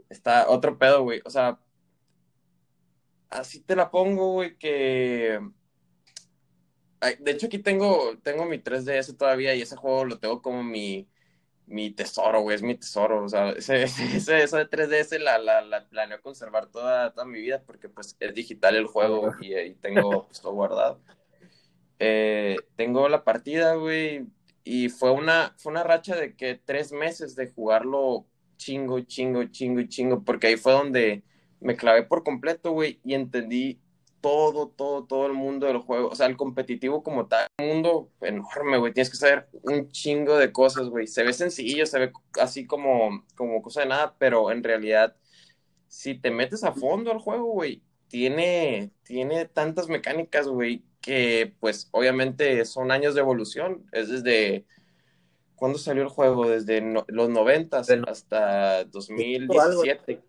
está 0.09 0.49
otro 0.49 0.79
pedo, 0.79 1.03
güey, 1.03 1.21
o 1.25 1.31
sea, 1.31 1.61
así 3.31 3.61
te 3.61 3.77
la 3.77 3.91
pongo, 3.91 4.33
güey, 4.33 4.57
que... 4.59 5.41
De 7.21 7.31
hecho, 7.31 7.47
aquí 7.47 7.61
tengo, 7.61 8.19
tengo 8.25 8.45
mi 8.45 8.59
3DS 8.59 9.17
todavía 9.17 9.55
y 9.55 9.62
ese 9.62 9.77
juego 9.77 10.05
lo 10.05 10.19
tengo 10.19 10.43
como 10.43 10.65
mi, 10.65 11.09
mi 11.69 11.91
tesoro, 11.91 12.41
güey, 12.41 12.57
es 12.57 12.62
mi 12.62 12.75
tesoro. 12.75 13.25
O 13.25 13.29
sea, 13.29 13.51
ese, 13.51 13.83
ese, 14.16 14.42
eso 14.42 14.57
de 14.57 14.69
3DS 14.69 15.19
la, 15.21 15.38
la, 15.38 15.61
la, 15.61 15.87
planeo 15.88 16.21
conservar 16.21 16.66
toda, 16.66 17.12
toda 17.12 17.27
mi 17.27 17.40
vida 17.40 17.62
porque 17.64 17.88
pues 17.88 18.16
es 18.19 18.35
digital 18.35 18.77
el 18.77 18.87
juego 18.87 19.33
y 19.40 19.55
ahí 19.55 19.75
tengo 19.75 20.27
pues, 20.27 20.40
todo 20.40 20.53
guardado. 20.53 21.01
Eh, 21.99 22.57
tengo 22.77 23.09
la 23.09 23.25
partida, 23.25 23.75
güey, 23.75 24.27
y 24.64 24.88
fue 24.88 25.11
una, 25.11 25.55
fue 25.59 25.73
una 25.73 25.83
racha 25.83 26.14
de 26.14 26.37
que 26.37 26.61
tres 26.64 26.92
meses 26.92 27.35
de 27.35 27.49
jugarlo 27.49 28.27
chingo, 28.57 29.01
chingo, 29.01 29.45
chingo 29.45 29.81
y 29.81 29.88
chingo, 29.88 30.23
porque 30.25 30.49
ahí 30.49 30.57
fue 30.57 30.73
donde 30.73 31.25
me 31.61 31.77
clavé 31.77 32.05
por 32.05 32.23
completo, 32.23 32.73
güey, 32.73 33.01
y 33.05 33.14
entendí 33.14 33.81
todo, 34.20 34.68
todo, 34.68 35.04
todo 35.04 35.26
el 35.26 35.33
mundo 35.33 35.66
del 35.66 35.78
juego. 35.78 36.09
O 36.09 36.14
sea, 36.14 36.26
el 36.26 36.37
competitivo 36.37 37.02
como 37.02 37.26
tal, 37.26 37.46
un 37.61 37.68
mundo 37.68 38.11
enorme, 38.20 38.78
güey. 38.78 38.92
Tienes 38.92 39.11
que 39.11 39.16
saber 39.16 39.48
un 39.62 39.90
chingo 39.90 40.37
de 40.37 40.52
cosas, 40.52 40.88
güey. 40.88 41.07
Se 41.07 41.22
ve 41.22 41.33
sencillo, 41.33 41.87
se 41.87 41.98
ve 41.98 42.12
así 42.40 42.66
como, 42.66 43.24
como 43.35 43.62
cosa 43.62 43.83
de 43.83 43.87
nada, 43.87 44.16
pero 44.18 44.50
en 44.50 44.62
realidad, 44.62 45.16
si 45.88 46.14
te 46.14 46.31
metes 46.31 46.64
a 46.64 46.72
fondo 46.72 47.12
al 47.12 47.18
juego, 47.18 47.52
güey, 47.52 47.83
tiene, 48.09 48.90
tiene 49.02 49.44
tantas 49.46 49.88
mecánicas, 49.88 50.48
güey, 50.48 50.85
que 51.00 51.54
pues 51.61 51.88
obviamente 51.92 52.64
son 52.64 52.90
años 52.90 53.14
de 53.14 53.20
evolución. 53.20 53.87
Es 53.92 54.09
desde... 54.09 54.66
¿Cuándo 55.54 55.76
salió 55.78 56.04
el 56.04 56.09
juego? 56.09 56.48
Desde 56.48 56.81
los 57.09 57.28
90 57.28 57.78
hasta 58.07 58.85
2017. 58.85 60.22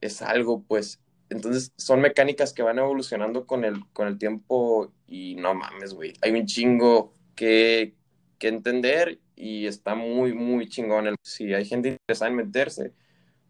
Es 0.00 0.22
algo, 0.22 0.62
pues, 0.62 1.00
entonces 1.30 1.72
son 1.76 2.00
mecánicas 2.00 2.52
que 2.52 2.62
van 2.62 2.78
evolucionando 2.78 3.46
con 3.46 3.64
el, 3.64 3.86
con 3.92 4.08
el 4.08 4.18
tiempo 4.18 4.92
y 5.06 5.34
no 5.36 5.54
mames, 5.54 5.94
güey. 5.94 6.14
Hay 6.22 6.32
un 6.32 6.46
chingo 6.46 7.12
que, 7.34 7.94
que 8.38 8.48
entender 8.48 9.20
y 9.36 9.66
está 9.66 9.94
muy, 9.94 10.32
muy 10.32 10.68
chingón. 10.68 11.14
Si 11.22 11.52
hay 11.54 11.64
gente 11.64 11.90
interesada 11.90 12.30
en 12.30 12.36
meterse, 12.36 12.92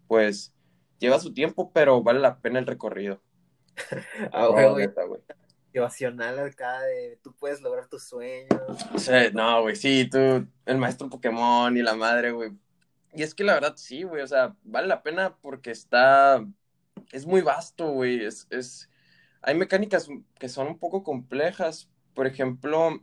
pues 0.07 0.53
lleva 0.99 1.21
su 1.21 1.33
tiempo, 1.33 1.71
pero 1.73 2.03
vale 2.03 2.21
la 2.21 2.38
pena 2.38 2.59
el 2.59 2.67
recorrido. 2.67 3.23
ah, 4.33 4.49
güey, 4.49 4.69
güey. 4.69 4.88
Motivacional 5.67 6.38
acá 6.41 6.81
de 6.81 7.19
tú 7.23 7.35
puedes 7.38 7.61
lograr 7.61 7.87
tus 7.88 8.05
sueños. 8.05 8.51
no, 9.35 9.62
güey, 9.62 9.77
sí, 9.77 10.09
tú, 10.11 10.47
el 10.67 10.79
maestro 10.79 11.09
Pokémon 11.09 11.77
y 11.77 11.83
la 11.83 11.95
madre, 11.95 12.33
güey. 12.33 12.53
Y 13.14 13.23
es 13.23 13.35
que 13.35 13.45
la 13.45 13.55
verdad 13.55 13.75
sí, 13.77 14.03
güey, 14.03 14.23
o 14.23 14.27
sea, 14.27 14.55
vale 14.64 14.88
la 14.88 15.03
pena 15.03 15.37
porque 15.41 15.71
está 15.71 16.45
es 17.12 17.27
muy 17.27 17.40
vasto, 17.40 17.90
güey. 17.90 18.25
Es, 18.25 18.47
es, 18.51 18.88
hay 19.42 19.55
mecánicas 19.55 20.09
que 20.38 20.49
son 20.49 20.68
un 20.68 20.79
poco 20.79 21.03
complejas. 21.03 21.90
Por 22.14 22.27
ejemplo, 22.27 23.03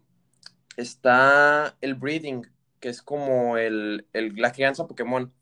está 0.77 1.77
el 1.81 1.95
breeding, 1.95 2.47
que 2.79 2.89
es 2.89 3.01
como 3.01 3.57
el, 3.57 4.07
el, 4.13 4.35
la 4.35 4.51
crianza 4.51 4.87
Pokémon. 4.87 5.33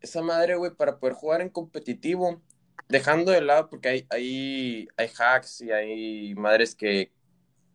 Esa 0.00 0.22
madre, 0.22 0.56
güey, 0.56 0.72
para 0.74 0.98
poder 0.98 1.14
jugar 1.14 1.40
en 1.40 1.48
competitivo, 1.48 2.42
dejando 2.88 3.32
de 3.32 3.40
lado, 3.40 3.68
porque 3.68 3.88
hay, 3.88 4.06
hay, 4.10 4.88
hay 4.96 5.10
hacks 5.18 5.62
y 5.62 5.72
hay 5.72 6.34
madres 6.34 6.74
que, 6.74 7.12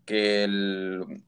que, 0.06 0.44
el, 0.44 1.24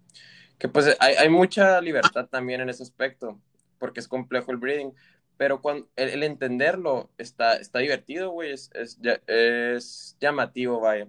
que 0.58 0.70
pues 0.70 0.96
hay, 1.00 1.16
hay 1.16 1.30
mucha 1.30 1.82
libertad 1.82 2.28
también 2.28 2.62
en 2.62 2.70
ese 2.70 2.84
aspecto, 2.84 3.42
porque 3.80 4.00
es 4.00 4.08
complejo 4.08 4.52
el 4.52 4.58
breeding 4.58 4.94
pero 5.38 5.62
cuando, 5.62 5.90
el, 5.96 6.24
entenderlo 6.24 7.10
está, 7.18 7.56
está 7.56 7.80
divertido, 7.80 8.32
güey, 8.32 8.52
es, 8.52 8.70
es, 8.74 9.00
es, 9.28 10.18
llamativo, 10.20 10.80
vaya. 10.80 11.08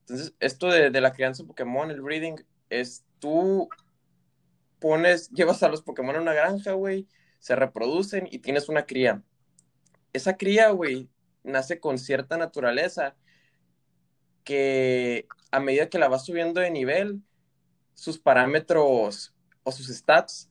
Entonces, 0.00 0.34
esto 0.40 0.68
de, 0.68 0.90
de, 0.90 1.00
la 1.00 1.12
crianza 1.12 1.44
Pokémon, 1.44 1.90
el 1.90 2.02
breeding, 2.02 2.44
es 2.70 3.04
tú 3.18 3.68
pones, 4.78 5.30
llevas 5.32 5.62
a 5.62 5.68
los 5.68 5.82
Pokémon 5.82 6.16
a 6.16 6.20
una 6.20 6.34
granja, 6.34 6.72
güey, 6.72 7.08
se 7.38 7.56
reproducen 7.56 8.28
y 8.30 8.38
tienes 8.38 8.68
una 8.68 8.86
cría. 8.86 9.22
Esa 10.12 10.36
cría, 10.36 10.70
güey, 10.70 11.08
nace 11.42 11.80
con 11.80 11.98
cierta 11.98 12.36
naturaleza 12.36 13.16
que 14.44 15.26
a 15.50 15.60
medida 15.60 15.88
que 15.88 15.98
la 15.98 16.08
vas 16.08 16.24
subiendo 16.26 16.60
de 16.60 16.70
nivel, 16.70 17.22
sus 17.94 18.18
parámetros 18.18 19.34
o 19.62 19.72
sus 19.72 19.88
stats 19.88 20.50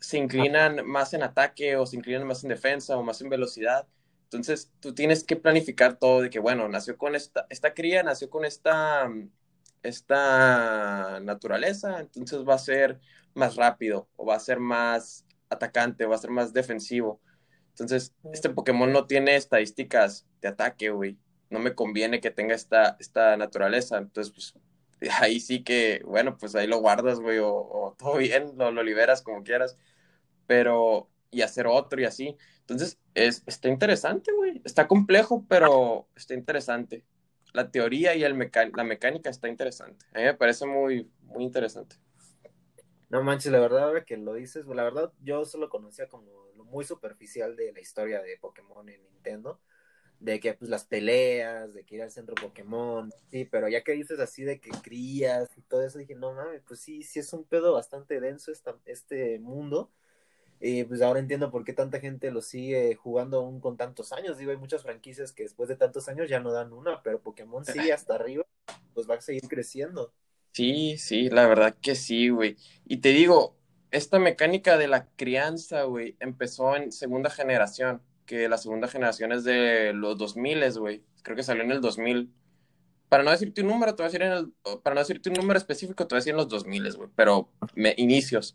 se 0.00 0.18
inclinan 0.18 0.86
más 0.86 1.12
en 1.14 1.22
ataque 1.22 1.76
o 1.76 1.86
se 1.86 1.96
inclinan 1.96 2.26
más 2.26 2.42
en 2.44 2.50
defensa 2.50 2.96
o 2.96 3.02
más 3.02 3.20
en 3.20 3.28
velocidad. 3.28 3.86
Entonces, 4.24 4.70
tú 4.80 4.94
tienes 4.94 5.24
que 5.24 5.36
planificar 5.36 5.98
todo 5.98 6.20
de 6.22 6.30
que, 6.30 6.38
bueno, 6.38 6.68
nació 6.68 6.98
con 6.98 7.14
esta, 7.14 7.46
esta 7.48 7.74
cría, 7.74 8.02
nació 8.02 8.28
con 8.28 8.44
esta, 8.44 9.10
esta 9.82 11.18
naturaleza, 11.20 12.00
entonces 12.00 12.40
va 12.46 12.54
a 12.54 12.58
ser 12.58 13.00
más 13.34 13.56
rápido 13.56 14.08
o 14.16 14.26
va 14.26 14.36
a 14.36 14.40
ser 14.40 14.60
más 14.60 15.24
atacante 15.48 16.04
o 16.04 16.10
va 16.10 16.16
a 16.16 16.20
ser 16.20 16.30
más 16.30 16.52
defensivo. 16.52 17.20
Entonces, 17.70 18.12
este 18.32 18.50
Pokémon 18.50 18.92
no 18.92 19.06
tiene 19.06 19.36
estadísticas 19.36 20.26
de 20.42 20.48
ataque, 20.48 20.90
güey. 20.90 21.18
No 21.48 21.58
me 21.58 21.74
conviene 21.74 22.20
que 22.20 22.30
tenga 22.30 22.54
esta, 22.54 22.96
esta 23.00 23.36
naturaleza. 23.36 23.98
Entonces, 23.98 24.32
pues, 25.00 25.12
ahí 25.20 25.40
sí 25.40 25.62
que, 25.62 26.02
bueno, 26.04 26.36
pues 26.36 26.54
ahí 26.54 26.66
lo 26.66 26.80
guardas, 26.80 27.20
güey, 27.20 27.38
o, 27.40 27.94
todo 27.98 28.18
bien, 28.18 28.52
lo, 28.56 28.70
lo 28.72 28.82
liberas 28.82 29.22
como 29.22 29.42
quieras 29.42 29.76
pero 30.48 31.08
y 31.30 31.42
hacer 31.42 31.66
otro 31.68 32.00
y 32.00 32.04
así. 32.04 32.36
Entonces, 32.60 32.98
es, 33.14 33.44
está 33.46 33.68
interesante, 33.68 34.32
güey. 34.32 34.60
Está 34.64 34.88
complejo, 34.88 35.44
pero 35.48 36.08
está 36.16 36.34
interesante. 36.34 37.04
La 37.52 37.70
teoría 37.70 38.16
y 38.16 38.24
el 38.24 38.36
la 38.74 38.84
mecánica 38.84 39.30
está 39.30 39.48
interesante. 39.48 40.04
A 40.14 40.18
mí 40.18 40.24
me 40.24 40.34
parece 40.34 40.66
muy, 40.66 41.08
muy 41.22 41.44
interesante. 41.44 41.96
No 43.10 43.22
manches, 43.22 43.52
la 43.52 43.60
verdad, 43.60 43.84
ahora 43.84 44.04
que 44.04 44.16
lo 44.16 44.34
dices, 44.34 44.66
la 44.66 44.84
verdad, 44.84 45.12
yo 45.20 45.44
solo 45.44 45.68
conocía 45.68 46.08
como 46.08 46.30
lo 46.56 46.64
muy 46.64 46.84
superficial 46.84 47.56
de 47.56 47.72
la 47.72 47.80
historia 47.80 48.20
de 48.20 48.36
Pokémon 48.38 48.88
en 48.88 49.02
Nintendo 49.02 49.60
de 50.20 50.40
que 50.40 50.54
pues 50.54 50.70
las 50.70 50.84
peleas, 50.84 51.72
de 51.74 51.84
que 51.84 51.96
ir 51.96 52.02
al 52.02 52.10
centro 52.10 52.34
Pokémon, 52.34 53.10
sí, 53.30 53.44
pero 53.44 53.68
ya 53.68 53.84
que 53.84 53.92
dices 53.92 54.18
así 54.18 54.42
de 54.42 54.60
que 54.60 54.70
crías 54.70 55.56
y 55.56 55.62
todo 55.62 55.82
eso, 55.82 55.98
dije, 55.98 56.14
no 56.14 56.32
mames, 56.32 56.62
pues 56.66 56.80
sí, 56.80 57.02
sí 57.02 57.20
es 57.20 57.32
un 57.32 57.44
pedo 57.44 57.72
bastante 57.72 58.20
denso 58.20 58.50
esta, 58.50 58.76
este 58.84 59.38
mundo. 59.38 59.92
Y 60.60 60.84
pues 60.84 61.02
ahora 61.02 61.20
entiendo 61.20 61.50
por 61.50 61.64
qué 61.64 61.72
tanta 61.72 62.00
gente 62.00 62.30
lo 62.30 62.42
sigue 62.42 62.94
jugando 62.96 63.38
aún 63.38 63.60
con 63.60 63.76
tantos 63.76 64.12
años. 64.12 64.38
Digo, 64.38 64.50
hay 64.50 64.56
muchas 64.56 64.82
franquicias 64.82 65.32
que 65.32 65.44
después 65.44 65.68
de 65.68 65.76
tantos 65.76 66.08
años 66.08 66.28
ya 66.28 66.40
no 66.40 66.52
dan 66.52 66.72
una, 66.72 67.02
pero 67.02 67.20
Pokémon 67.20 67.64
sigue 67.64 67.92
hasta 67.92 68.16
arriba, 68.16 68.44
pues 68.94 69.08
va 69.08 69.14
a 69.14 69.20
seguir 69.20 69.46
creciendo. 69.48 70.12
Sí, 70.52 70.98
sí, 70.98 71.28
la 71.30 71.46
verdad 71.46 71.76
que 71.80 71.94
sí, 71.94 72.30
güey. 72.30 72.56
Y 72.84 72.96
te 72.96 73.10
digo, 73.10 73.56
esta 73.90 74.18
mecánica 74.18 74.76
de 74.76 74.88
la 74.88 75.06
crianza, 75.16 75.84
güey, 75.84 76.16
empezó 76.18 76.74
en 76.74 76.90
segunda 76.90 77.30
generación 77.30 78.02
que 78.26 78.48
la 78.48 78.58
segunda 78.58 78.88
generación 78.88 79.32
es 79.32 79.44
de 79.44 79.92
los 79.94 80.18
2000, 80.18 80.78
güey. 80.78 81.02
Creo 81.22 81.36
que 81.36 81.42
salió 81.42 81.62
en 81.62 81.70
el 81.70 81.80
2000. 81.80 82.30
Para 83.08 83.22
no 83.22 83.30
decirte 83.30 83.62
un 83.62 83.68
número, 83.68 83.94
te 83.94 84.02
voy 84.02 84.08
a 84.08 84.12
decir 84.12 84.22
en 84.22 84.32
el, 84.32 84.52
para 84.82 84.94
no 84.94 85.00
decirte 85.00 85.30
un 85.30 85.36
número 85.36 85.58
específico, 85.58 86.06
te 86.06 86.14
voy 86.14 86.18
a 86.18 86.20
decir 86.20 86.32
en 86.32 86.36
los 86.36 86.48
2000, 86.48 86.92
güey, 86.94 87.08
pero 87.16 87.50
me, 87.74 87.94
inicios. 87.96 88.54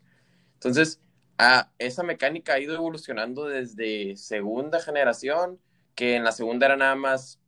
Entonces, 0.54 1.00
ah, 1.38 1.70
esa 1.78 2.02
mecánica 2.02 2.54
ha 2.54 2.60
ido 2.60 2.74
evolucionando 2.74 3.46
desde 3.46 4.16
segunda 4.16 4.80
generación, 4.80 5.60
que 5.94 6.16
en 6.16 6.24
la 6.24 6.32
segunda 6.32 6.66
era 6.66 6.76
nada 6.76 6.94
más 6.94 7.40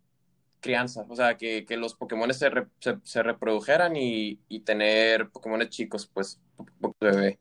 crianza, 0.61 1.07
o 1.09 1.17
sea, 1.17 1.37
que, 1.37 1.65
que 1.65 1.77
los 1.77 1.95
Pokémon 1.95 2.33
se, 2.35 2.51
se, 3.03 3.23
reprodujeran 3.23 3.97
y, 3.97 4.41
y 4.49 4.61
tener 4.61 5.31
Pokémon 5.31 5.69
chicos, 5.69 6.07
pues, 6.13 6.41
bebé. 7.01 7.39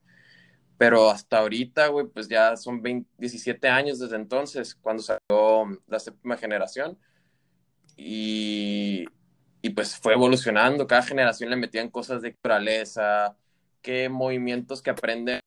Pero 0.77 1.09
hasta 1.09 1.39
ahorita, 1.39 1.87
güey, 1.87 2.07
pues 2.07 2.27
ya 2.27 2.55
son 2.57 2.83
17 3.17 3.67
años 3.69 3.99
desde 3.99 4.17
entonces, 4.17 4.75
cuando 4.75 5.03
salió 5.03 5.81
la 5.87 5.99
séptima 5.99 6.37
generación. 6.37 6.97
Y, 7.97 9.05
y 9.61 9.69
pues 9.69 9.95
fue 9.95 10.13
evolucionando. 10.13 10.85
Cada 10.85 11.01
generación 11.03 11.49
le 11.49 11.55
metían 11.55 11.89
cosas 11.89 12.21
de 12.21 12.31
naturaleza, 12.31 13.37
qué 13.81 14.09
movimientos 14.09 14.81
que 14.81 14.89
aprenden 14.89 15.39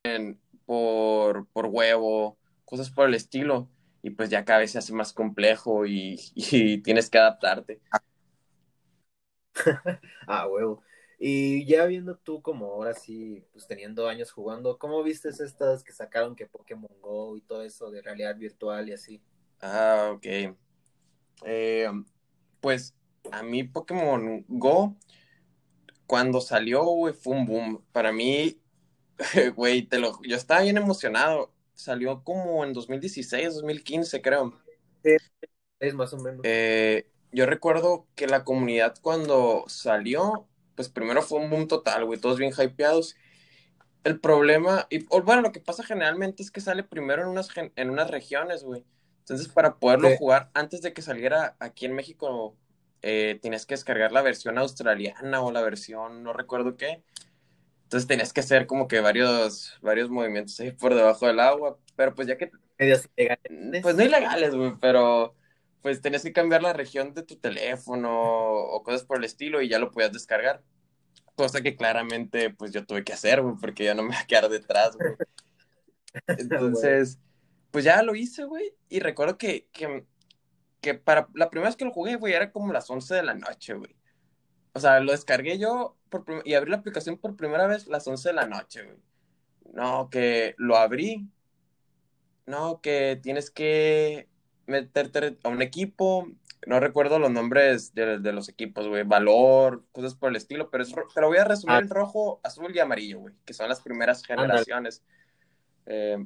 por, 0.69 1.47
por 1.49 1.67
huevo, 1.67 2.37
cosas 2.67 2.91
por 2.91 3.09
el 3.09 3.15
estilo. 3.15 3.71
Y 4.03 4.11
pues 4.11 4.29
ya 4.29 4.45
cada 4.45 4.61
vez 4.61 4.73
se 4.73 4.79
hace 4.79 4.93
más 4.93 5.15
complejo 5.15 5.87
y, 5.87 6.21
y 6.35 6.83
tienes 6.83 7.09
que 7.09 7.19
adaptarte. 7.19 7.81
ah, 10.27 10.47
huevo. 10.47 10.83
Y 11.19 11.65
ya 11.65 11.87
viendo 11.87 12.17
tú 12.19 12.43
como 12.43 12.67
ahora 12.67 12.93
sí, 12.93 13.45
pues 13.53 13.67
teniendo 13.67 14.09
años 14.09 14.31
jugando, 14.31 14.79
¿cómo 14.79 15.03
viste 15.03 15.31
estas 15.31 15.83
que 15.83 15.93
sacaron 15.93 16.37
que 16.37 16.47
Pokémon 16.47 16.93
Go 17.01 17.37
y 17.37 17.41
todo 17.41 17.63
eso 17.63 17.91
de 17.91 18.03
realidad 18.03 18.37
virtual 18.37 18.91
y 18.91 18.93
así? 18.93 19.23
Ah, 19.61 20.13
ok. 20.15 20.55
Eh, 21.47 21.91
pues 22.61 22.95
a 23.33 23.43
mí 23.43 23.65
Pokémon 23.65 24.45
Go, 24.49 24.97
cuando 26.07 26.43
salió, 26.43 26.85
güey, 26.85 27.15
fue 27.15 27.35
un 27.37 27.47
boom. 27.47 27.85
Para 27.91 28.13
mí, 28.13 28.61
güey, 29.57 29.83
te 29.83 29.99
lo, 29.99 30.21
yo 30.23 30.37
estaba 30.37 30.63
bien 30.63 30.77
emocionado. 30.77 31.53
Salió 31.75 32.25
como 32.25 32.65
en 32.65 32.73
2016, 32.73 33.55
2015, 33.55 34.21
creo. 34.21 34.53
Sí, 35.05 35.17
es 35.79 35.95
más 35.95 36.13
o 36.13 36.19
menos. 36.19 36.41
Eh, 36.43 37.09
yo 37.31 37.47
recuerdo 37.47 38.07
que 38.17 38.27
la 38.27 38.43
comunidad 38.43 38.97
cuando 39.01 39.65
salió 39.69 40.49
pues 40.79 40.89
primero 40.89 41.23
fue 41.23 41.41
un 41.41 41.51
boom 41.51 41.67
total, 41.67 42.05
güey, 42.05 42.21
todos 42.21 42.39
bien 42.39 42.53
hypeados. 42.57 43.17
El 44.05 44.21
problema, 44.21 44.87
y 44.91 45.05
bueno, 45.07 45.43
lo 45.43 45.51
que 45.51 45.59
pasa 45.59 45.83
generalmente 45.83 46.41
es 46.41 46.53
que 46.53 46.61
sale 46.61 46.85
primero 46.85 47.23
en 47.23 47.29
unas, 47.29 47.49
en 47.57 47.91
unas 47.91 48.09
regiones, 48.13 48.63
güey. 48.63 48.85
Entonces, 49.19 49.49
para 49.49 49.75
poderlo 49.75 50.17
jugar 50.17 50.53
antes 50.55 50.81
de 50.81 50.93
que 50.93 51.03
saliera 51.03 51.57
aquí 51.59 51.85
en 51.87 51.95
México, 51.95 52.57
eh, 53.03 53.41
tienes 53.43 53.67
que 53.67 53.75
descargar 53.75 54.13
la 54.13 54.23
versión 54.23 54.57
australiana 54.57 55.41
o 55.41 55.51
la 55.51 55.63
versión, 55.63 56.23
no 56.23 56.33
recuerdo 56.33 56.77
qué. 56.77 57.03
Entonces 57.89 58.07
tenías 58.07 58.35
que 58.35 58.41
hacer 58.41 58.67
como 58.67 58.87
que 58.87 59.01
varios, 59.01 59.79
varios 59.81 60.11
movimientos 60.11 60.61
ahí 60.61 60.73
por 60.73 60.95
debajo 60.95 61.27
del 61.27 61.41
agua. 61.41 61.79
Pero 61.97 62.15
pues 62.15 62.29
ya 62.29 62.37
que. 62.37 62.51
Medios 62.79 63.09
ilegales. 63.17 63.83
Pues 63.83 63.97
no 63.97 64.03
ilegales, 64.03 64.55
güey, 64.55 64.75
pero 64.79 65.35
pues 65.81 66.03
tenías 66.03 66.23
que 66.23 66.35
cambiar 66.35 66.63
la 66.63 66.75
región 66.75 67.15
de 67.15 67.23
tu 67.23 67.37
teléfono 67.37 68.11
o 68.13 68.83
cosas 68.83 69.05
por 69.05 69.17
el 69.17 69.25
estilo 69.25 69.63
y 69.63 69.71
ya 69.71 69.79
lo 69.79 69.91
podías 69.91 70.13
descargar. 70.13 70.63
Cosa 71.35 71.63
que 71.63 71.77
claramente 71.77 72.51
pues 72.51 72.73
yo 72.73 72.85
tuve 72.85 73.05
que 73.05 73.15
hacer, 73.15 73.41
güey, 73.41 73.55
porque 73.59 73.85
ya 73.85 73.95
no 73.95 74.03
me 74.03 74.11
va 74.11 74.21
a 74.21 74.27
quedar 74.27 74.51
detrás, 74.51 74.95
güey. 74.95 75.15
Entonces, 76.27 77.19
pues 77.71 77.87
ya 77.87 78.03
lo 78.03 78.15
hice, 78.15 78.45
güey. 78.45 78.75
Y 78.91 79.01
recuerdo 79.01 79.39
que, 79.39 79.67
que, 79.73 80.05
que, 80.83 80.93
para 80.93 81.27
la 81.33 81.49
primera 81.49 81.71
vez 81.71 81.77
que 81.77 81.87
lo 81.87 81.93
jugué, 81.93 82.17
güey, 82.17 82.35
era 82.35 82.53
como 82.53 82.71
las 82.71 82.91
11 82.91 83.15
de 83.15 83.23
la 83.23 83.33
noche, 83.33 83.73
güey. 83.73 83.97
O 84.75 84.81
sea, 84.81 85.01
lo 85.01 85.13
descargué 85.13 85.59
yo 85.59 85.98
por 86.09 86.25
y 86.45 86.55
abrí 86.55 86.71
la 86.71 86.79
aplicación 86.79 87.19
por 87.19 87.37
primera 87.37 87.67
vez 87.67 87.87
las 87.87 88.07
11 88.07 88.31
de 88.31 88.35
la 88.35 88.47
noche, 88.47 88.85
güey. 88.85 88.97
No, 89.73 90.09
que 90.11 90.55
lo 90.59 90.77
abrí. 90.77 91.29
No, 92.47 92.81
que 92.81 93.19
tienes 93.23 93.51
que 93.51 94.29
meterte 94.67 95.39
a 95.43 95.49
un 95.49 95.63
equipo, 95.63 96.29
no 96.67 96.81
recuerdo 96.81 97.19
los 97.19 97.31
nombres 97.31 97.95
de, 97.95 98.19
los 98.33 98.49
equipos, 98.49 98.89
güey, 98.89 99.03
valor, 99.05 99.85
cosas 99.93 100.15
por 100.15 100.31
el 100.31 100.37
estilo, 100.37 100.71
pero 100.71 100.83
es, 100.83 100.95
te 101.15 101.21
lo 101.21 101.29
voy 101.29 101.39
a 101.39 101.45
resumir 101.45 101.77
ah. 101.77 101.81
en 101.81 101.89
rojo, 101.89 102.41
azul 102.43 102.75
y 102.75 102.79
amarillo, 102.79 103.21
güey, 103.21 103.35
que 103.45 103.55
son 103.55 103.69
las 103.69 103.81
primeras 103.81 104.25
generaciones. 104.25 105.03
Eh, 105.87 106.25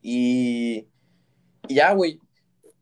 y, 0.00 0.88
ya, 1.68 1.92
güey, 1.92 2.18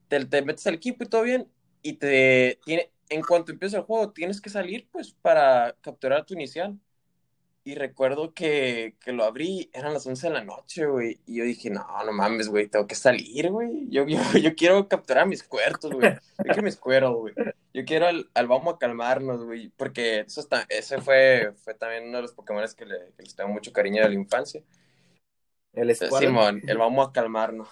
te, 0.08 0.24
te, 0.24 0.42
metes 0.42 0.66
al 0.66 0.74
equipo 0.74 1.04
y 1.04 1.08
todo 1.08 1.22
bien, 1.22 1.48
y 1.82 1.94
te 1.94 2.58
tiene, 2.64 2.90
en 3.10 3.22
cuanto 3.22 3.52
empieza 3.52 3.78
el 3.78 3.82
juego, 3.82 4.12
tienes 4.12 4.40
que 4.40 4.48
salir, 4.48 4.88
pues, 4.90 5.12
para 5.12 5.76
capturar 5.82 6.24
tu 6.24 6.34
inicial. 6.34 6.78
Y 7.62 7.74
recuerdo 7.74 8.32
que, 8.32 8.96
que, 9.00 9.12
lo 9.12 9.24
abrí, 9.24 9.68
eran 9.74 9.92
las 9.92 10.06
11 10.06 10.28
de 10.28 10.32
la 10.32 10.42
noche, 10.42 10.86
güey. 10.86 11.20
Y 11.26 11.36
yo 11.36 11.44
dije, 11.44 11.68
no, 11.68 11.84
no 12.04 12.12
mames, 12.12 12.48
güey, 12.48 12.68
tengo 12.68 12.86
que 12.86 12.94
salir, 12.94 13.50
güey. 13.50 13.86
Yo, 13.90 14.06
yo, 14.06 14.18
yo, 14.40 14.54
quiero 14.54 14.88
capturar 14.88 15.26
mis 15.26 15.42
cuertos, 15.42 15.92
güey. 15.92 16.10
Yo 16.10 16.44
quiero 16.44 16.62
mis 16.62 16.76
cueros, 16.76 17.14
güey. 17.16 17.34
Yo 17.74 17.84
quiero 17.84 18.06
al, 18.06 18.30
al, 18.32 18.46
vamos 18.46 18.74
a 18.74 18.78
calmarnos, 18.78 19.44
güey. 19.44 19.68
Porque 19.76 20.20
eso 20.20 20.40
está, 20.40 20.64
ese 20.70 21.02
fue, 21.02 21.52
fue 21.62 21.74
también 21.74 22.08
uno 22.08 22.16
de 22.16 22.22
los 22.22 22.32
Pokémon 22.32 22.64
que, 22.74 22.86
le, 22.86 23.12
que 23.14 23.24
les 23.24 23.36
tengo 23.36 23.50
mucho 23.50 23.72
cariño 23.72 24.02
de 24.02 24.08
la 24.08 24.14
infancia. 24.14 24.62
El 25.72 25.94
Simón, 25.94 26.62
el 26.66 26.78
vamos 26.78 27.08
a 27.08 27.12
calmarnos. 27.12 27.68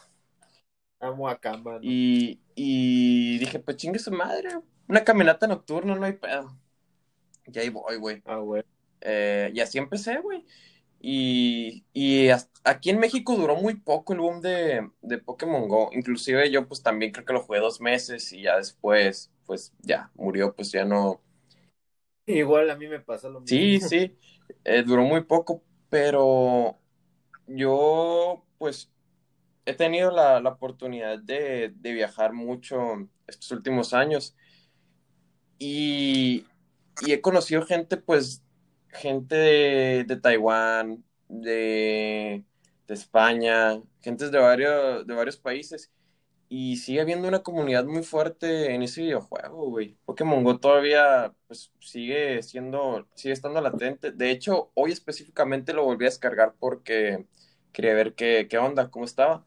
Vamos 1.01 1.33
a. 1.33 1.39
Y, 1.83 2.41
y 2.55 3.39
dije, 3.39 3.59
pues 3.59 3.77
chingue 3.77 3.99
su 3.99 4.11
madre. 4.11 4.51
Una 4.89 5.05
caminata 5.05 5.47
nocturna, 5.47 5.95
no 5.95 6.05
hay 6.05 6.15
pedo. 6.15 6.57
Y 7.47 7.59
ahí 7.59 7.69
voy, 7.69 7.97
güey. 7.97 8.23
Ah, 8.25 8.37
güey. 8.37 8.63
Eh, 9.01 9.51
y 9.55 9.61
así 9.61 9.79
empecé, 9.79 10.19
güey. 10.19 10.45
Y, 11.01 11.85
aquí 12.65 12.91
en 12.91 12.99
México 12.99 13.37
duró 13.37 13.55
muy 13.55 13.75
poco 13.75 14.13
el 14.13 14.19
boom 14.19 14.41
de, 14.41 14.91
de, 15.01 15.19
Pokémon 15.19 15.69
Go. 15.69 15.91
Inclusive 15.93 16.51
yo 16.51 16.67
pues 16.67 16.83
también 16.83 17.13
creo 17.13 17.25
que 17.25 17.33
lo 17.33 17.43
jugué 17.43 17.61
dos 17.61 17.81
meses 17.81 18.33
y 18.33 18.43
ya 18.43 18.57
después 18.57 19.31
pues 19.47 19.73
ya 19.81 20.11
murió, 20.15 20.55
pues 20.55 20.73
ya 20.73 20.85
no. 20.85 21.23
Igual 22.27 22.69
a 22.71 22.77
mí 22.77 22.87
me 22.87 23.01
pasó 23.01 23.31
lo 23.31 23.41
mismo. 23.41 23.57
Sí, 23.57 23.81
sí, 23.81 24.19
eh, 24.65 24.83
duró 24.83 25.03
muy 25.05 25.23
poco, 25.23 25.63
pero 25.89 26.77
yo 27.47 28.45
pues 28.59 28.91
he 29.69 29.75
tenido 29.75 30.11
la, 30.11 30.39
oportunidad 30.49 31.19
de, 31.19 31.73
de, 31.77 31.93
viajar 31.93 32.33
mucho 32.33 33.09
estos 33.27 33.51
últimos 33.53 33.93
años 33.93 34.35
y, 35.59 36.47
y 37.07 37.13
he 37.13 37.21
conocido 37.21 37.67
gente 37.67 37.97
pues 37.99 38.43
gente 38.89 39.37
de, 40.05 40.17
Taiwán, 40.17 41.05
de, 41.29 42.45
España, 42.89 43.81
gentes 44.01 44.31
de 44.31 44.39
varios, 44.39 45.07
de 45.07 45.15
varios 45.15 45.37
países. 45.37 45.93
Y 46.51 46.79
sigue 46.79 47.03
habiendo 47.03 47.29
una 47.29 47.43
comunidad 47.43 47.85
muy 47.85 48.03
fuerte 48.03 48.75
en 48.75 48.83
ese 48.83 49.03
videojuego, 49.03 49.69
güey. 49.69 49.99
Pokémon 50.07 50.43
Go 50.43 50.59
todavía 50.59 51.35
pues, 51.47 51.73
sigue 51.81 52.43
siendo, 52.43 53.07
sigue 53.15 53.35
estando 53.35 53.61
latente. 53.61 54.13
De 54.13 54.31
hecho, 54.31 54.71
hoy 54.75 54.93
específicamente 54.93 55.75
lo 55.75 55.85
volví 55.85 56.07
a 56.07 56.09
descargar 56.09 56.55
porque 56.59 57.27
quería 57.73 57.93
ver 57.95 58.15
qué, 58.15 58.47
qué 58.49 58.57
onda, 58.57 58.91
cómo 58.91 59.05
estaba. 59.05 59.47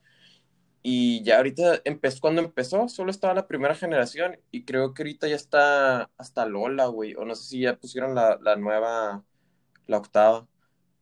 Y 0.84 1.24
ya 1.24 1.38
ahorita 1.38 1.82
empezó, 1.86 2.20
cuando 2.22 2.41
empezó, 2.41 2.88
solo 2.89 3.12
estaba 3.12 3.36
la 3.36 3.48
primera 3.48 3.76
generación 3.76 4.39
y 4.50 4.65
creo 4.65 4.94
que 4.94 5.04
ahorita 5.04 5.28
ya 5.28 5.36
está 5.36 6.10
hasta 6.17 6.46
Lola, 6.46 6.88
güey. 6.88 7.13
O 7.15 7.24
no 7.24 7.36
sé 7.36 7.44
si 7.50 7.60
ya 7.62 7.76
pusieron 7.76 8.15
la, 8.15 8.39
la 8.41 8.56
nueva, 8.56 9.24
la 9.86 9.98
octava. 9.98 10.48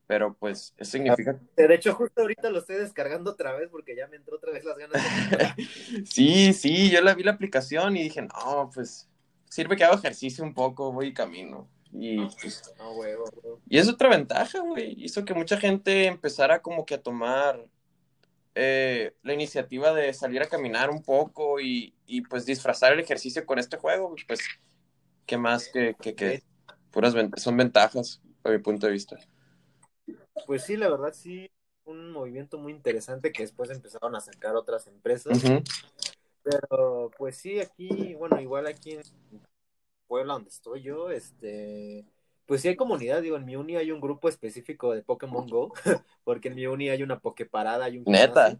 Pero 0.05 0.33
pues 0.33 0.73
eso 0.77 0.91
significa... 0.93 1.39
De 1.55 1.73
hecho, 1.73 1.93
justo 1.93 2.21
ahorita 2.21 2.49
lo 2.49 2.59
estoy 2.59 2.77
descargando 2.77 3.31
otra 3.31 3.53
vez 3.53 3.69
porque 3.69 3.95
ya 3.95 4.07
me 4.07 4.17
entró 4.17 4.37
otra 4.37 4.51
vez 4.51 4.65
las 4.65 4.75
ganas 4.75 5.01
de 5.29 5.65
Sí, 6.05 6.51
sí, 6.51 6.89
yo 6.89 7.01
la 7.01 7.13
vi 7.13 7.23
la 7.23 7.31
aplicación 7.31 7.95
y 7.95 8.03
dije, 8.03 8.23
no, 8.23 8.71
pues 8.73 9.07
sirve 9.45 9.77
que 9.77 9.83
hago 9.83 9.95
ejercicio 9.95 10.43
un 10.43 10.55
poco, 10.55 10.91
voy 10.91 11.13
camino. 11.13 11.69
Y 11.91 12.25
pues... 12.41 12.73
No. 12.79 12.91
Y 13.69 13.77
es 13.77 13.87
otra 13.87 14.09
ventaja, 14.09 14.59
güey. 14.61 14.95
Hizo 14.97 15.23
que 15.23 15.35
mucha 15.35 15.57
gente 15.57 16.05
empezara 16.05 16.61
como 16.61 16.85
que 16.85 16.95
a 16.95 17.01
tomar 17.01 17.63
eh, 18.61 19.15
la 19.23 19.33
iniciativa 19.33 19.93
de 19.93 20.13
salir 20.13 20.41
a 20.41 20.49
caminar 20.49 20.89
un 20.89 21.01
poco 21.01 21.61
y, 21.61 21.93
y, 22.05 22.21
pues 22.21 22.45
disfrazar 22.45 22.91
el 22.91 22.99
ejercicio 22.99 23.45
con 23.45 23.57
este 23.57 23.77
juego, 23.77 24.13
pues, 24.27 24.41
¿qué 25.25 25.37
más 25.37 25.69
que, 25.71 25.95
que, 26.01 26.13
que 26.13 26.43
puras 26.91 27.13
son 27.37 27.55
ventajas, 27.55 28.21
a 28.43 28.49
mi 28.49 28.57
punto 28.57 28.87
de 28.87 28.91
vista? 28.91 29.17
Pues 30.45 30.63
sí, 30.63 30.75
la 30.75 30.89
verdad 30.89 31.13
sí, 31.13 31.49
un 31.85 32.11
movimiento 32.11 32.57
muy 32.57 32.73
interesante 32.73 33.31
que 33.31 33.43
después 33.43 33.69
empezaron 33.69 34.13
a 34.17 34.19
sacar 34.19 34.57
otras 34.57 34.87
empresas. 34.87 35.41
Uh 35.41 35.47
-huh. 35.47 35.63
Pero 36.43 37.11
pues 37.17 37.37
sí, 37.37 37.61
aquí, 37.61 38.13
bueno, 38.15 38.41
igual 38.41 38.67
aquí 38.67 38.91
en 38.91 39.03
Puebla 40.05 40.33
donde 40.33 40.49
estoy 40.49 40.81
yo, 40.81 41.11
este, 41.11 42.05
pues 42.49 42.63
sí 42.63 42.67
hay 42.67 42.75
comunidad, 42.75 43.21
digo, 43.21 43.37
en 43.37 43.45
mi 43.45 43.55
uni 43.55 43.75
hay 43.75 43.91
un 43.91 44.01
grupo 44.01 44.27
específico 44.27 44.91
de 44.91 45.03
Pokémon 45.03 45.47
Go, 45.47 45.71
porque 46.23 46.47
en 46.47 46.55
mi 46.55 46.65
uni 46.65 46.89
hay 46.89 47.03
una 47.03 47.19
Poképarada, 47.19 47.85
hay 47.85 47.99
un 47.99 48.05
Neta. 48.05 48.57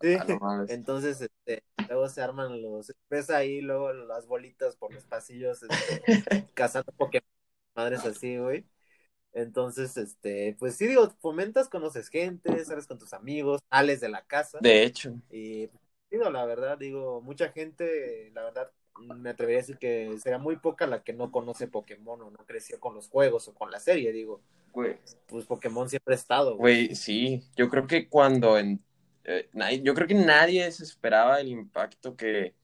Sí, 0.00 0.16
ah, 0.40 0.64
entonces 0.68 1.20
este, 1.20 1.62
luego 1.86 2.08
se 2.08 2.22
arman 2.22 2.62
los, 2.62 2.94
ves 3.10 3.28
ahí 3.28 3.60
luego 3.60 3.92
las 3.92 4.26
bolitas 4.26 4.74
por 4.74 4.90
los 4.94 5.04
pasillos, 5.04 5.62
este, 5.64 6.46
cazando 6.54 6.90
Pokémon, 6.92 7.28
madres 7.74 8.06
así, 8.06 8.38
güey. 8.38 8.64
Entonces, 9.34 9.94
este, 9.98 10.56
pues 10.58 10.76
sí, 10.76 10.86
digo, 10.86 11.10
fomentas, 11.20 11.68
conoces 11.68 12.08
gente, 12.08 12.64
sales 12.64 12.86
con 12.86 12.98
tus 12.98 13.12
amigos, 13.12 13.60
sales 13.70 14.00
de 14.00 14.08
la 14.08 14.24
casa. 14.24 14.60
De 14.62 14.82
hecho. 14.82 15.12
Y 15.28 15.68
digo, 16.10 16.30
la 16.30 16.46
verdad, 16.46 16.78
digo, 16.78 17.20
mucha 17.20 17.50
gente, 17.52 18.30
la 18.32 18.44
verdad, 18.44 18.72
me 18.98 19.30
atrevería 19.30 19.58
a 19.58 19.62
decir 19.62 19.78
que 19.78 20.16
será 20.18 20.38
muy 20.38 20.56
poca 20.56 20.86
la 20.86 21.02
que 21.02 21.12
no 21.12 21.30
conoce 21.30 21.68
Pokémon 21.68 22.20
o 22.22 22.30
no 22.30 22.38
creció 22.46 22.80
con 22.80 22.94
los 22.94 23.08
juegos 23.08 23.48
o 23.48 23.54
con 23.54 23.70
la 23.70 23.80
serie, 23.80 24.12
digo. 24.12 24.40
Güey. 24.72 24.96
Pues 25.26 25.46
Pokémon 25.46 25.88
siempre 25.88 26.14
ha 26.14 26.18
estado. 26.18 26.56
Güey, 26.56 26.94
sí, 26.94 27.42
yo 27.56 27.68
creo 27.68 27.86
que 27.86 28.08
cuando 28.08 28.58
en, 28.58 28.82
eh, 29.24 29.48
nadie, 29.52 29.82
yo 29.82 29.94
creo 29.94 30.06
que 30.06 30.14
nadie 30.14 30.70
se 30.72 30.84
esperaba 30.84 31.40
el 31.40 31.48
impacto 31.48 32.16
que, 32.16 32.54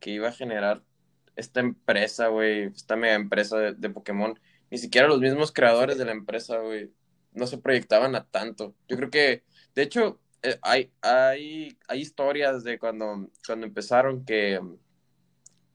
que 0.00 0.10
iba 0.10 0.28
a 0.28 0.32
generar 0.32 0.82
esta 1.34 1.60
empresa, 1.60 2.28
güey, 2.28 2.64
esta 2.64 2.96
mega 2.96 3.14
empresa 3.14 3.58
de, 3.58 3.74
de 3.74 3.90
Pokémon 3.90 4.38
ni 4.70 4.78
siquiera 4.78 5.08
los 5.08 5.20
mismos 5.20 5.52
creadores 5.52 5.98
de 5.98 6.04
la 6.04 6.12
empresa, 6.12 6.58
güey, 6.58 6.92
no 7.32 7.46
se 7.46 7.58
proyectaban 7.58 8.14
a 8.14 8.26
tanto. 8.26 8.74
Yo 8.88 8.96
creo 8.96 9.10
que, 9.10 9.44
de 9.74 9.82
hecho, 9.82 10.20
eh, 10.42 10.58
hay, 10.62 10.92
hay, 11.02 11.78
hay 11.88 12.00
historias 12.00 12.64
de 12.64 12.78
cuando, 12.78 13.30
cuando 13.46 13.66
empezaron 13.66 14.24
que 14.24 14.60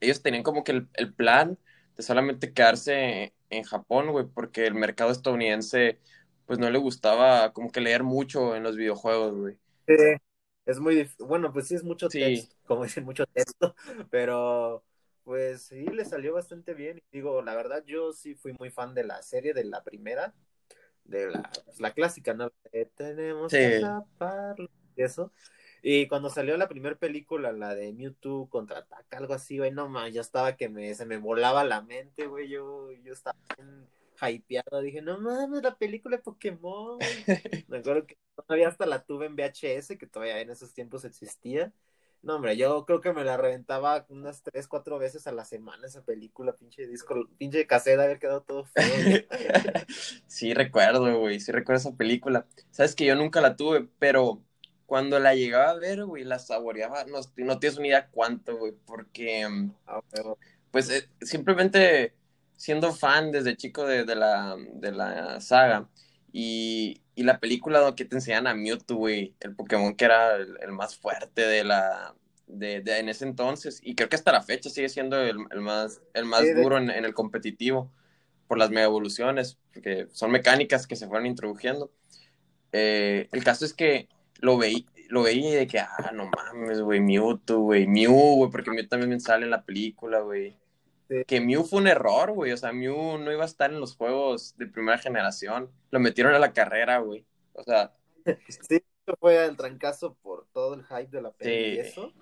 ellos 0.02 0.22
tenían 0.22 0.44
como 0.44 0.64
que 0.64 0.74
el, 0.74 0.90
el, 0.96 1.14
plan 1.14 1.58
de 1.96 2.04
solamente 2.04 2.54
quedarse 2.54 3.34
en, 3.50 3.64
Japón, 3.64 4.12
güey, 4.12 4.26
porque 4.26 4.66
el 4.66 4.74
mercado 4.74 5.12
estadounidense, 5.12 6.00
pues 6.46 6.60
no 6.60 6.70
le 6.70 6.78
gustaba 6.78 7.54
como 7.54 7.72
que 7.72 7.82
leer 7.82 8.04
mucho 8.04 8.56
en 8.56 8.64
los 8.64 8.76
videojuegos, 8.76 9.36
güey. 9.36 9.58
Sí, 9.88 9.96
es 10.66 10.80
muy, 10.80 11.10
bueno, 11.20 11.54
pues 11.54 11.68
sí 11.68 11.76
es 11.76 11.84
mucho 11.84 12.10
texto, 12.10 12.56
como 12.66 12.84
dicen, 12.84 13.06
mucho 13.06 13.26
texto, 13.28 13.76
pero 14.10 14.84
pues 15.24 15.64
sí, 15.64 15.86
le 15.86 16.04
salió 16.06 16.34
bastante 16.34 16.74
bien. 16.74 17.02
Digo, 17.12 17.42
la 17.42 17.56
verdad, 17.56 17.84
yo 17.86 18.12
sí 18.12 18.36
fui 18.36 18.54
muy 18.54 18.72
fan 18.72 18.94
de 18.94 19.04
la 19.04 19.22
serie, 19.22 19.54
de 19.54 19.64
la 19.64 19.84
primera, 19.84 20.34
de 21.04 21.30
la, 21.30 21.50
pues, 21.66 21.80
la 21.80 21.94
clásica, 21.94 22.34
¿no? 22.34 22.52
Tenemos 22.96 23.52
sí. 23.52 23.58
que 23.58 23.80
taparlo, 23.82 24.70
y 24.96 25.04
eso. 25.04 25.32
Y 25.82 26.08
cuando 26.08 26.30
salió 26.30 26.58
la 26.58 26.68
primera 26.68 26.96
película, 26.96 27.52
la 27.52 27.74
de 27.74 27.92
Mewtwo 27.94 28.48
contraataca, 28.50 29.18
algo 29.18 29.34
así, 29.34 29.58
güey, 29.58 29.72
no 29.72 29.90
más, 29.90 30.14
yo 30.14 30.22
estaba 30.22 30.56
que 30.56 30.70
me, 30.70 30.94
se 30.94 31.06
me 31.06 31.18
volaba 31.18 31.64
la 31.64 31.82
mente, 31.82 32.28
güey, 32.28 32.50
yo, 32.50 32.92
yo 33.04 33.14
estaba 33.14 33.38
bien 33.58 33.88
hypeado, 34.22 34.82
dije, 34.82 35.02
no 35.02 35.20
mames, 35.20 35.64
la 35.64 35.76
película 35.76 36.18
de 36.18 36.24
Pokémon. 36.24 37.00
me 37.68 37.80
acuerdo 37.80 38.06
que 38.06 38.18
todavía 38.36 38.68
hasta 38.68 38.86
la 38.86 39.04
tuve 39.04 39.26
en 39.26 39.36
VHS, 39.36 39.98
que 39.98 40.08
todavía 40.08 40.40
en 40.40 40.52
esos 40.52 40.74
tiempos 40.74 41.04
existía. 41.04 41.74
No, 42.22 42.36
hombre, 42.36 42.56
yo 42.56 42.86
creo 42.86 43.02
que 43.02 43.14
me 43.14 43.24
la 43.24 43.36
reventaba 43.36 44.06
unas 44.10 44.44
tres, 44.44 44.68
cuatro 44.68 45.00
veces 45.00 45.26
a 45.26 45.32
la 45.32 45.44
semana 45.44 45.88
esa 45.88 46.04
película, 46.04 46.56
pinche 46.56 46.86
disco, 46.86 47.28
pinche 47.40 47.66
caseta, 47.66 48.04
haber 48.04 48.20
quedado 48.20 48.44
todo 48.44 48.64
feo. 48.66 48.84
sí, 50.28 50.54
recuerdo, 50.54 51.20
güey, 51.20 51.40
sí 51.40 51.52
recuerdo 51.52 51.80
esa 51.80 51.98
película. 51.98 52.46
Sabes 52.70 52.94
que 52.94 53.06
yo 53.06 53.16
nunca 53.16 53.42
la 53.42 53.56
tuve, 53.56 53.90
pero 53.98 54.44
cuando 54.92 55.22
la 55.22 55.34
llegaba 55.36 55.70
a 55.70 55.76
ver, 55.76 56.04
güey, 56.04 56.26
la 56.26 56.38
saboreaba, 56.38 57.06
no, 57.06 57.20
no 57.38 57.60
tienes 57.60 57.78
una 57.78 57.88
idea 57.88 58.10
cuánto, 58.12 58.58
güey, 58.58 58.74
porque, 58.86 59.48
ah, 59.88 60.02
pues, 60.70 60.90
eh, 60.90 61.08
simplemente 61.22 62.14
siendo 62.58 62.92
fan 62.92 63.32
desde 63.32 63.56
chico 63.56 63.86
de, 63.86 64.04
de, 64.04 64.16
la, 64.16 64.58
de 64.74 64.92
la 64.92 65.40
saga, 65.40 65.88
y, 66.34 67.02
y 67.16 67.24
la 67.24 67.40
película 67.40 67.94
que 67.96 68.04
te 68.04 68.18
enseñan 68.18 68.48
a 68.48 68.54
Mewtwo, 68.54 68.98
güey, 68.98 69.34
el 69.40 69.56
Pokémon 69.56 69.96
que 69.96 70.04
era 70.04 70.36
el, 70.36 70.58
el 70.60 70.74
más 70.74 70.98
fuerte 70.98 71.48
de 71.48 71.64
la 71.64 72.14
de, 72.48 72.82
de, 72.82 73.00
en 73.00 73.08
ese 73.08 73.24
entonces, 73.24 73.80
y 73.82 73.96
creo 73.96 74.10
que 74.10 74.18
hasta 74.18 74.34
la 74.34 74.44
fecha 74.44 74.70
sigue 74.70 74.90
siendo 74.90 75.22
el, 75.22 75.38
el 75.52 75.62
más, 75.62 76.02
el 76.14 76.26
más 76.26 76.42
sí, 76.42 76.52
duro 76.52 76.78
en, 76.78 76.90
en, 76.90 77.06
el 77.06 77.14
competitivo 77.14 77.90
por 78.46 78.58
las 78.58 78.72
mega 78.72 78.88
evoluciones, 78.88 79.58
que 79.72 80.10
son 80.12 80.32
mecánicas 80.32 80.86
que 80.86 80.98
se 80.98 81.08
fueron 81.08 81.28
introduciendo. 81.28 81.94
Eh, 82.74 83.30
el 83.32 83.42
caso 83.46 83.64
es 83.64 83.74
que 83.74 84.10
lo 84.42 84.58
veí, 84.58 84.86
lo 85.10 85.24
veía 85.24 85.56
de 85.56 85.68
que, 85.68 85.80
ah, 85.80 86.12
no 86.14 86.30
mames, 86.36 86.82
güey, 86.82 87.00
Mewtwo, 87.00 87.60
güey, 87.60 87.88
Mew, 87.88 88.36
güey, 88.36 88.52
porque 88.52 88.72
Mew 88.72 88.88
también 88.88 89.20
sale 89.22 89.46
en 89.46 89.52
la 89.52 89.64
película, 89.64 90.20
güey. 90.20 90.58
Sí. 91.10 91.24
Que 91.26 91.42
Mew 91.42 91.64
fue 91.64 91.80
un 91.80 91.88
error, 91.88 92.32
güey. 92.32 92.52
O 92.54 92.58
sea, 92.58 92.72
Mew 92.72 93.18
no 93.18 93.32
iba 93.32 93.44
a 93.44 93.48
estar 93.48 93.72
en 93.72 93.80
los 93.80 93.96
juegos 93.96 94.56
de 94.58 94.68
primera 94.68 94.98
generación. 94.98 95.70
Lo 95.92 96.00
metieron 96.00 96.34
a 96.34 96.40
la 96.40 96.54
carrera, 96.54 97.00
güey. 97.00 97.26
O 97.54 97.64
sea. 97.64 97.94
Sí, 98.48 98.82
fue 99.20 99.44
el 99.46 99.58
trancazo 99.58 100.16
por 100.22 100.48
todo 100.54 100.76
el 100.76 100.86
hype 100.86 101.10
de 101.10 101.22
la 101.22 101.32
peli 101.32 101.52
sí. 101.52 101.76
y 101.76 101.80
eso. 101.80 102.14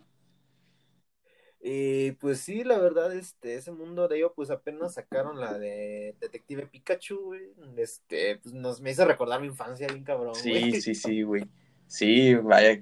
Y 1.61 2.11
pues 2.13 2.39
sí, 2.39 2.63
la 2.63 2.77
verdad, 2.79 3.13
este, 3.13 3.55
ese 3.55 3.71
mundo 3.71 4.07
de 4.07 4.17
ello, 4.17 4.33
pues 4.33 4.49
apenas 4.49 4.93
sacaron 4.93 5.39
la 5.39 5.57
de 5.57 6.15
Detective 6.19 6.67
Pikachu, 6.67 7.19
güey. 7.19 7.51
Este, 7.77 8.37
pues 8.37 8.55
nos 8.55 8.79
me 8.79 8.91
hizo 8.91 9.05
recordar 9.05 9.41
mi 9.41 9.47
infancia 9.47 9.87
bien 9.87 10.03
cabrón, 10.03 10.35
Sí, 10.35 10.81
sí, 10.81 10.95
sí, 10.95 11.21
güey. 11.21 11.43
Sí, 11.89 12.35
vaya, 12.35 12.81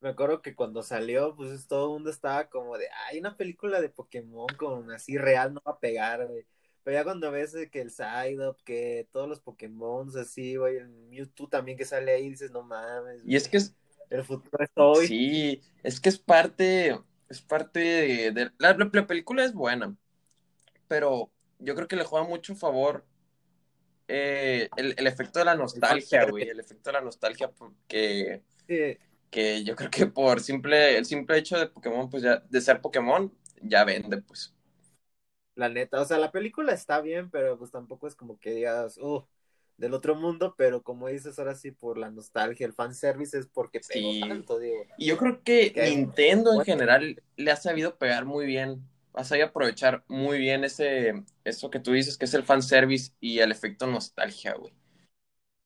me 0.00 0.10
acuerdo 0.10 0.42
que 0.42 0.54
cuando 0.54 0.82
salió, 0.82 1.34
pues 1.34 1.66
todo 1.66 1.86
el 1.86 1.92
mundo 1.94 2.10
estaba 2.10 2.48
como 2.48 2.78
de, 2.78 2.86
hay 3.06 3.18
una 3.18 3.36
película 3.36 3.80
de 3.80 3.88
Pokémon 3.88 4.46
con 4.56 4.90
así 4.92 5.18
real 5.18 5.54
no 5.54 5.62
va 5.66 5.72
a 5.72 5.80
pegar, 5.80 6.26
güey. 6.26 6.46
Pero 6.84 6.96
ya 6.96 7.04
cuando 7.04 7.30
ves 7.30 7.54
que 7.70 7.80
el 7.80 7.90
Psyduck, 7.90 8.62
que 8.64 9.08
todos 9.12 9.28
los 9.28 9.40
Pokémon 9.40 10.08
así, 10.16 10.56
güey, 10.56 10.76
el 10.76 10.88
Mewtwo 10.88 11.48
también 11.48 11.76
que 11.76 11.84
sale 11.84 12.12
ahí, 12.12 12.30
dices, 12.30 12.50
no 12.50 12.62
mames. 12.62 13.22
Y 13.26 13.36
es 13.36 13.48
que 13.48 13.58
es... 13.58 13.74
El 14.08 14.24
futuro 14.24 14.64
es 14.64 14.70
hoy. 14.76 15.06
Sí, 15.06 15.60
es 15.82 16.00
que 16.00 16.08
es 16.08 16.18
parte, 16.18 16.98
es 17.28 17.42
parte 17.42 17.80
de... 17.80 18.30
de... 18.30 18.50
La, 18.58 18.74
la, 18.74 18.88
la, 18.90 19.06
película 19.06 19.44
es 19.44 19.52
buena, 19.52 19.94
pero 20.86 21.30
yo 21.58 21.74
creo 21.74 21.88
que 21.88 21.96
le 21.96 22.04
juega 22.04 22.26
mucho 22.26 22.54
favor 22.54 23.04
eh, 24.08 24.68
el, 24.76 24.94
el, 24.96 25.06
efecto 25.06 25.38
de 25.38 25.44
la 25.44 25.54
nostalgia, 25.54 26.24
güey, 26.24 26.48
el 26.48 26.60
efecto 26.60 26.90
de 26.90 26.92
la 26.94 27.00
nostalgia 27.00 27.50
porque... 27.50 28.42
Sí 28.66 28.98
que 29.30 29.64
yo 29.64 29.76
creo 29.76 29.90
que 29.90 30.06
por 30.06 30.40
simple, 30.40 30.96
el 30.96 31.04
simple 31.04 31.38
hecho 31.38 31.58
de 31.58 31.66
Pokémon, 31.66 32.08
pues 32.08 32.22
ya, 32.22 32.42
de 32.48 32.60
ser 32.60 32.80
Pokémon, 32.80 33.32
ya 33.62 33.84
vende, 33.84 34.22
pues. 34.22 34.54
La 35.54 35.68
neta, 35.68 36.00
o 36.00 36.04
sea, 36.04 36.18
la 36.18 36.30
película 36.30 36.72
está 36.72 37.00
bien, 37.00 37.30
pero 37.30 37.58
pues 37.58 37.70
tampoco 37.70 38.06
es 38.06 38.14
como 38.14 38.38
que 38.38 38.52
digas, 38.52 38.96
uh, 38.98 39.24
del 39.76 39.92
otro 39.92 40.14
mundo, 40.14 40.54
pero 40.56 40.82
como 40.82 41.08
dices 41.08 41.38
ahora 41.38 41.54
sí, 41.54 41.72
por 41.72 41.98
la 41.98 42.10
nostalgia, 42.10 42.66
el 42.66 42.72
fanservice 42.72 43.38
es 43.38 43.46
porque 43.46 43.80
pegó 43.80 44.12
sí. 44.12 44.20
tanto, 44.20 44.58
digo. 44.58 44.84
Y 44.96 45.06
yo 45.06 45.16
creo 45.16 45.42
que, 45.42 45.72
que 45.72 45.90
Nintendo 45.90 46.54
en 46.54 46.64
general 46.64 47.22
le 47.36 47.50
ha 47.50 47.56
sabido 47.56 47.98
pegar 47.98 48.24
muy 48.24 48.46
bien, 48.46 48.82
ha 49.18 49.24
sabido 49.24 49.48
aprovechar 49.48 50.04
muy 50.06 50.38
bien 50.38 50.62
ese, 50.62 51.24
eso 51.42 51.70
que 51.70 51.80
tú 51.80 51.90
dices, 51.90 52.16
que 52.16 52.24
es 52.24 52.34
el 52.34 52.44
fanservice 52.44 53.12
y 53.20 53.40
el 53.40 53.50
efecto 53.50 53.88
nostalgia, 53.88 54.54
güey. 54.54 54.72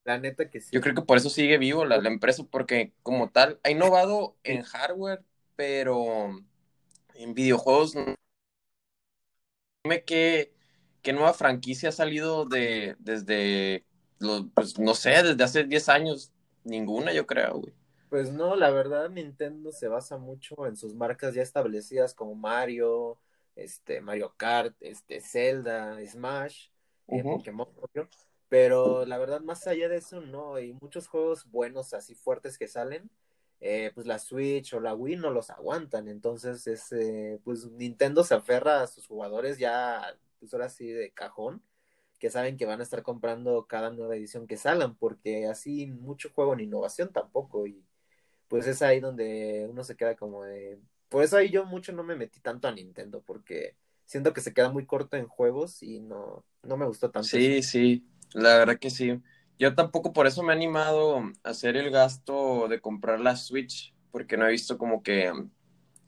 La 0.04 0.18
neta 0.18 0.48
que 0.50 0.58
sí. 0.60 0.70
Yo 0.72 0.80
creo 0.80 0.94
que 0.94 1.02
por 1.02 1.18
eso 1.18 1.28
sigue 1.28 1.58
vivo 1.58 1.84
la, 1.84 1.98
la 1.98 2.08
empresa, 2.08 2.44
porque 2.50 2.94
como 3.02 3.30
tal, 3.30 3.60
ha 3.62 3.70
innovado 3.70 4.38
en 4.42 4.62
hardware, 4.62 5.22
pero 5.54 6.30
en 7.14 7.34
videojuegos, 7.34 7.94
dime 9.84 10.02
qué, 10.04 10.54
qué 11.02 11.12
nueva 11.12 11.34
franquicia 11.34 11.90
ha 11.90 11.92
salido 11.92 12.46
de, 12.46 12.96
desde, 13.00 13.84
los, 14.18 14.46
pues 14.54 14.78
no 14.78 14.94
sé, 14.94 15.10
desde 15.22 15.44
hace 15.44 15.64
10 15.64 15.90
años. 15.90 16.32
Ninguna, 16.64 17.12
yo 17.12 17.26
creo, 17.26 17.58
güey. 17.58 17.74
Pues 18.08 18.30
no, 18.32 18.56
la 18.56 18.70
verdad, 18.70 19.08
Nintendo 19.10 19.72
se 19.72 19.88
basa 19.88 20.18
mucho 20.18 20.66
en 20.66 20.76
sus 20.76 20.94
marcas 20.94 21.34
ya 21.34 21.42
establecidas 21.42 22.14
como 22.14 22.34
Mario, 22.34 23.18
este, 23.56 24.00
Mario 24.00 24.34
Kart, 24.36 24.74
este, 24.80 25.20
Zelda, 25.20 25.98
Smash 26.06 26.68
eh, 27.08 27.22
Pokémon, 27.22 27.68
pero 28.48 29.04
la 29.06 29.18
verdad, 29.18 29.40
más 29.40 29.66
allá 29.66 29.88
de 29.88 29.96
eso, 29.96 30.20
no, 30.20 30.56
hay 30.56 30.74
muchos 30.74 31.08
juegos 31.08 31.50
buenos 31.50 31.94
así 31.94 32.14
fuertes 32.14 32.58
que 32.58 32.68
salen, 32.68 33.10
eh, 33.60 33.92
pues 33.94 34.06
la 34.06 34.18
Switch 34.18 34.74
o 34.74 34.80
la 34.80 34.94
Wii 34.94 35.16
no 35.16 35.30
los 35.30 35.50
aguantan, 35.50 36.08
entonces 36.08 36.66
es, 36.66 36.92
eh, 36.92 37.40
pues 37.44 37.66
Nintendo 37.66 38.24
se 38.24 38.34
aferra 38.34 38.82
a 38.82 38.86
sus 38.86 39.06
jugadores 39.06 39.58
ya, 39.58 40.16
pues 40.38 40.52
ahora 40.52 40.68
sí 40.68 40.88
de 40.88 41.12
cajón, 41.12 41.62
que 42.18 42.30
saben 42.30 42.56
que 42.56 42.66
van 42.66 42.80
a 42.80 42.82
estar 42.82 43.02
comprando 43.02 43.66
cada 43.66 43.90
nueva 43.90 44.16
edición 44.16 44.46
que 44.46 44.56
salgan, 44.56 44.96
porque 44.96 45.46
así 45.46 45.86
mucho 45.86 46.30
juego 46.34 46.54
en 46.54 46.60
innovación 46.60 47.12
tampoco, 47.12 47.66
y 47.66 47.84
pues 48.48 48.66
es 48.66 48.82
ahí 48.82 49.00
donde 49.00 49.66
uno 49.70 49.82
se 49.82 49.96
queda 49.96 50.14
como 50.14 50.44
de... 50.44 50.78
Por 51.12 51.22
eso 51.22 51.36
ahí 51.36 51.50
yo 51.50 51.66
mucho 51.66 51.92
no 51.92 52.02
me 52.02 52.16
metí 52.16 52.40
tanto 52.40 52.66
a 52.68 52.72
Nintendo, 52.72 53.22
porque 53.22 53.76
siento 54.06 54.32
que 54.32 54.40
se 54.40 54.54
queda 54.54 54.70
muy 54.70 54.86
corto 54.86 55.18
en 55.18 55.28
juegos 55.28 55.82
y 55.82 56.00
no, 56.00 56.42
no 56.62 56.76
me 56.78 56.86
gustó 56.86 57.10
tanto. 57.10 57.28
Sí, 57.28 57.62
sí, 57.62 58.06
la 58.32 58.56
verdad 58.56 58.78
que 58.78 58.88
sí. 58.88 59.20
Yo 59.58 59.74
tampoco 59.74 60.14
por 60.14 60.26
eso 60.26 60.42
me 60.42 60.54
he 60.54 60.56
animado 60.56 61.18
a 61.18 61.50
hacer 61.50 61.76
el 61.76 61.90
gasto 61.90 62.66
de 62.66 62.80
comprar 62.80 63.20
la 63.20 63.36
Switch, 63.36 63.94
porque 64.10 64.38
no 64.38 64.46
he 64.46 64.52
visto 64.52 64.78
como 64.78 65.02
que 65.02 65.30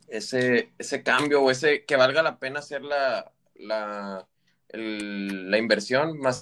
ese, 0.07 0.71
ese 0.79 1.03
cambio 1.03 1.43
o 1.43 1.51
ese 1.51 1.85
que 1.85 1.95
valga 1.97 2.23
la 2.23 2.39
pena 2.39 2.59
hacer 2.59 2.81
la, 2.83 3.31
la, 3.55 4.27
la 4.73 5.57
inversión 5.59 6.17
más 6.19 6.41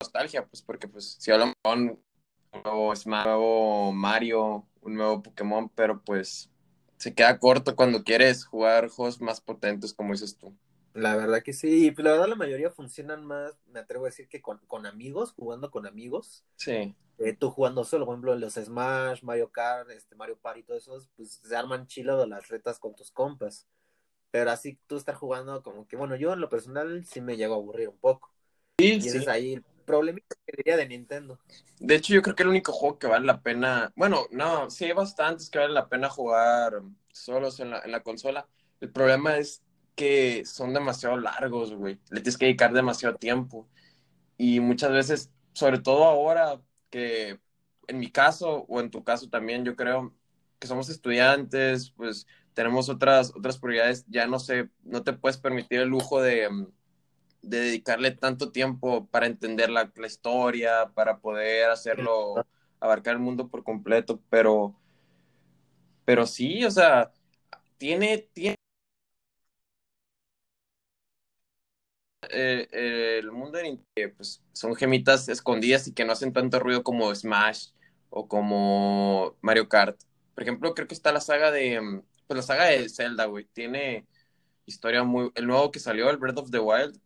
nostalgia, 0.00 0.46
pues 0.46 0.62
porque 0.62 0.88
pues 0.88 1.16
si 1.18 1.30
hablamos 1.30 1.54
con 1.62 2.00
un 2.52 2.62
nuevo, 2.62 2.94
nuevo 3.06 3.92
Mario, 3.92 4.66
un 4.82 4.94
nuevo 4.94 5.22
Pokémon, 5.22 5.68
pero 5.74 6.02
pues 6.02 6.50
se 6.96 7.14
queda 7.14 7.38
corto 7.38 7.76
cuando 7.76 8.02
quieres 8.02 8.44
jugar 8.44 8.88
juegos 8.88 9.20
más 9.20 9.40
potentes, 9.40 9.94
como 9.94 10.12
dices 10.12 10.36
tú. 10.36 10.52
La 10.94 11.14
verdad 11.16 11.42
que 11.42 11.52
sí, 11.52 11.92
pues 11.92 12.04
la 12.04 12.12
verdad 12.12 12.28
la 12.28 12.34
mayoría 12.34 12.70
funcionan 12.70 13.24
más, 13.24 13.52
me 13.66 13.78
atrevo 13.78 14.04
a 14.04 14.08
decir 14.08 14.28
que 14.28 14.42
con, 14.42 14.86
amigos, 14.86 15.32
jugando 15.32 15.70
con 15.70 15.86
amigos. 15.86 16.44
Sí. 16.56 16.94
Eh, 17.18 17.36
tú 17.38 17.50
jugando 17.50 17.84
solo, 17.84 18.04
por 18.04 18.14
ejemplo, 18.14 18.36
los 18.36 18.54
Smash, 18.54 19.22
Mario 19.22 19.50
Kart, 19.50 19.90
este, 19.90 20.16
Mario 20.16 20.38
Party 20.38 20.60
y 20.60 20.62
todo 20.64 20.76
eso, 20.76 20.98
pues 21.16 21.40
se 21.44 21.56
arman 21.56 21.86
chilo 21.86 22.18
de 22.18 22.26
las 22.26 22.48
retas 22.48 22.78
con 22.78 22.94
tus 22.94 23.12
compas. 23.12 23.66
Pero 24.30 24.50
así 24.50 24.78
tú 24.86 24.96
estar 24.96 25.14
jugando 25.14 25.62
como 25.62 25.86
que, 25.86 25.96
bueno, 25.96 26.16
yo 26.16 26.32
en 26.32 26.40
lo 26.40 26.48
personal 26.48 27.04
sí 27.04 27.20
me 27.20 27.36
llego 27.36 27.54
a 27.54 27.58
aburrir 27.58 27.88
un 27.88 27.98
poco. 27.98 28.32
Sí, 28.78 28.94
y 28.94 29.00
sí. 29.00 29.24
ahí 29.28 29.62
problemita 29.88 30.36
que 30.44 30.56
diría 30.58 30.76
de 30.76 30.86
Nintendo. 30.86 31.38
De 31.80 31.94
hecho, 31.94 32.12
yo 32.12 32.20
creo 32.20 32.36
que 32.36 32.42
el 32.42 32.50
único 32.50 32.72
juego 32.72 32.98
que 32.98 33.06
vale 33.06 33.24
la 33.24 33.40
pena, 33.40 33.90
bueno, 33.96 34.26
no, 34.30 34.68
sí 34.68 34.84
hay 34.84 34.92
bastantes 34.92 35.48
que 35.48 35.58
vale 35.58 35.72
la 35.72 35.88
pena 35.88 36.10
jugar 36.10 36.82
solos 37.10 37.58
en 37.60 37.70
la, 37.70 37.80
en 37.80 37.90
la 37.90 38.02
consola. 38.02 38.46
El 38.82 38.90
problema 38.90 39.38
es 39.38 39.62
que 39.96 40.44
son 40.44 40.74
demasiado 40.74 41.16
largos, 41.16 41.72
güey. 41.72 41.98
Le 42.10 42.20
tienes 42.20 42.36
que 42.36 42.44
dedicar 42.46 42.72
demasiado 42.74 43.16
tiempo. 43.16 43.66
Y 44.36 44.60
muchas 44.60 44.92
veces, 44.92 45.32
sobre 45.54 45.78
todo 45.78 46.04
ahora 46.04 46.60
que 46.90 47.40
en 47.88 47.98
mi 47.98 48.10
caso 48.10 48.66
o 48.68 48.80
en 48.80 48.90
tu 48.90 49.02
caso 49.02 49.30
también, 49.30 49.64
yo 49.64 49.74
creo 49.74 50.14
que 50.58 50.68
somos 50.68 50.90
estudiantes, 50.90 51.92
pues 51.96 52.26
tenemos 52.52 52.88
otras, 52.90 53.32
otras 53.34 53.58
prioridades, 53.58 54.04
ya 54.08 54.26
no 54.26 54.38
sé, 54.38 54.68
no 54.84 55.02
te 55.02 55.14
puedes 55.14 55.38
permitir 55.38 55.80
el 55.80 55.88
lujo 55.88 56.20
de, 56.20 56.48
de 57.42 57.60
dedicarle 57.60 58.10
tanto 58.12 58.52
tiempo 58.52 59.06
para 59.06 59.26
entender 59.26 59.70
la, 59.70 59.90
la, 59.96 60.06
historia, 60.06 60.90
para 60.94 61.18
poder 61.18 61.70
hacerlo, 61.70 62.46
abarcar 62.80 63.14
el 63.14 63.20
mundo 63.20 63.48
por 63.48 63.64
completo, 63.64 64.20
pero, 64.30 64.74
pero 66.04 66.26
sí, 66.26 66.64
o 66.64 66.70
sea, 66.70 67.12
tiene, 67.78 68.18
tiene 68.32 68.56
eh, 72.30 72.68
eh, 72.72 73.18
el 73.20 73.32
mundo 73.32 73.58
de 73.58 73.78
eh, 73.96 74.08
pues, 74.08 74.42
son 74.52 74.74
gemitas 74.74 75.28
escondidas 75.28 75.86
y 75.88 75.94
que 75.94 76.04
no 76.04 76.12
hacen 76.12 76.32
tanto 76.32 76.58
ruido 76.58 76.82
como 76.82 77.14
Smash 77.14 77.68
o 78.10 78.28
como 78.28 79.36
Mario 79.40 79.68
Kart. 79.68 80.00
Por 80.34 80.42
ejemplo, 80.42 80.74
creo 80.74 80.86
que 80.88 80.94
está 80.94 81.12
la 81.12 81.20
saga 81.20 81.50
de, 81.50 82.02
pues 82.26 82.36
la 82.36 82.42
saga 82.42 82.64
de 82.66 82.88
Zelda, 82.88 83.26
güey, 83.26 83.46
tiene 83.52 84.06
historia 84.66 85.04
muy, 85.04 85.30
el 85.34 85.46
nuevo 85.46 85.70
que 85.70 85.80
salió, 85.80 86.10
el 86.10 86.18
Breath 86.18 86.38
of 86.38 86.50
the 86.50 86.58
Wild, 86.60 87.00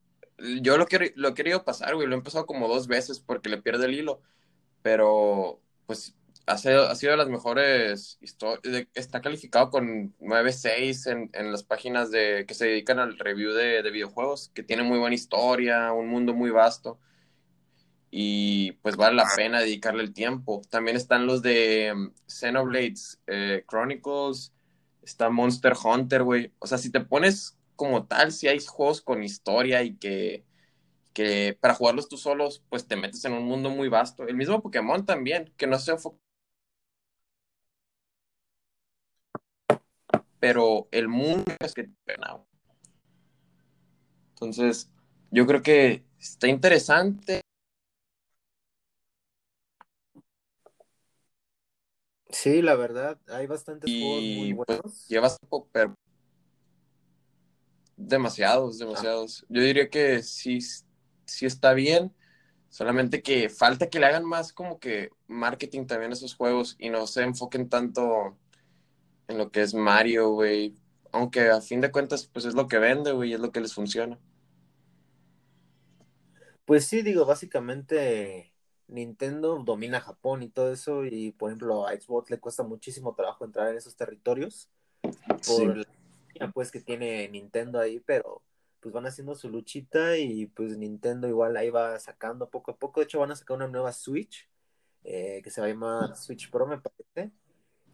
yo 0.61 0.77
lo, 0.77 0.85
he 0.85 1.35
querido 1.35 1.65
pasar, 1.65 1.95
güey, 1.95 2.07
lo 2.07 2.15
he 2.15 2.19
empezado 2.19 2.47
como 2.47 2.69
dos 2.69 2.87
veces 2.87 3.21
porque 3.21 3.49
le 3.49 3.63
pierde 3.63 3.87
el 3.87 3.95
hilo, 3.95 4.21
pero 4.83 5.61
pues 5.87 6.15
ha 6.47 6.59
sido, 6.59 6.89
ha 6.89 6.95
sido 6.95 7.13
de 7.13 7.19
las 7.19 7.29
mejores 7.29 8.19
historias, 8.21 8.87
está 8.95 9.21
calificado 9.21 9.71
con 9.71 10.15
9.6 10.19 11.11
en, 11.11 11.31
en 11.33 11.53
las 11.53 11.63
páginas 11.63 12.11
de, 12.11 12.45
que 12.47 12.55
se 12.55 12.67
dedican 12.67 12.99
al 12.99 13.19
review 13.19 13.53
de, 13.53 13.83
de, 13.83 13.91
videojuegos, 13.91 14.51
que 14.55 14.63
tiene 14.63 14.83
muy 14.83 14.99
buena 14.99 15.15
historia, 15.15 15.93
un 15.93 16.09
mundo 16.09 16.35
muy 16.35 16.51
vasto, 16.51 16.99
y 18.11 18.73
pues 18.83 18.97
vale 18.97 19.17
la 19.17 19.27
pena 19.35 19.61
dedicarle 19.61 20.03
el 20.03 20.13
tiempo. 20.13 20.61
También 20.69 20.97
están 20.97 21.27
los 21.27 21.41
de 21.41 21.93
um, 21.95 22.13
Xenoblades 22.27 23.19
eh, 23.27 23.65
Chronicles, 23.67 24.53
está 25.03 25.31
Monster 25.31 25.73
Hunter, 25.83 26.23
güey, 26.23 26.53
o 26.59 26.67
sea, 26.67 26.79
si 26.79 26.91
te 26.91 27.01
pones 27.01 27.57
como 27.83 28.07
tal, 28.07 28.31
si 28.31 28.47
hay 28.47 28.61
juegos 28.61 29.01
con 29.03 29.25
historia 29.25 29.83
y 29.83 29.97
que, 29.97 30.45
que 31.13 31.59
para 31.61 31.75
jugarlos 31.75 32.09
tú 32.09 32.17
solos, 32.17 32.63
pues 32.69 32.87
te 32.87 32.95
metes 32.95 33.25
en 33.25 33.33
un 33.33 33.45
mundo 33.45 33.71
muy 33.71 33.89
vasto. 33.89 34.23
El 34.23 34.37
mismo 34.37 34.63
Pokémon 34.63 35.05
también, 35.05 35.53
que 35.57 35.67
no 35.67 35.81
se 35.81 35.91
enfoca. 35.91 36.17
Pero 40.39 40.87
el 40.93 41.09
mundo 41.09 41.45
es 41.59 41.75
que 41.75 41.91
Entonces, 44.35 44.89
yo 45.33 45.45
creo 45.45 45.61
que 45.61 46.05
está 46.21 46.47
interesante. 46.47 47.41
Sí, 52.31 52.63
la 52.63 52.77
verdad, 52.77 53.19
hay 53.27 53.49
bastantes 53.49 53.91
y, 53.91 54.01
juegos 54.01 54.23
muy 54.23 54.53
buenos. 54.53 54.83
Pues, 54.83 55.09
llevas 55.09 55.37
poco, 55.49 55.69
pero 55.73 55.97
Demasiados, 58.09 58.79
demasiados. 58.79 59.47
Yo 59.49 59.63
diría 59.63 59.89
que 59.89 60.23
sí, 60.23 60.59
sí 61.25 61.47
está 61.47 61.73
bien, 61.73 62.13
solamente 62.69 63.23
que 63.23 63.49
falta 63.49 63.89
que 63.89 64.01
le 64.01 64.07
hagan 64.07 64.25
más 64.25 64.53
como 64.53 64.81
que 64.81 65.11
marketing 65.29 65.87
también 65.87 66.11
a 66.11 66.15
esos 66.15 66.35
juegos 66.35 66.75
y 66.79 66.91
no 66.91 67.07
se 67.07 67.23
enfoquen 67.23 67.69
tanto 67.69 68.37
en 69.29 69.39
lo 69.39 69.51
que 69.51 69.63
es 69.63 69.73
Mario, 69.73 70.31
güey. 70.31 70.75
Aunque 71.13 71.51
a 71.51 71.61
fin 71.61 71.81
de 71.81 71.93
cuentas, 71.93 72.27
pues 72.27 72.45
es 72.45 72.55
lo 72.55 72.67
que 72.67 72.79
vende, 72.79 73.13
güey, 73.13 73.35
es 73.35 73.41
lo 73.41 73.53
que 73.53 73.61
les 73.61 73.73
funciona. 73.73 74.19
Pues 76.65 76.87
sí, 76.87 77.03
digo, 77.03 77.25
básicamente 77.25 78.53
Nintendo 78.89 79.63
domina 79.65 80.01
Japón 80.01 80.43
y 80.43 80.49
todo 80.49 80.73
eso, 80.73 81.05
y 81.05 81.33
por 81.33 81.51
ejemplo 81.51 81.87
a 81.87 81.93
Xbox 81.93 82.31
le 82.31 82.41
cuesta 82.41 82.63
muchísimo 82.63 83.15
trabajo 83.15 83.45
entrar 83.45 83.69
en 83.69 83.77
esos 83.77 83.97
territorios 83.97 84.69
por 85.03 85.43
Sí. 85.43 85.67
la 85.67 85.85
pues 86.53 86.71
que 86.71 86.81
tiene 86.81 87.29
Nintendo 87.29 87.79
ahí, 87.79 88.01
pero 88.01 88.43
pues 88.81 88.93
van 88.93 89.07
haciendo 89.07 89.35
su 89.35 89.49
luchita 89.49 90.17
y 90.19 90.47
pues 90.47 90.77
Nintendo 90.77 91.29
igual 91.29 91.57
ahí 91.57 91.71
va 91.71 91.99
sacando 92.01 92.49
poco 92.51 92.73
a 92.73 92.77
poco. 92.77 93.01
De 93.01 93.05
hecho, 93.05 93.21
van 93.21 93.31
a 93.31 93.37
sacar 93.37 93.57
una 93.57 93.69
nueva 93.69 93.93
Switch 93.93 94.49
eh, 95.05 95.41
que 95.43 95.51
se 95.51 95.61
va 95.61 95.67
a 95.67 95.71
llamar 95.71 96.17
Switch 96.17 96.51
Pro, 96.51 96.67
me 96.67 96.79
parece. 96.81 97.33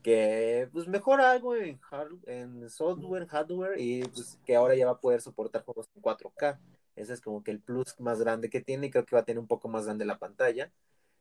Que 0.03 0.68
pues 0.72 0.87
mejora 0.87 1.31
algo 1.31 1.57
en, 1.57 1.79
hard- 1.81 2.20
en 2.27 2.70
software, 2.70 3.22
en 3.22 3.29
hardware 3.29 3.81
y 3.81 4.03
pues 4.05 4.38
que 4.46 4.55
ahora 4.57 4.74
ya 4.77 4.87
va 4.87 4.92
a 4.92 5.01
poder 5.01 5.20
soportar 5.20 5.64
juegos 5.64 5.88
en 5.94 6.03
4K. 6.03 6.59
Ese 6.96 7.12
es 7.12 7.20
como 7.20 7.42
que 7.44 7.51
el 7.51 7.61
plus 7.61 7.98
más 8.01 8.20
grande 8.20 8.48
que 8.48 8.61
tiene 8.61 8.87
y 8.87 8.90
creo 8.90 9.05
que 9.05 9.14
va 9.16 9.20
a 9.22 9.24
tener 9.24 9.38
un 9.38 9.46
poco 9.46 9.68
más 9.68 9.85
grande 9.85 10.05
la 10.05 10.18
pantalla. 10.18 10.72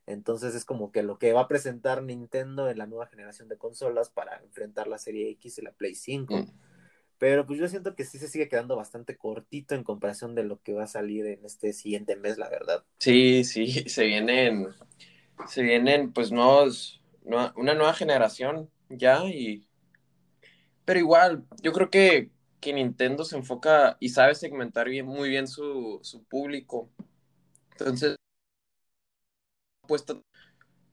Entonces 0.05 0.55
es 0.55 0.63
como 0.63 0.91
que 0.91 1.03
lo 1.03 1.17
que 1.19 1.33
va 1.33 1.41
a 1.41 1.47
presentar 1.47 2.01
Nintendo 2.01 2.69
en 2.69 2.77
la 2.77 2.85
nueva 2.87 3.07
generación 3.07 3.49
de 3.49 3.57
consolas 3.57 4.09
para 4.09 4.37
enfrentar 4.37 4.87
la 4.87 4.97
serie 4.97 5.29
X 5.31 5.57
y 5.57 5.61
la 5.61 5.73
Play 5.73 5.95
5. 5.95 6.37
Mm. 6.37 6.51
Pero 7.19 7.45
pues 7.47 7.59
yo 7.59 7.67
siento 7.67 7.95
que 7.95 8.05
sí 8.05 8.19
se 8.19 8.27
sigue 8.27 8.49
quedando 8.49 8.75
bastante 8.77 9.17
cortito 9.17 9.75
en 9.75 9.83
comparación 9.83 10.35
de 10.35 10.43
lo 10.43 10.61
que 10.61 10.73
va 10.73 10.83
a 10.83 10.87
salir 10.87 11.25
en 11.27 11.45
este 11.45 11.73
siguiente 11.73 12.15
mes, 12.15 12.37
la 12.37 12.49
verdad. 12.49 12.85
Sí, 12.99 13.43
sí, 13.43 13.67
se 13.89 14.05
vienen, 14.05 14.67
se 15.47 15.61
vienen 15.63 16.13
pues 16.13 16.31
nuevos, 16.31 17.01
nue- 17.25 17.53
una 17.57 17.73
nueva 17.75 17.93
generación 17.93 18.69
ya 18.89 19.25
y, 19.25 19.67
pero 20.85 20.99
igual, 20.99 21.45
yo 21.61 21.73
creo 21.73 21.89
que, 21.89 22.31
que 22.61 22.73
Nintendo 22.73 23.23
se 23.25 23.37
enfoca 23.37 23.97
y 23.99 24.09
sabe 24.09 24.35
segmentar 24.35 24.87
bien, 24.89 25.05
muy 25.05 25.29
bien 25.29 25.47
su, 25.47 25.99
su 26.03 26.23
público. 26.25 26.89
Entonces, 27.73 28.17
puesto 29.87 30.23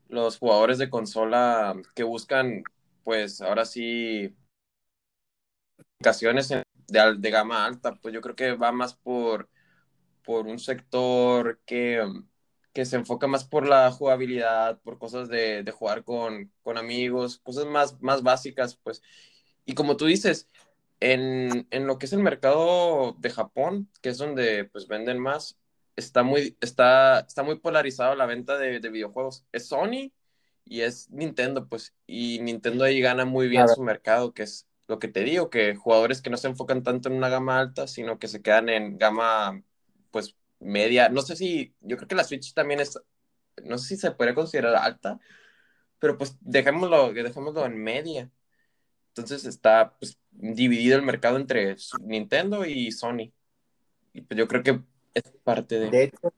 los 0.08 0.38
jugadores 0.38 0.78
de 0.78 0.90
consola 0.90 1.74
que 1.94 2.04
buscan, 2.04 2.64
pues 3.04 3.40
ahora 3.42 3.64
sí, 3.64 4.36
de, 6.88 7.14
de 7.18 7.30
gama 7.30 7.64
alta, 7.64 7.94
pues 7.94 8.14
yo 8.14 8.20
creo 8.20 8.36
que 8.36 8.52
va 8.52 8.72
más 8.72 8.94
por, 8.94 9.48
por 10.24 10.46
un 10.46 10.58
sector 10.58 11.60
que, 11.64 12.02
que 12.72 12.84
se 12.84 12.96
enfoca 12.96 13.26
más 13.26 13.44
por 13.44 13.66
la 13.66 13.90
jugabilidad, 13.90 14.80
por 14.82 14.98
cosas 14.98 15.28
de, 15.28 15.62
de 15.62 15.72
jugar 15.72 16.04
con, 16.04 16.52
con 16.62 16.78
amigos, 16.78 17.38
cosas 17.38 17.66
más, 17.66 18.00
más 18.02 18.22
básicas, 18.22 18.76
pues. 18.82 19.02
Y 19.64 19.74
como 19.74 19.96
tú 19.96 20.06
dices, 20.06 20.48
en, 21.00 21.66
en, 21.70 21.86
lo 21.86 21.98
que 21.98 22.06
es 22.06 22.12
el 22.12 22.20
mercado 22.20 23.16
de 23.18 23.30
Japón, 23.30 23.90
que 24.02 24.10
es 24.10 24.18
donde 24.18 24.64
pues 24.64 24.88
venden 24.88 25.18
más, 25.18 25.58
está 25.96 26.22
muy, 26.22 26.56
está, 26.60 27.20
está 27.20 27.42
muy 27.42 27.58
polarizado 27.58 28.14
la 28.14 28.26
venta 28.26 28.58
de, 28.58 28.80
de 28.80 28.90
videojuegos. 28.90 29.44
Es 29.52 29.68
Sony 29.68 30.12
y 30.64 30.80
es 30.80 31.10
Nintendo, 31.10 31.68
pues, 31.68 31.94
y 32.06 32.40
Nintendo 32.40 32.84
ahí 32.84 33.00
gana 33.00 33.24
muy 33.24 33.48
bien 33.48 33.68
su 33.68 33.82
mercado, 33.82 34.32
que 34.32 34.44
es 34.44 34.66
lo 34.86 34.98
que 34.98 35.08
te 35.08 35.24
digo, 35.24 35.50
que 35.50 35.74
jugadores 35.76 36.22
que 36.22 36.30
no 36.30 36.36
se 36.36 36.48
enfocan 36.48 36.82
tanto 36.82 37.08
en 37.08 37.16
una 37.16 37.28
gama 37.28 37.58
alta, 37.58 37.86
sino 37.86 38.18
que 38.18 38.28
se 38.28 38.42
quedan 38.42 38.68
en 38.68 38.98
gama, 38.98 39.62
pues, 40.10 40.36
media. 40.60 41.08
No 41.08 41.22
sé 41.22 41.36
si, 41.36 41.74
yo 41.80 41.96
creo 41.96 42.08
que 42.08 42.14
la 42.14 42.24
Switch 42.24 42.52
también 42.54 42.80
es, 42.80 42.98
no 43.64 43.78
sé 43.78 43.88
si 43.88 43.96
se 43.96 44.10
puede 44.10 44.34
considerar 44.34 44.76
alta, 44.76 45.18
pero 45.98 46.18
pues 46.18 46.36
dejémoslo, 46.40 47.12
dejémoslo 47.12 47.64
en 47.64 47.76
media. 47.82 48.30
Entonces 49.08 49.44
está 49.44 49.96
pues, 49.98 50.18
dividido 50.32 50.96
el 50.96 51.02
mercado 51.02 51.36
entre 51.36 51.76
Nintendo 52.00 52.66
y 52.66 52.90
Sony. 52.90 53.32
Y 54.12 54.22
pues 54.22 54.36
yo 54.38 54.48
creo 54.48 54.62
que 54.62 54.80
es 55.14 55.22
parte 55.44 55.78
de... 55.78 55.90
De 55.90 56.02
hecho, 56.04 56.32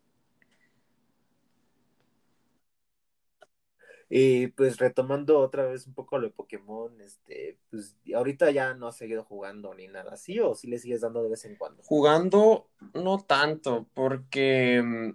Y 4.08 4.48
pues 4.48 4.78
retomando 4.78 5.40
otra 5.40 5.66
vez 5.66 5.86
un 5.86 5.94
poco 5.94 6.18
lo 6.18 6.28
de 6.28 6.32
Pokémon, 6.32 7.00
este, 7.00 7.58
pues 7.70 7.96
ahorita 8.14 8.50
ya 8.52 8.72
no 8.74 8.86
has 8.86 8.96
seguido 8.96 9.24
jugando 9.24 9.74
ni 9.74 9.88
nada 9.88 10.12
así, 10.12 10.38
o 10.38 10.54
si 10.54 10.68
le 10.68 10.78
sigues 10.78 11.00
dando 11.00 11.22
de 11.22 11.30
vez 11.30 11.44
en 11.44 11.56
cuando. 11.56 11.82
Jugando 11.82 12.68
no 12.94 13.18
tanto, 13.18 13.88
porque 13.94 14.80
mm, 14.80 15.10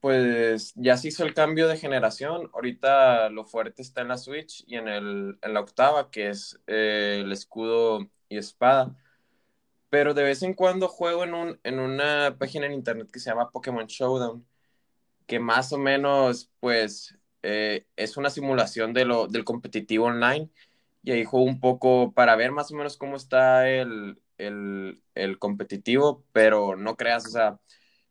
pues 0.00 0.72
ya 0.74 0.96
se 0.96 1.08
hizo 1.08 1.24
el 1.24 1.34
cambio 1.34 1.68
de 1.68 1.76
generación. 1.76 2.50
Ahorita 2.52 3.28
lo 3.28 3.44
fuerte 3.44 3.82
está 3.82 4.00
en 4.00 4.08
la 4.08 4.18
Switch 4.18 4.64
y 4.66 4.76
en, 4.76 4.88
el, 4.88 5.38
en 5.40 5.54
la 5.54 5.60
octava, 5.60 6.10
que 6.10 6.30
es 6.30 6.58
eh, 6.66 7.20
el 7.22 7.30
escudo 7.30 8.10
y 8.28 8.38
espada. 8.38 8.96
Pero 9.90 10.14
de 10.14 10.22
vez 10.22 10.42
en 10.42 10.54
cuando 10.54 10.88
juego 10.88 11.24
en, 11.24 11.34
un, 11.34 11.60
en 11.64 11.78
una 11.80 12.36
página 12.38 12.66
en 12.66 12.72
internet 12.72 13.10
que 13.12 13.20
se 13.20 13.30
llama 13.30 13.50
Pokémon 13.50 13.86
Showdown, 13.86 14.46
que 15.26 15.38
más 15.38 15.72
o 15.72 15.78
menos, 15.78 16.50
pues, 16.60 17.16
eh, 17.42 17.86
es 17.96 18.16
una 18.16 18.30
simulación 18.30 18.92
de 18.92 19.04
lo, 19.04 19.26
del 19.28 19.44
competitivo 19.44 20.06
online 20.06 20.50
y 21.02 21.12
ahí 21.12 21.24
juego 21.24 21.46
un 21.46 21.60
poco 21.60 22.12
para 22.12 22.36
ver 22.36 22.52
más 22.52 22.70
o 22.72 22.76
menos 22.76 22.96
cómo 22.96 23.16
está 23.16 23.68
el, 23.68 24.20
el, 24.38 25.38
competitivo, 25.38 26.24
pero 26.32 26.76
no 26.76 26.96
creas, 26.96 27.26
o 27.26 27.30
sea, 27.30 27.60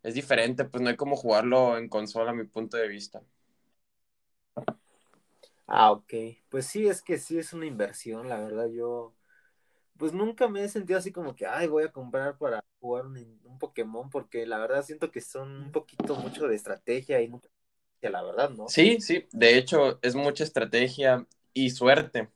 es 0.03 0.15
diferente, 0.15 0.65
pues 0.65 0.81
no 0.83 0.89
hay 0.89 0.95
como 0.95 1.15
jugarlo 1.15 1.77
en 1.77 1.89
consola 1.89 2.31
a 2.31 2.33
mi 2.33 2.45
punto 2.45 2.77
de 2.77 2.87
vista. 2.87 3.21
Ah, 5.67 5.91
ok. 5.91 6.13
Pues 6.49 6.65
sí, 6.65 6.87
es 6.87 7.01
que 7.01 7.17
sí 7.19 7.37
es 7.37 7.53
una 7.53 7.65
inversión, 7.65 8.27
la 8.27 8.39
verdad, 8.39 8.67
yo 8.69 9.15
pues 9.97 10.13
nunca 10.13 10.47
me 10.47 10.63
he 10.63 10.69
sentido 10.69 10.99
así 10.99 11.11
como 11.11 11.35
que, 11.35 11.45
ay, 11.45 11.67
voy 11.67 11.83
a 11.83 11.91
comprar 11.91 12.37
para 12.37 12.63
jugar 12.79 13.05
un, 13.05 13.17
un 13.43 13.59
Pokémon, 13.59 14.09
porque 14.09 14.45
la 14.47 14.57
verdad 14.59 14.83
siento 14.83 15.11
que 15.11 15.21
son 15.21 15.51
un 15.65 15.71
poquito 15.73 16.15
mucho 16.15 16.47
de 16.47 16.55
estrategia 16.55 17.21
y 17.21 17.27
mucha 17.29 17.49
la 18.07 18.23
verdad, 18.23 18.51
¿no? 18.51 18.69
Sí, 18.69 19.01
sí, 19.01 19.27
de 19.31 19.57
hecho 19.57 19.99
es 20.01 20.15
mucha 20.15 20.45
estrategia 20.45 21.25
y 21.53 21.71
suerte, 21.71 22.29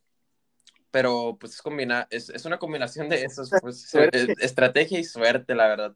pero 0.91 1.37
pues 1.39 1.53
es, 1.53 1.61
combina 1.61 2.07
es, 2.09 2.29
es 2.29 2.45
una 2.45 2.59
combinación 2.59 3.07
de 3.07 3.23
esos, 3.23 3.49
pues, 3.61 3.93
estrategia 4.39 4.99
y 4.99 5.03
suerte, 5.03 5.55
la 5.55 5.67
verdad. 5.67 5.95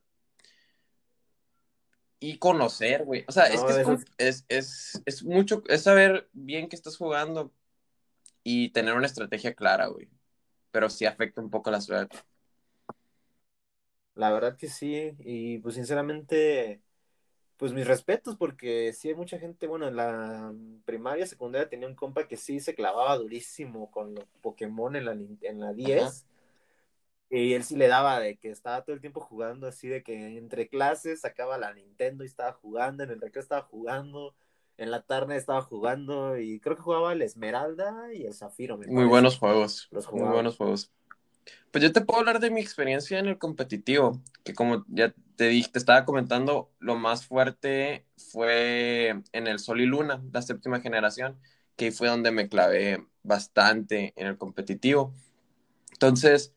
Y 2.19 2.39
conocer, 2.39 3.03
güey. 3.03 3.25
O 3.27 3.31
sea, 3.31 3.45
es 3.45 3.61
que 3.63 3.81
es, 3.81 4.05
es, 4.17 4.45
es, 4.47 5.01
es, 5.05 5.23
mucho, 5.23 5.61
es 5.67 5.83
saber 5.83 6.29
bien 6.33 6.67
que 6.67 6.75
estás 6.75 6.97
jugando 6.97 7.51
y 8.43 8.69
tener 8.69 8.95
una 8.95 9.05
estrategia 9.05 9.53
clara, 9.53 9.87
güey. 9.87 10.09
Pero 10.71 10.89
sí 10.89 11.05
afecta 11.05 11.41
un 11.41 11.49
poco 11.49 11.69
la 11.69 11.81
suerte. 11.81 12.17
La 14.15 14.31
verdad 14.31 14.57
que 14.57 14.67
sí, 14.67 15.11
y 15.19 15.59
pues 15.59 15.75
sinceramente 15.75 16.81
pues 17.57 17.73
mis 17.73 17.87
respetos, 17.87 18.37
porque 18.37 18.93
sí 18.93 19.09
hay 19.09 19.15
mucha 19.15 19.39
gente, 19.39 19.65
bueno, 19.65 19.87
en 19.87 19.95
la 19.95 20.53
primaria, 20.85 21.25
secundaria 21.25 21.67
tenía 21.67 21.87
un 21.87 21.95
compa 21.95 22.27
que 22.27 22.37
sí 22.37 22.59
se 22.59 22.75
clavaba 22.75 23.17
durísimo 23.17 23.89
con 23.89 24.13
los 24.13 24.25
Pokémon 24.41 24.95
en 24.95 25.05
la, 25.05 25.11
en 25.11 25.59
la 25.59 25.73
10. 25.73 26.27
Y 27.29 27.53
él 27.53 27.63
sí 27.63 27.75
le 27.75 27.87
daba 27.87 28.19
de 28.19 28.37
que 28.37 28.51
estaba 28.51 28.83
todo 28.83 28.93
el 28.93 29.01
tiempo 29.01 29.19
jugando, 29.19 29.67
así 29.67 29.87
de 29.87 30.03
que 30.03 30.37
entre 30.37 30.69
clases 30.69 31.21
sacaba 31.21 31.57
la 31.57 31.73
Nintendo 31.73 32.23
y 32.23 32.27
estaba 32.27 32.53
jugando, 32.53 33.03
en 33.03 33.09
el 33.09 33.19
recreo 33.19 33.41
estaba 33.41 33.63
jugando, 33.63 34.33
en 34.77 34.91
la 34.91 35.01
tarde 35.01 35.35
estaba 35.35 35.61
jugando, 35.61 36.37
y 36.37 36.59
creo 36.59 36.75
que 36.75 36.83
jugaba 36.83 37.11
el 37.11 37.21
Esmeralda 37.23 38.13
y 38.13 38.25
el 38.25 38.33
Zafiro. 38.33 38.77
Muy 38.77 39.05
buenos 39.05 39.39
juegos. 39.39 39.87
Los 39.91 40.09
muy 40.11 40.29
buenos 40.29 40.55
juegos. 40.55 40.91
Pues 41.71 41.83
yo 41.83 41.91
te 41.91 42.01
puedo 42.01 42.19
hablar 42.19 42.39
de 42.39 42.51
mi 42.51 42.61
experiencia 42.61 43.19
en 43.19 43.25
el 43.25 43.37
competitivo, 43.37 44.21
que 44.43 44.53
como 44.53 44.85
ya 44.87 45.13
te 45.37 45.47
dije, 45.47 45.69
te 45.71 45.79
estaba 45.79 46.03
comentando, 46.03 46.71
lo 46.79 46.95
más 46.95 47.25
fuerte 47.25 48.05
fue 48.17 49.21
en 49.31 49.47
el 49.47 49.59
Sol 49.59 49.79
y 49.81 49.85
Luna, 49.85 50.21
la 50.33 50.41
séptima 50.41 50.81
generación, 50.81 51.39
que 51.75 51.91
fue 51.91 52.09
donde 52.09 52.31
me 52.31 52.49
clavé 52.49 53.05
bastante 53.23 54.13
en 54.17 54.27
el 54.27 54.37
competitivo. 54.37 55.13
Entonces, 55.93 56.53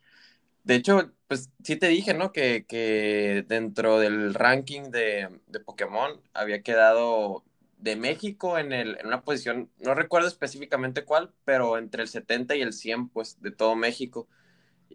de 0.65 0.77
hecho, 0.77 1.13
pues 1.29 1.51
sí 1.63 1.77
te 1.77 1.89
dije, 1.89 2.15
¿no? 2.15 2.33
Que, 2.33 2.65
que 2.67 3.45
dentro 3.47 3.99
del 3.99 4.35
ranking 4.35 4.85
de, 4.91 5.29
de, 5.47 5.61
Pokémon 5.61 6.21
había 6.33 6.63
quedado 6.63 7.45
de 7.79 7.97
México 7.97 8.59
en, 8.59 8.73
el, 8.73 8.99
en 8.99 9.07
una 9.07 9.23
posición, 9.23 9.71
no 9.79 9.95
recuerdo 9.95 10.29
específicamente 10.29 11.05
cuál, 11.05 11.33
pero 11.45 11.77
entre 11.77 12.03
el 12.03 12.09
70 12.09 12.57
y 12.57 12.63
el 12.63 12.73
100, 12.73 13.11
pues, 13.11 13.41
de 13.43 13.51
todo 13.51 13.77
México. 13.77 14.27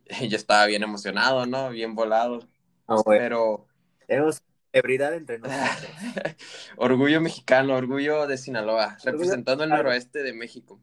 yo 0.30 0.38
estaba 0.38 0.66
bien 0.66 0.82
emocionado, 0.84 1.46
¿no? 1.46 1.70
Bien 1.70 1.94
volado. 1.94 2.48
Ah, 2.88 2.98
pero... 3.06 3.68
Tenemos 4.08 4.42
celebridad 4.72 5.14
entre 5.14 5.40
nosotros. 5.40 5.90
orgullo 6.78 7.22
mexicano, 7.22 7.76
orgullo 7.76 8.28
de 8.28 8.38
Sinaloa, 8.38 8.98
representando 9.04 9.64
el 9.64 9.70
noroeste 9.70 10.24
de 10.24 10.34
México. 10.34 10.82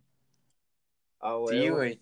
Ah, 1.20 1.38
sí, 1.48 1.68
güey. 1.68 2.00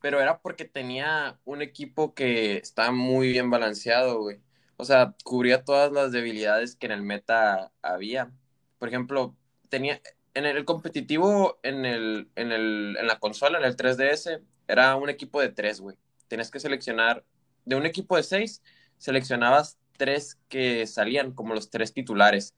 Pero 0.00 0.20
era 0.20 0.38
porque 0.40 0.64
tenía 0.64 1.38
un 1.44 1.60
equipo 1.60 2.14
que 2.14 2.56
estaba 2.56 2.92
muy 2.92 3.28
bien 3.28 3.50
balanceado, 3.50 4.20
güey. 4.20 4.40
O 4.76 4.84
sea, 4.84 5.14
cubría 5.24 5.64
todas 5.64 5.92
las 5.92 6.12
debilidades 6.12 6.74
que 6.76 6.86
en 6.86 6.92
el 6.92 7.02
meta 7.02 7.70
había. 7.82 8.32
Por 8.78 8.88
ejemplo, 8.88 9.36
tenía 9.68 10.00
en 10.32 10.46
el 10.46 10.64
competitivo, 10.64 11.58
en, 11.62 11.84
el, 11.84 12.30
en, 12.36 12.52
el, 12.52 12.96
en 12.98 13.06
la 13.06 13.18
consola, 13.18 13.58
en 13.58 13.64
el 13.64 13.76
3DS, 13.76 14.40
era 14.68 14.96
un 14.96 15.10
equipo 15.10 15.40
de 15.40 15.50
tres, 15.50 15.80
güey 15.80 15.96
tenías 16.30 16.50
que 16.50 16.60
seleccionar, 16.60 17.24
de 17.66 17.76
un 17.76 17.84
equipo 17.84 18.16
de 18.16 18.22
seis, 18.22 18.62
seleccionabas 18.96 19.78
tres 20.00 20.38
que 20.48 20.86
salían 20.86 21.32
como 21.32 21.52
los 21.52 21.68
tres 21.68 21.92
titulares. 21.92 22.54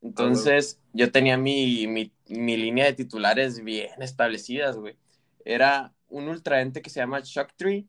Entonces, 0.00 0.80
yo 0.94 1.12
tenía 1.12 1.36
mi, 1.36 1.86
mi, 1.86 2.10
mi, 2.28 2.56
línea 2.56 2.86
de 2.86 2.94
titulares 2.94 3.62
bien 3.62 4.00
establecidas, 4.00 4.78
güey. 4.78 4.96
Era 5.44 5.92
un 6.08 6.28
ultraente 6.28 6.80
que 6.80 6.88
se 6.88 7.00
llama 7.00 7.20
Shock 7.22 7.50
Tree, 7.56 7.86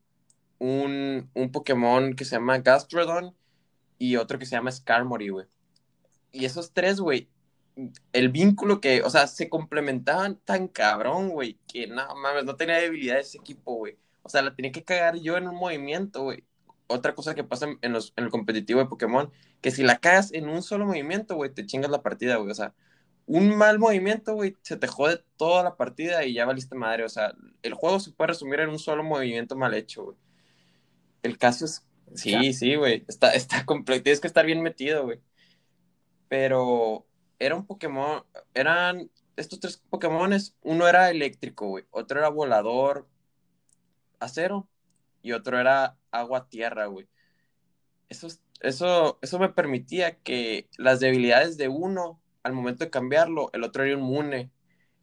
un, 0.60 1.30
un 1.34 1.52
Pokémon 1.54 2.16
que 2.16 2.26
se 2.26 2.36
llama 2.36 2.58
Gastrodon 2.58 3.34
y 3.98 4.18
otro 4.18 4.38
que 4.38 4.46
se 4.46 4.58
llama 4.58 4.72
Skarmory, 4.72 5.30
güey. 5.30 5.46
Y 6.34 6.44
esos 6.44 6.74
tres, 6.74 7.00
güey, 7.00 7.30
el 8.12 8.28
vínculo 8.30 8.82
que, 8.82 9.04
o 9.04 9.10
sea, 9.10 9.28
se 9.28 9.48
complementaban 9.48 10.36
tan 10.44 10.68
cabrón, 10.68 11.30
güey, 11.30 11.58
que 11.66 11.88
no 11.88 12.14
mames, 12.18 12.44
no 12.44 12.58
tenía 12.58 12.76
debilidad 12.76 13.20
ese 13.20 13.38
equipo, 13.38 13.76
güey. 13.76 13.98
O 14.22 14.30
sea, 14.30 14.42
la 14.42 14.54
tenía 14.54 14.74
que 14.74 14.84
cagar 14.84 15.16
yo 15.16 15.38
en 15.38 15.48
un 15.48 15.56
movimiento, 15.56 16.24
güey. 16.24 16.44
Otra 16.88 17.14
cosa 17.16 17.36
que 17.36 17.44
pasa 17.44 17.68
en, 17.82 17.94
los, 17.94 18.14
en 18.16 18.24
el 18.26 18.30
competitivo 18.30 18.80
de 18.80 18.86
Pokémon, 18.88 19.30
que 19.62 19.72
si 19.72 19.84
la 19.84 19.98
cagas 19.98 20.34
en 20.34 20.48
un 20.48 20.64
solo 20.64 20.86
movimiento, 20.86 21.36
güey, 21.36 21.54
te 21.54 21.66
chingas 21.66 21.92
la 21.92 22.02
partida, 22.02 22.38
güey. 22.38 22.52
O 22.52 22.56
sea, 22.56 22.74
un 23.26 23.56
mal 23.58 23.78
movimiento, 23.78 24.34
güey, 24.34 24.56
se 24.62 24.78
te 24.78 24.88
jode 24.88 25.22
toda 25.36 25.62
la 25.64 25.76
partida 25.76 26.24
y 26.26 26.34
ya 26.34 26.46
valiste 26.46 26.76
madre. 26.76 27.04
O 27.04 27.10
sea, 27.10 27.34
el 27.62 27.74
juego 27.74 28.00
se 28.00 28.12
puede 28.12 28.30
resumir 28.30 28.62
en 28.62 28.70
un 28.70 28.80
solo 28.80 29.04
movimiento 29.04 29.56
mal 29.56 29.74
hecho, 29.74 30.06
güey. 30.06 30.18
El 31.24 31.38
caso 31.38 31.66
es. 31.66 31.86
Sí, 32.16 32.54
sí, 32.54 32.76
güey. 32.76 33.04
Está, 33.08 33.32
está 33.32 33.66
completo. 33.66 34.04
Tienes 34.04 34.22
que 34.22 34.28
estar 34.28 34.46
bien 34.46 34.62
metido, 34.62 35.04
güey. 35.04 35.20
Pero 36.30 37.06
era 37.38 37.56
un 37.56 37.66
Pokémon. 37.66 38.24
Eran 38.54 39.12
estos 39.36 39.60
tres 39.60 39.84
Pokémones. 39.90 40.56
Uno 40.62 40.88
era 40.88 41.10
eléctrico, 41.10 41.68
güey. 41.68 41.86
Otro 41.92 42.20
era 42.20 42.30
volador 42.30 43.08
acero 44.20 44.68
y 45.28 45.34
otro 45.34 45.60
era 45.60 45.98
agua-tierra, 46.12 46.86
güey. 46.86 47.08
Eso, 48.10 48.28
eso, 48.62 49.20
eso 49.22 49.40
me 49.40 49.50
permitía 49.50 50.18
que 50.20 50.70
las 50.78 51.00
debilidades 51.00 51.58
de 51.58 51.68
uno, 51.68 52.22
al 52.44 52.54
momento 52.54 52.86
de 52.86 52.90
cambiarlo, 52.90 53.50
el 53.54 53.64
otro 53.64 53.84
era 53.84 53.94
inmune. 53.94 54.52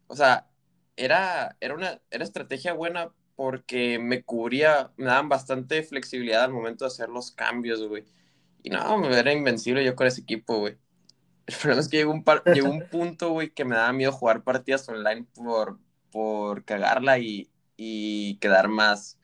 O 0.07 0.15
sea, 0.15 0.49
era, 0.95 1.57
era 1.59 1.75
una 1.75 2.01
era 2.09 2.23
estrategia 2.23 2.73
buena 2.73 3.11
porque 3.35 3.99
me 3.99 4.23
cubría, 4.23 4.91
me 4.97 5.05
daban 5.05 5.29
bastante 5.29 5.83
flexibilidad 5.83 6.43
al 6.45 6.53
momento 6.53 6.85
de 6.85 6.87
hacer 6.87 7.09
los 7.09 7.31
cambios, 7.31 7.83
güey. 7.87 8.05
Y 8.63 8.69
no, 8.69 8.97
me 8.97 9.17
era 9.17 9.33
invencible 9.33 9.83
yo 9.83 9.95
con 9.95 10.07
ese 10.07 10.21
equipo, 10.21 10.59
güey. 10.59 10.77
El 11.45 11.55
problema 11.55 11.81
es 11.81 11.89
que 11.89 11.97
llegó 11.97 12.11
un, 12.11 12.23
llegó 12.53 12.69
un 12.69 12.89
punto, 12.89 13.29
güey, 13.31 13.51
que 13.51 13.65
me 13.65 13.75
daba 13.75 13.93
miedo 13.93 14.11
jugar 14.11 14.43
partidas 14.43 14.87
online 14.89 15.25
por, 15.35 15.79
por 16.11 16.63
cagarla 16.65 17.19
y, 17.19 17.51
y 17.77 18.37
quedar 18.37 18.67
más, 18.67 19.19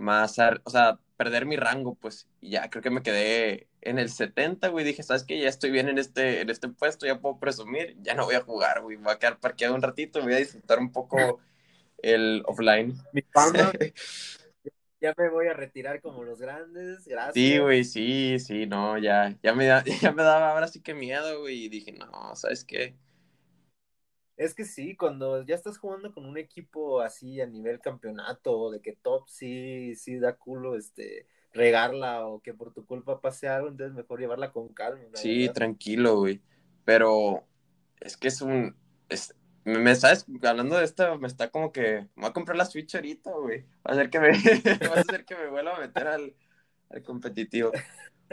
más, 0.00 0.36
o 0.64 0.70
sea, 0.70 0.98
perder 1.16 1.46
mi 1.46 1.56
rango, 1.56 1.94
pues, 1.94 2.26
y 2.40 2.50
ya 2.50 2.70
creo 2.70 2.82
que 2.82 2.90
me 2.90 3.02
quedé 3.02 3.68
en 3.82 3.98
el 3.98 4.10
70, 4.10 4.68
güey, 4.68 4.84
dije, 4.84 5.02
¿sabes 5.02 5.24
qué? 5.24 5.38
Ya 5.38 5.48
estoy 5.48 5.70
bien 5.70 5.88
en 5.88 5.98
este, 5.98 6.40
en 6.40 6.50
este 6.50 6.68
puesto, 6.68 7.06
ya 7.06 7.20
puedo 7.20 7.38
presumir, 7.38 7.96
ya 8.02 8.14
no 8.14 8.24
voy 8.24 8.34
a 8.34 8.42
jugar, 8.42 8.82
güey, 8.82 8.96
voy 8.96 9.12
a 9.12 9.18
quedar 9.18 9.38
parqueado 9.38 9.74
un 9.74 9.82
ratito, 9.82 10.22
voy 10.22 10.34
a 10.34 10.38
disfrutar 10.38 10.78
un 10.78 10.92
poco 10.92 11.40
el 11.98 12.42
offline. 12.46 12.96
Mi 13.12 13.22
fama. 13.22 13.72
ya 15.00 15.14
me 15.16 15.28
voy 15.30 15.46
a 15.46 15.54
retirar 15.54 16.00
como 16.00 16.24
los 16.24 16.40
grandes, 16.40 17.06
gracias. 17.06 17.34
Sí, 17.34 17.58
güey, 17.58 17.84
sí, 17.84 18.38
sí, 18.38 18.66
no, 18.66 18.98
ya, 18.98 19.36
ya 19.42 19.54
me, 19.54 19.66
ya 20.00 20.12
me 20.12 20.22
daba 20.22 20.52
ahora 20.52 20.68
sí 20.68 20.80
que 20.80 20.94
miedo, 20.94 21.40
güey, 21.40 21.64
y 21.64 21.68
dije, 21.68 21.92
no, 21.92 22.34
¿sabes 22.36 22.64
qué? 22.64 22.94
Es 24.40 24.54
que 24.54 24.64
sí, 24.64 24.96
cuando 24.96 25.44
ya 25.44 25.54
estás 25.54 25.76
jugando 25.76 26.14
con 26.14 26.24
un 26.24 26.38
equipo 26.38 27.02
así 27.02 27.42
a 27.42 27.46
nivel 27.46 27.78
campeonato, 27.78 28.70
de 28.70 28.80
que 28.80 28.96
top 28.96 29.28
sí, 29.28 29.94
sí 29.96 30.18
da 30.18 30.34
culo, 30.34 30.78
este, 30.78 31.26
regarla 31.52 32.26
o 32.26 32.40
que 32.40 32.54
por 32.54 32.72
tu 32.72 32.86
culpa 32.86 33.20
pase 33.20 33.48
algo, 33.48 33.68
entonces 33.68 33.94
mejor 33.94 34.18
llevarla 34.18 34.50
con 34.50 34.68
calma. 34.68 35.02
Sí, 35.12 35.50
tranquilo, 35.50 36.20
güey. 36.20 36.40
Pero 36.86 37.44
es 38.00 38.16
que 38.16 38.28
es 38.28 38.40
un, 38.40 38.74
me, 39.64 39.90
estás 39.90 40.24
hablando 40.42 40.78
de 40.78 40.84
esto, 40.86 41.18
me 41.18 41.28
está 41.28 41.50
como 41.50 41.70
que, 41.70 42.08
me 42.16 42.22
voy 42.22 42.30
a 42.30 42.32
comprar 42.32 42.56
la 42.56 42.64
Switch 42.64 42.94
ahorita, 42.94 43.32
güey. 43.32 43.66
Va 43.86 43.92
a 43.92 43.94
ser 43.94 44.08
que 44.08 44.20
me, 44.20 44.28
va 44.88 44.96
a 44.96 45.00
hacer 45.00 45.26
que 45.26 45.34
me 45.34 45.48
vuelva 45.48 45.76
a 45.76 45.80
meter 45.80 46.06
al, 46.06 46.34
al 46.88 47.02
competitivo. 47.02 47.72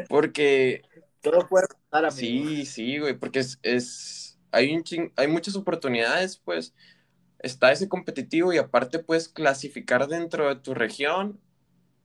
Porque... 0.07 0.83
Todo 1.19 1.45
puede 1.49 1.67
pasar, 1.89 2.13
Sí, 2.13 2.65
sí, 2.65 2.97
güey, 2.97 3.19
porque 3.19 3.39
es, 3.39 3.59
es 3.61 4.26
hay, 4.57 4.75
un 4.75 5.11
hay 5.15 5.27
muchas 5.27 5.55
oportunidades, 5.55 6.37
pues 6.37 6.73
está 7.39 7.71
ese 7.71 7.87
competitivo 7.87 8.51
y 8.53 8.57
aparte 8.57 8.99
puedes 8.99 9.29
clasificar 9.29 10.07
dentro 10.07 10.49
de 10.49 10.55
tu 10.55 10.73
región 10.73 11.39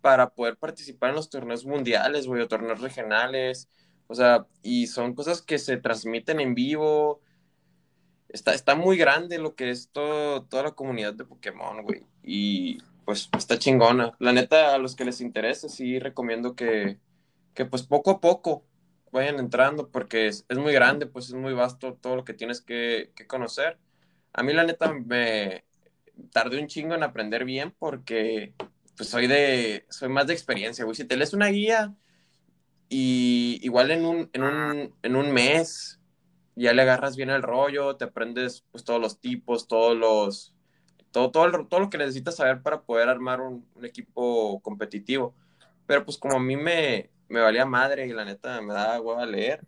para 0.01 0.31
poder 0.31 0.57
participar 0.57 1.11
en 1.11 1.17
los 1.17 1.31
torneos 1.31 1.65
mundiales, 1.65 2.27
güey, 2.27 2.43
o 2.43 2.49
torneos 2.49 2.81
regionales, 2.81 3.71
o 4.09 4.15
sea, 4.15 4.47
y 4.63 4.89
son 4.89 5.15
cosas 5.15 5.41
que 5.43 5.59
se 5.59 5.77
transmiten 5.77 6.41
en 6.41 6.55
vivo. 6.55 7.21
Está, 8.29 8.55
está 8.55 8.75
muy 8.75 8.97
grande 8.97 9.39
lo 9.39 9.55
que 9.55 9.71
es 9.71 9.91
todo, 9.91 10.45
toda 10.45 10.65
la 10.65 10.71
comunidad 10.73 11.15
de 11.15 11.25
Pokémon, 11.25 11.83
güey, 11.83 12.03
y 12.23 12.79
pues 13.05 13.29
está 13.37 13.59
chingona. 13.59 14.15
La 14.19 14.33
neta, 14.33 14.75
a 14.75 14.79
los 14.79 14.97
que 14.97 15.05
les 15.05 15.21
interese, 15.21 15.69
sí 15.69 15.99
recomiendo 15.99 16.55
que, 16.55 16.99
que 17.55 17.65
pues 17.65 17.83
poco 17.83 18.11
a 18.11 18.21
poco 18.21 18.65
vayan 19.13 19.39
entrando 19.39 19.89
porque 19.91 20.27
es, 20.27 20.45
muy 20.57 20.73
grande, 20.73 21.07
pues 21.07 21.29
es 21.29 21.35
muy 21.35 21.53
vasto 21.53 21.95
todo 22.01 22.17
lo 22.17 22.25
que 22.25 22.35
tienes 22.35 22.61
que, 22.61 23.13
conocer. 23.29 23.79
A 24.33 24.43
mí 24.43 24.53
la 24.53 24.65
neta 24.65 24.93
me 24.93 25.65
tardé 26.33 26.59
un 26.61 26.67
chingo 26.67 26.95
en 26.95 27.03
aprender 27.03 27.45
bien 27.45 27.75
porque 27.79 28.55
pues 28.97 29.09
soy 29.09 29.27
de, 29.27 29.87
soy 29.91 30.09
más 30.09 30.27
de 30.27 30.33
experiencia, 30.33 30.85
güey. 30.85 30.97
Si 30.97 31.05
te 31.05 31.17
lees 31.17 31.35
una 31.35 31.49
guía 31.49 31.95
y 32.89 33.61
igual 33.63 33.91
en 33.91 34.05
un, 34.07 34.31
en 34.33 34.43
un, 34.43 34.95
en 35.03 35.17
un 35.17 35.33
mes 35.33 36.01
ya 36.57 36.73
le 36.73 36.83
agarras 36.83 37.17
bien 37.17 37.31
el 37.31 37.43
rollo, 37.43 37.97
te 37.97 38.05
aprendes 38.05 38.65
pues 38.71 38.85
todos 38.85 39.01
los 39.01 39.21
tipos, 39.21 39.69
todos 39.69 39.97
los, 39.97 40.55
todo, 41.11 41.31
todo, 41.31 41.67
todo 41.67 41.81
lo 41.81 41.91
que 41.91 41.99
necesitas 41.99 42.37
saber 42.37 42.63
para 42.63 42.83
poder 42.83 43.09
armar 43.09 43.41
un, 43.41 43.67
un 43.75 43.85
equipo 43.85 44.61
competitivo. 44.61 45.35
Pero 45.87 46.05
pues 46.05 46.17
como 46.19 46.37
a 46.37 46.41
mí 46.41 46.57
me, 46.57 47.11
me 47.33 47.41
valía 47.41 47.64
madre 47.64 48.07
y 48.07 48.12
la 48.12 48.26
neta 48.26 48.61
me 48.61 48.74
daba 48.74 48.95
agua 48.95 49.22
a 49.22 49.26
leer. 49.26 49.66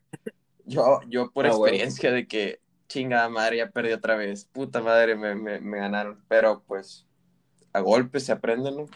Yo, 0.66 1.00
yo 1.08 1.30
por 1.30 1.46
ah, 1.46 1.48
experiencia 1.48 2.12
de 2.12 2.28
que 2.28 2.60
chingada 2.88 3.28
madre, 3.28 3.56
ya 3.56 3.70
perdí 3.70 3.92
otra 3.92 4.16
vez, 4.16 4.44
puta 4.44 4.82
madre, 4.82 5.16
me, 5.16 5.34
me, 5.34 5.78
ganaron. 5.78 6.22
Pero 6.28 6.62
pues 6.66 7.06
a 7.72 7.80
golpes 7.80 8.24
se 8.24 8.32
aprenden, 8.32 8.76
¿no? 8.76 8.86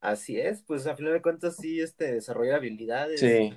Así 0.00 0.38
es, 0.38 0.62
pues 0.62 0.86
a 0.86 0.94
final 0.94 1.14
de 1.14 1.22
cuentas 1.22 1.56
sí, 1.56 1.80
este, 1.80 2.12
desarrollar 2.12 2.56
habilidades. 2.56 3.20
Sí. 3.20 3.56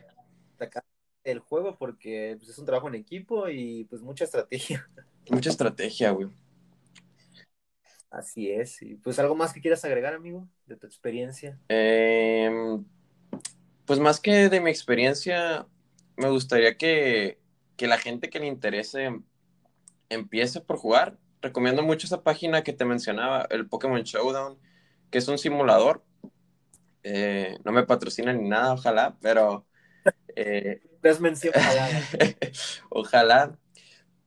El 1.24 1.40
juego 1.40 1.78
porque 1.78 2.36
pues, 2.38 2.50
es 2.50 2.58
un 2.58 2.66
trabajo 2.66 2.88
en 2.88 2.96
equipo 2.96 3.50
y 3.50 3.86
pues 3.86 4.02
mucha 4.02 4.24
estrategia. 4.24 4.88
Mucha 5.30 5.50
estrategia, 5.50 6.12
güey. 6.12 6.30
Así 8.12 8.52
es. 8.52 8.80
Y 8.84 8.94
pues 8.96 9.18
algo 9.18 9.34
más 9.34 9.52
que 9.52 9.60
quieras 9.60 9.84
agregar, 9.84 10.14
amigo, 10.14 10.48
de 10.68 10.78
tu 10.78 10.86
experiencia. 10.86 11.60
Eh, 11.68 12.78
pues 13.86 14.00
más 14.00 14.20
que 14.20 14.50
de 14.50 14.62
mi 14.62 14.70
experiencia, 14.70 15.68
me 16.18 16.30
gustaría 16.30 16.78
que, 16.78 17.40
la 17.80 17.98
gente 17.98 18.30
que 18.30 18.40
le 18.40 18.48
interese 18.48 19.20
empiece 20.10 20.62
por 20.62 20.78
jugar. 20.78 21.18
Recomiendo 21.42 21.84
mucho 21.84 22.08
esa 22.08 22.24
página 22.24 22.64
que 22.64 22.74
te 22.74 22.86
mencionaba, 22.86 23.48
el 23.50 23.68
Pokémon 23.68 24.02
Showdown, 24.04 24.58
que 25.12 25.20
es 25.20 25.28
un 25.28 25.38
simulador. 25.38 26.04
Eh, 27.04 27.60
no 27.64 27.72
me 27.72 27.84
patrocina 27.84 28.34
ni 28.34 28.48
nada, 28.48 28.74
ojalá, 28.74 29.18
pero... 29.22 29.66
Eh, 30.36 30.82
ojalá. 32.90 33.58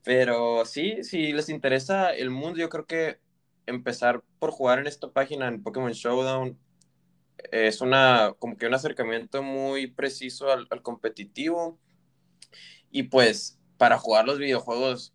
Pero 0.04 0.64
sí, 0.64 1.02
si 1.02 1.32
les 1.32 1.48
interesa 1.48 2.14
el 2.14 2.30
mundo, 2.30 2.58
yo 2.58 2.68
creo 2.68 2.86
que 2.86 3.18
empezar 3.66 4.22
por 4.38 4.50
jugar 4.52 4.78
en 4.78 4.86
esta 4.86 5.10
página, 5.10 5.48
en 5.48 5.62
Pokémon 5.62 5.92
Showdown, 5.92 6.58
es 7.52 7.80
una, 7.80 8.34
como 8.38 8.56
que 8.56 8.66
un 8.66 8.74
acercamiento 8.74 9.42
muy 9.42 9.86
preciso 9.88 10.50
al, 10.50 10.68
competitivo. 10.82 11.78
Y 12.90 13.04
pues 13.04 13.58
para 13.76 13.98
jugar 13.98 14.26
los 14.26 14.38
videojuegos 14.38 15.14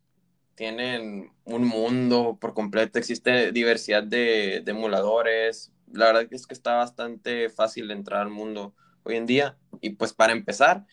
tienen 0.56 1.32
un 1.46 1.66
mundo 1.66 2.38
por 2.40 2.54
completo, 2.54 3.00
existe 3.00 3.52
diversidad 3.52 4.04
de, 4.04 4.64
emuladores. 4.66 5.72
La 5.92 6.08
verdad 6.08 6.28
es 6.32 6.48
que 6.48 6.54
está 6.54 6.76
bastante 6.76 7.50
fácil 7.50 7.92
entrar 7.92 8.22
al 8.22 8.30
mundo 8.30 8.74
hoy 9.04 9.16
en 9.16 9.26
día. 9.26 9.58
Y 9.82 9.92
pues 9.92 10.14
para 10.14 10.34
empezar, 10.34 10.86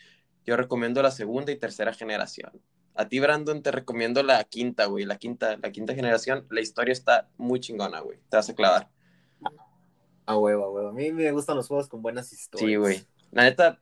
yo 0.45 0.57
recomiendo 0.57 1.03
la 1.03 1.11
segunda 1.11 1.53
y 1.53 1.59
tercera 1.59 1.93
generación. 1.93 2.61
A 2.95 3.09
ti, 3.09 3.21
Brandon, 3.21 3.63
te 3.63 3.71
recomiendo 3.71 4.23
la 4.23 4.43
quinta, 4.45 4.87
güey. 4.87 5.05
La 5.05 5.17
quinta, 5.17 5.57
la 5.63 5.71
quinta 5.71 5.95
generación, 5.95 6.47
la 6.51 6.61
historia 6.61 6.93
está 6.93 7.29
muy 7.37 7.61
chingona, 7.61 8.01
güey. 8.01 8.19
Te 8.29 8.37
vas 8.37 8.51
a 8.51 8.55
clavar. 8.55 8.91
A 10.31 10.39
huevo, 10.39 10.65
a 10.65 10.71
huevo. 10.71 10.89
A 10.91 10.93
mí 10.93 11.11
me 11.11 11.33
gustan 11.33 11.57
los 11.57 11.67
juegos 11.67 11.89
con 11.89 12.03
buenas 12.03 12.33
historias. 12.33 12.69
Sí, 12.69 12.77
güey. 12.77 13.05
La 13.33 13.43
neta, 13.43 13.81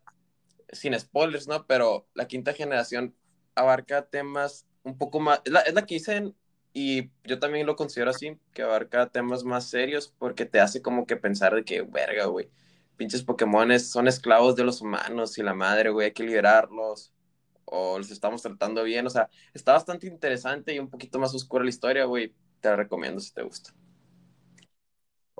sin 0.72 0.99
spoilers, 0.99 1.46
¿no? 1.46 1.66
Pero 1.66 2.07
la 2.14 2.26
quinta 2.26 2.55
generación 2.55 3.14
abarca 3.55 4.07
temas 4.07 4.66
un 4.82 4.96
poco 4.96 5.20
más. 5.20 5.42
Es 5.44 5.53
la, 5.53 5.61
es 5.61 5.74
la 5.74 5.84
que 5.84 5.96
dicen, 5.96 6.34
y 6.72 7.11
yo 7.24 7.38
también 7.38 7.66
lo 7.66 7.76
considero 7.76 8.12
así, 8.12 8.38
que 8.55 8.62
abarca 8.62 9.11
temas 9.11 9.44
más 9.44 9.68
serios 9.68 10.14
porque 10.18 10.46
te 10.46 10.59
hace 10.59 10.80
como 10.80 11.05
que 11.05 11.18
pensar 11.18 11.55
de 11.55 11.64
que, 11.64 11.82
verga, 11.82 12.24
güey. 12.24 12.49
Pinches 12.96 13.22
Pokémones 13.22 13.90
son 13.90 14.09
esclavos 14.09 14.57
de 14.57 14.64
los 14.64 14.80
humanos 14.80 15.36
y 15.36 15.42
la 15.42 15.53
madre, 15.53 15.90
güey, 15.90 16.07
hay 16.07 16.12
que 16.12 16.24
liberarlos. 16.24 17.12
O 17.66 17.99
los 17.99 18.11
estamos 18.11 18.40
tratando 18.40 18.84
bien. 18.84 19.07
O 19.07 19.11
sea, 19.11 19.28
está 19.53 19.74
bastante 19.74 20.07
interesante 20.07 20.72
y 20.72 20.78
un 20.78 20.88
poquito 20.88 21.18
más 21.18 21.34
oscura 21.34 21.62
la 21.62 21.68
historia, 21.68 22.07
güey. 22.07 22.34
Te 22.61 22.70
la 22.70 22.76
recomiendo 22.76 23.20
si 23.20 23.34
te 23.34 23.42
gusta. 23.42 23.74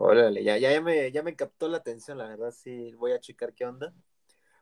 Órale, 0.01 0.45
ya, 0.45 0.57
ya, 0.59 0.81
me, 0.81 1.11
ya 1.11 1.25
me 1.25 1.35
captó 1.35 1.69
la 1.69 1.79
atención, 1.79 2.19
la 2.19 2.29
verdad, 2.29 2.53
sí, 2.53 2.95
voy 2.95 3.11
a 3.11 3.19
checar 3.19 3.53
qué 3.53 3.65
onda. 3.65 3.93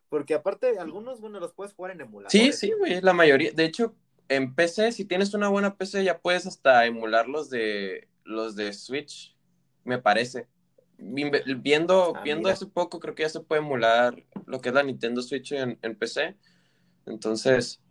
Porque 0.08 0.32
aparte, 0.32 0.78
algunos, 0.78 1.20
bueno, 1.20 1.38
los 1.40 1.52
puedes 1.52 1.74
jugar 1.74 1.92
en 1.92 2.00
emulador. 2.00 2.30
Sí, 2.30 2.54
sí, 2.54 2.72
güey, 2.72 3.02
la 3.02 3.12
mayoría. 3.12 3.52
De 3.52 3.66
hecho, 3.66 3.94
en 4.30 4.54
PC, 4.54 4.92
si 4.92 5.04
tienes 5.04 5.34
una 5.34 5.48
buena 5.48 5.76
PC, 5.76 6.04
ya 6.04 6.20
puedes 6.20 6.46
hasta 6.46 6.86
emular 6.86 7.28
los 7.28 7.50
de, 7.50 8.08
los 8.24 8.56
de 8.56 8.72
Switch, 8.72 9.36
me 9.84 9.98
parece. 9.98 10.48
Viendo, 10.96 12.14
ah, 12.16 12.22
viendo 12.22 12.48
hace 12.48 12.64
poco, 12.64 12.98
creo 12.98 13.14
que 13.14 13.24
ya 13.24 13.28
se 13.28 13.40
puede 13.40 13.60
emular 13.60 14.24
lo 14.46 14.62
que 14.62 14.70
es 14.70 14.74
la 14.74 14.84
Nintendo 14.84 15.20
Switch 15.20 15.52
en, 15.52 15.78
en 15.82 15.96
PC. 15.96 16.34
Entonces, 17.04 17.82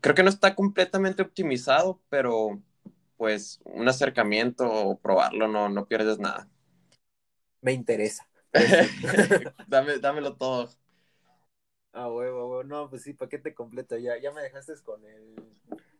creo 0.00 0.14
que 0.14 0.22
no 0.22 0.30
está 0.30 0.54
completamente 0.54 1.20
optimizado, 1.20 2.00
pero 2.08 2.62
pues 3.18 3.60
un 3.64 3.86
acercamiento 3.88 4.66
o 4.72 4.96
probarlo 4.96 5.48
no, 5.48 5.68
no 5.68 5.84
pierdes 5.86 6.18
nada 6.18 6.48
me 7.60 7.72
interesa. 7.72 8.28
Dame, 9.68 9.98
dámelo 9.98 10.36
todo. 10.36 10.70
Ah, 11.92 12.08
huevo, 12.08 12.48
huevo. 12.48 12.64
No, 12.64 12.88
pues 12.88 13.02
sí, 13.02 13.12
paquete 13.12 13.54
completo. 13.54 13.96
Ya, 13.96 14.18
ya 14.18 14.30
me 14.32 14.42
dejaste 14.42 14.74
con 14.84 15.04
el, 15.04 15.34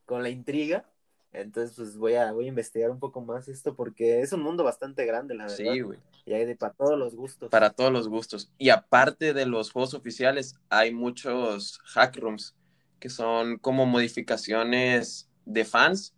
con 0.04 0.22
la 0.22 0.28
intriga. 0.28 0.88
Entonces, 1.32 1.76
pues 1.76 1.96
voy 1.96 2.14
a, 2.14 2.32
voy 2.32 2.46
a 2.46 2.48
investigar 2.48 2.90
un 2.90 2.98
poco 2.98 3.20
más 3.20 3.48
esto 3.48 3.76
porque 3.76 4.20
es 4.20 4.32
un 4.32 4.42
mundo 4.42 4.64
bastante 4.64 5.04
grande, 5.04 5.34
la 5.34 5.44
verdad. 5.44 5.56
Sí, 5.56 5.80
güey. 5.80 5.98
Y 6.24 6.32
hay 6.32 6.44
de 6.46 6.56
para 6.56 6.72
todos 6.72 6.98
los 6.98 7.14
gustos. 7.14 7.50
Para 7.50 7.70
todos 7.70 7.92
los 7.92 8.08
gustos. 8.08 8.50
Y 8.58 8.70
aparte 8.70 9.34
de 9.34 9.46
los 9.46 9.70
juegos 9.72 9.94
oficiales, 9.94 10.56
hay 10.68 10.92
muchos 10.92 11.80
hack 11.84 12.16
rooms 12.16 12.54
que 12.98 13.10
son 13.10 13.58
como 13.58 13.86
modificaciones 13.86 15.28
de 15.44 15.64
fans 15.64 16.14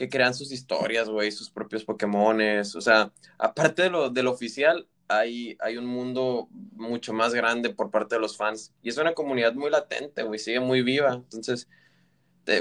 que 0.00 0.08
crean 0.08 0.32
sus 0.32 0.50
historias, 0.50 1.10
güey, 1.10 1.30
sus 1.30 1.50
propios 1.50 1.84
Pokémones. 1.84 2.74
O 2.74 2.80
sea, 2.80 3.12
aparte 3.36 3.82
de 3.82 3.90
lo, 3.90 4.08
del 4.08 4.28
oficial, 4.28 4.88
hay, 5.08 5.58
hay 5.60 5.76
un 5.76 5.84
mundo 5.84 6.48
mucho 6.72 7.12
más 7.12 7.34
grande 7.34 7.68
por 7.68 7.90
parte 7.90 8.14
de 8.14 8.20
los 8.22 8.38
fans. 8.38 8.72
Y 8.82 8.88
es 8.88 8.96
una 8.96 9.12
comunidad 9.12 9.52
muy 9.52 9.68
latente, 9.68 10.22
güey, 10.22 10.38
sigue 10.38 10.58
muy 10.58 10.82
viva. 10.82 11.12
Entonces, 11.12 11.68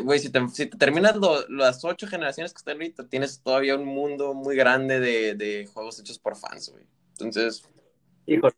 güey, 0.04 0.20
si 0.20 0.30
te, 0.30 0.46
si 0.50 0.66
te 0.66 0.78
terminas 0.78 1.16
las 1.48 1.86
ocho 1.86 2.08
generaciones 2.08 2.52
que 2.52 2.58
están 2.58 2.74
ahorita, 2.74 3.08
tienes 3.08 3.42
todavía 3.42 3.78
un 3.78 3.86
mundo 3.86 4.34
muy 4.34 4.58
grande 4.58 5.00
de, 5.00 5.36
de 5.36 5.66
juegos 5.66 5.98
hechos 6.02 6.20
por 6.20 6.36
fans, 6.36 6.72
güey. 6.74 6.84
Entonces, 7.12 7.64
Híjole, 8.26 8.56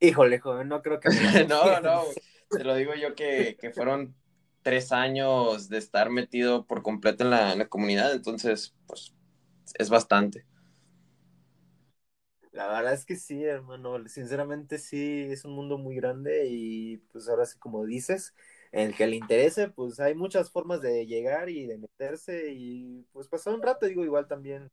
híjole, 0.00 0.38
joven, 0.40 0.68
no 0.68 0.82
creo 0.82 0.98
que... 0.98 1.08
no, 1.48 1.80
no, 1.80 2.02
te 2.50 2.64
lo 2.64 2.74
digo 2.74 2.94
yo 2.94 3.14
que, 3.14 3.56
que, 3.60 3.70
fueron 3.70 4.16
tres 4.64 4.92
años 4.92 5.70
de 5.70 5.78
estar 5.78 6.10
metido 6.10 6.66
por 6.66 6.82
completo 6.82 7.24
en 7.24 7.30
la, 7.30 7.52
en 7.54 7.60
la 7.60 7.68
comunidad, 7.68 8.14
entonces, 8.14 8.74
pues, 8.88 9.14
es 9.78 9.90
bastante. 9.90 10.46
La 12.52 12.68
verdad 12.68 12.92
es 12.94 13.04
que 13.04 13.16
sí, 13.16 13.42
hermano, 13.44 14.06
sinceramente 14.08 14.78
sí, 14.78 15.26
es 15.30 15.44
un 15.44 15.52
mundo 15.54 15.76
muy 15.76 15.96
grande 15.96 16.46
y 16.48 16.98
pues 17.12 17.28
ahora 17.28 17.46
sí, 17.46 17.58
como 17.58 17.84
dices, 17.84 18.32
en 18.70 18.88
el 18.90 18.96
que 18.96 19.08
le 19.08 19.16
interese, 19.16 19.68
pues 19.70 19.98
hay 19.98 20.14
muchas 20.14 20.50
formas 20.52 20.80
de 20.80 21.04
llegar 21.06 21.48
y 21.50 21.66
de 21.66 21.78
meterse 21.78 22.52
y 22.52 23.02
pues 23.12 23.26
pasar 23.28 23.54
un 23.54 23.62
rato, 23.62 23.86
digo, 23.86 24.04
igual 24.04 24.28
también 24.28 24.70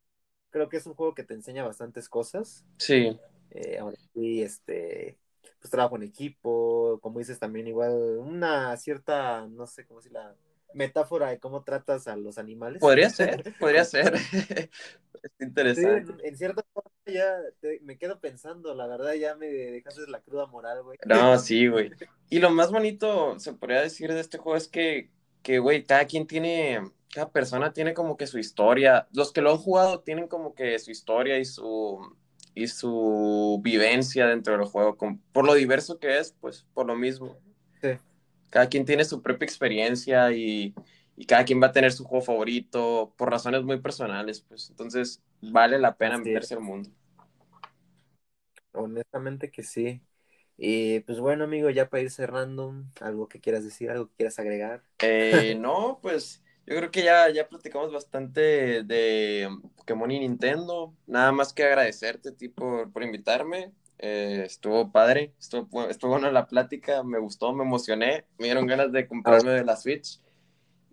creo 0.52 0.70
que 0.70 0.78
es 0.78 0.86
un 0.88 0.96
juego 0.96 1.16
que 1.16 1.24
te 1.24 1.34
enseña 1.36 1.66
bastantes 1.66 2.08
cosas. 2.10 2.66
Sí. 2.78 3.18
Eh, 3.52 3.80
ahora 3.80 3.98
sí, 4.14 4.44
este, 4.44 5.20
pues 5.62 5.70
trabajo 5.70 5.96
en 5.96 6.04
equipo, 6.04 7.00
como 7.02 7.20
dices 7.20 7.38
también 7.38 7.68
igual 7.68 8.18
una 8.18 8.76
cierta, 8.78 9.48
no 9.48 9.68
sé 9.68 9.86
cómo 9.86 10.00
decir 10.00 10.12
la 10.12 10.36
metáfora 10.74 11.30
de 11.30 11.40
cómo 11.40 11.64
tratas 11.64 12.08
a 12.08 12.16
los 12.16 12.40
animales. 12.40 12.80
Podría 12.80 13.10
ser, 13.12 13.54
podría 13.60 13.86
ser. 13.86 14.16
es 14.34 14.72
interesante. 15.40 16.14
Sí, 16.14 16.20
en, 16.24 16.36
cierta 16.36 16.66
forma 16.74 16.90
ya 17.06 17.38
me 17.84 18.00
quedo 18.00 18.20
pensando, 18.20 18.74
la 18.74 18.88
verdad 18.88 19.14
ya 19.14 19.36
me 19.36 19.46
dejaste 19.48 20.08
la 20.08 20.22
cruda 20.22 20.48
moral, 20.48 20.82
güey. 20.82 20.98
No, 21.06 21.38
sí, 21.40 21.68
güey. 21.68 21.92
Y 22.32 22.40
lo 22.40 22.50
más 22.50 22.72
bonito, 22.72 23.38
se 23.40 23.54
podría 23.54 23.82
decir 23.82 24.12
de 24.12 24.20
este 24.20 24.40
juego 24.40 24.58
es 24.58 24.68
que, 24.68 25.12
que, 25.44 25.60
güey, 25.60 25.84
cada 25.84 26.06
quien 26.06 26.26
tiene, 26.26 26.82
cada 27.14 27.32
persona 27.32 27.72
tiene 27.72 27.94
como 27.94 28.18
que 28.18 28.26
su 28.26 28.40
historia. 28.40 29.08
Los 29.14 29.32
que 29.32 29.42
lo 29.42 29.52
han 29.52 29.58
jugado 29.58 30.00
tienen 30.00 30.28
como 30.28 30.56
que 30.56 30.80
su 30.80 30.90
historia 30.90 31.38
y 31.38 31.46
su, 31.46 32.18
y 32.54 32.68
su 32.68 33.60
vivencia 33.64 34.28
dentro 34.28 34.58
del 34.58 34.66
juego, 34.66 34.98
por 35.32 35.46
lo 35.46 35.54
diverso 35.54 36.00
que 36.00 36.20
es, 36.20 36.36
pues 36.40 36.66
por 36.74 36.86
lo 36.86 36.96
mismo. 36.96 37.38
Sí. 37.82 37.90
Cada 38.50 38.68
quien 38.68 38.86
tiene 38.86 39.06
su 39.06 39.22
propia 39.22 39.46
experiencia 39.46 40.32
y, 40.32 40.74
y, 41.16 41.26
cada 41.26 41.46
quien 41.46 41.62
va 41.62 41.68
a 41.68 41.72
tener 41.72 41.92
su 41.92 42.04
juego 42.04 42.26
favorito 42.26 43.14
por 43.18 43.30
razones 43.30 43.64
muy 43.64 43.80
personales, 43.80 44.42
pues 44.42 44.70
entonces 44.70 45.22
vale 45.42 45.80
la 45.80 45.96
pena 45.96 46.18
meterse 46.18 46.56
al 46.56 46.62
mundo. 46.62 46.90
Honestamente 48.74 49.52
que 49.52 49.64
sí. 49.64 50.02
Y 50.58 51.00
pues 51.02 51.20
bueno, 51.20 51.46
amigo, 51.46 51.70
ya 51.70 51.90
para 51.90 52.04
ir 52.04 52.12
cerrando, 52.12 52.76
algo 53.00 53.28
que 53.28 53.40
quieras 53.40 53.64
decir, 53.64 53.90
algo 53.90 54.08
que 54.10 54.16
quieras 54.18 54.38
agregar. 54.38 54.84
Eh, 55.00 55.56
no, 55.60 56.00
pues 56.02 56.44
yo 56.68 56.76
creo 56.76 56.92
que 56.92 57.04
ya, 57.04 57.30
ya 57.30 57.48
platicamos 57.48 57.92
bastante 57.92 58.84
de 58.84 59.50
Pokémon 59.76 60.12
y 60.12 60.20
Nintendo. 60.20 60.94
Nada 61.08 61.32
más 61.32 61.54
que 61.54 61.64
agradecerte 61.64 62.30
a 62.30 62.36
ti 62.36 62.50
por, 62.50 62.92
por 62.92 63.04
invitarme. 63.04 63.72
Eh, 63.98 64.44
estuvo 64.46 64.92
padre, 64.92 65.34
estuvo, 65.40 65.90
estuvo 65.90 66.12
buena 66.12 66.32
la 66.32 66.48
plática, 66.48 67.04
me 67.04 67.20
gustó, 67.20 67.54
me 67.54 67.64
emocioné, 67.64 68.26
me 68.40 68.46
dieron 68.46 68.66
ganas 68.66 68.92
de 68.92 69.08
comprarme 69.08 69.52
de 69.52 69.64
la 69.64 69.76
Switch. 69.76 70.20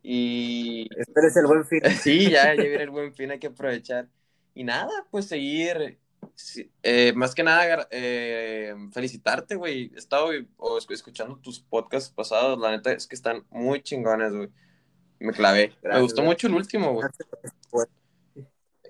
Y. 0.02 0.88
Esperes 0.96 1.36
el 1.36 1.46
buen 1.46 1.64
fin. 1.64 1.80
Sí, 2.02 2.30
ya, 2.30 2.54
ya 2.54 2.62
viene 2.62 2.82
el 2.82 2.90
buen 2.90 3.14
fin, 3.14 3.30
hay 3.30 3.38
que 3.38 3.48
aprovechar. 3.48 4.08
Y 4.54 4.64
nada, 4.64 5.06
pues 5.10 5.26
seguir. 5.26 5.98
Eh, 6.82 7.12
más 7.14 7.34
que 7.34 7.42
nada, 7.42 7.88
eh, 7.90 8.74
felicitarte, 8.92 9.54
güey. 9.54 9.92
He 9.94 9.98
estado 9.98 10.30
escuchando 10.90 11.36
tus 11.38 11.60
podcasts 11.60 12.10
pasados, 12.10 12.58
la 12.58 12.70
neta 12.70 12.92
es 12.92 13.06
que 13.06 13.14
están 13.14 13.44
muy 13.50 13.82
chingones, 13.82 14.32
güey 14.32 14.50
me 15.20 15.32
clavé. 15.32 15.72
me 15.82 16.00
gustó 16.00 16.22
mucho 16.22 16.46
el 16.46 16.54
último, 16.54 16.92
güey. 16.92 17.08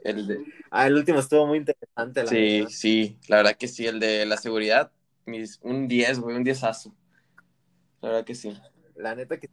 El 0.04 0.26
de... 0.26 0.44
Ah, 0.70 0.86
el 0.86 0.94
último 0.94 1.18
estuvo 1.18 1.46
muy 1.46 1.58
interesante. 1.58 2.22
La 2.22 2.28
sí, 2.28 2.66
sí, 2.68 3.18
la 3.28 3.38
verdad 3.38 3.56
que 3.56 3.68
sí. 3.68 3.86
El 3.86 4.00
de 4.00 4.26
la 4.26 4.36
seguridad, 4.36 4.92
mis, 5.26 5.58
un 5.62 5.88
10, 5.88 6.20
güey, 6.20 6.36
un 6.36 6.44
10 6.44 6.62
La 6.62 8.08
verdad 8.08 8.24
que 8.24 8.34
sí. 8.34 8.56
La 8.94 9.14
neta 9.14 9.38
que 9.38 9.48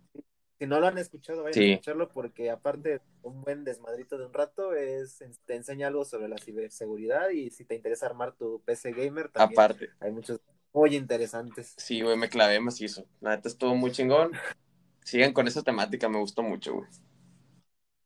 si 0.58 0.68
no 0.68 0.80
lo 0.80 0.88
han 0.88 0.98
escuchado, 0.98 1.44
vayan 1.44 1.64
a 1.64 1.68
escucharlo 1.74 2.10
porque 2.10 2.50
aparte 2.50 3.02
un 3.24 3.42
buen 3.42 3.66
desmadrito 3.66 4.18
de 4.18 4.26
un 4.26 4.34
rato 4.34 4.74
es 4.74 5.22
te 5.46 5.56
enseña 5.56 5.88
algo 5.88 6.06
sobre 6.06 6.30
la 6.30 6.38
ciberseguridad 6.38 7.30
y 7.30 7.50
si 7.50 7.66
te 7.66 7.76
interesa 7.76 8.06
armar 8.06 8.34
tu 8.34 8.62
PC 8.64 8.94
gamer 8.94 9.28
también 9.30 9.60
aparte 9.60 9.90
hay 10.00 10.12
muchos 10.12 10.40
muy 10.72 10.96
interesantes. 10.96 11.74
Sí, 11.78 12.02
güey, 12.02 12.18
me 12.18 12.30
clavé 12.30 12.60
macizo. 12.60 13.06
La 13.20 13.36
neta 13.36 13.50
estuvo 13.50 13.76
muy 13.76 13.92
chingón 13.92 14.32
sigan 15.06 15.34
con 15.34 15.48
esa 15.48 15.62
temática, 15.62 16.10
me 16.10 16.20
gustó 16.20 16.42
mucho, 16.42 16.74
güey. 16.74 16.90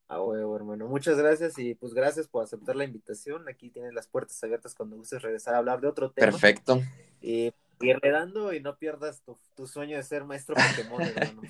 Ah, 0.09 0.21
huevo, 0.21 0.55
hermano. 0.55 0.87
Muchas 0.87 1.17
gracias 1.17 1.57
y 1.57 1.75
pues 1.75 1.93
gracias 1.93 2.27
por 2.27 2.43
aceptar 2.43 2.75
la 2.75 2.83
invitación. 2.83 3.47
Aquí 3.47 3.69
tienes 3.69 3.93
las 3.93 4.07
puertas 4.07 4.43
abiertas 4.43 4.75
cuando 4.75 4.97
gustes 4.97 5.21
regresar 5.21 5.53
a 5.53 5.59
hablar 5.59 5.81
de 5.81 5.87
otro 5.87 6.11
tema. 6.11 6.31
Perfecto. 6.31 6.81
Y 7.21 7.53
irle 7.79 8.11
dando 8.11 8.51
y 8.53 8.59
no 8.59 8.77
pierdas 8.77 9.21
tu, 9.21 9.37
tu 9.55 9.65
sueño 9.67 9.97
de 9.97 10.03
ser 10.03 10.25
maestro 10.25 10.55
Pokémon, 10.55 11.01
hermano. 11.15 11.41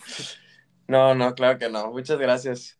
No, 0.88 1.16
no, 1.16 1.34
claro 1.34 1.58
que 1.58 1.70
no. 1.70 1.91
Muchas 1.91 2.20
gracias. 2.20 2.78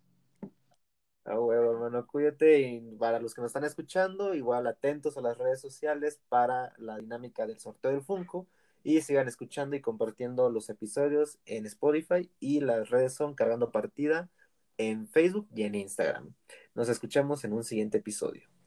Ah, 1.24 1.39
huevo, 1.39 1.72
hermano, 1.72 2.05
cuídate. 2.05 2.59
Y 2.59 2.82
para 2.97 3.20
los 3.20 3.34
que 3.34 3.41
nos 3.41 3.49
están 3.49 3.63
escuchando, 3.63 4.36
igual 4.36 4.67
atentos 4.67 5.17
a 5.17 5.22
las 5.22 5.38
redes 5.38 5.61
sociales 5.61 6.20
para 6.30 6.74
la 6.78 6.97
dinámica 6.97 7.47
del 7.47 7.59
sorteo 7.59 7.91
del 7.91 8.01
Funko 8.01 8.47
y 8.84 9.01
sigan 9.01 9.27
escuchando 9.27 9.75
y 9.75 9.82
compartiendo 9.82 10.49
los 10.49 10.69
episodios 10.69 11.39
en 11.45 11.65
Spotify 11.65 12.30
y 12.39 12.61
las 12.61 12.89
redes 12.89 13.13
son 13.13 13.36
Cargando 13.36 13.71
Partida 13.71 14.30
en 14.77 15.07
Facebook 15.07 15.47
y 15.53 15.63
en 15.63 15.75
Instagram. 15.75 16.34
Nos 16.73 16.89
escuchamos 16.89 17.43
en 17.43 17.53
un 17.53 17.63
siguiente 17.63 17.97
episodio. 17.97 18.59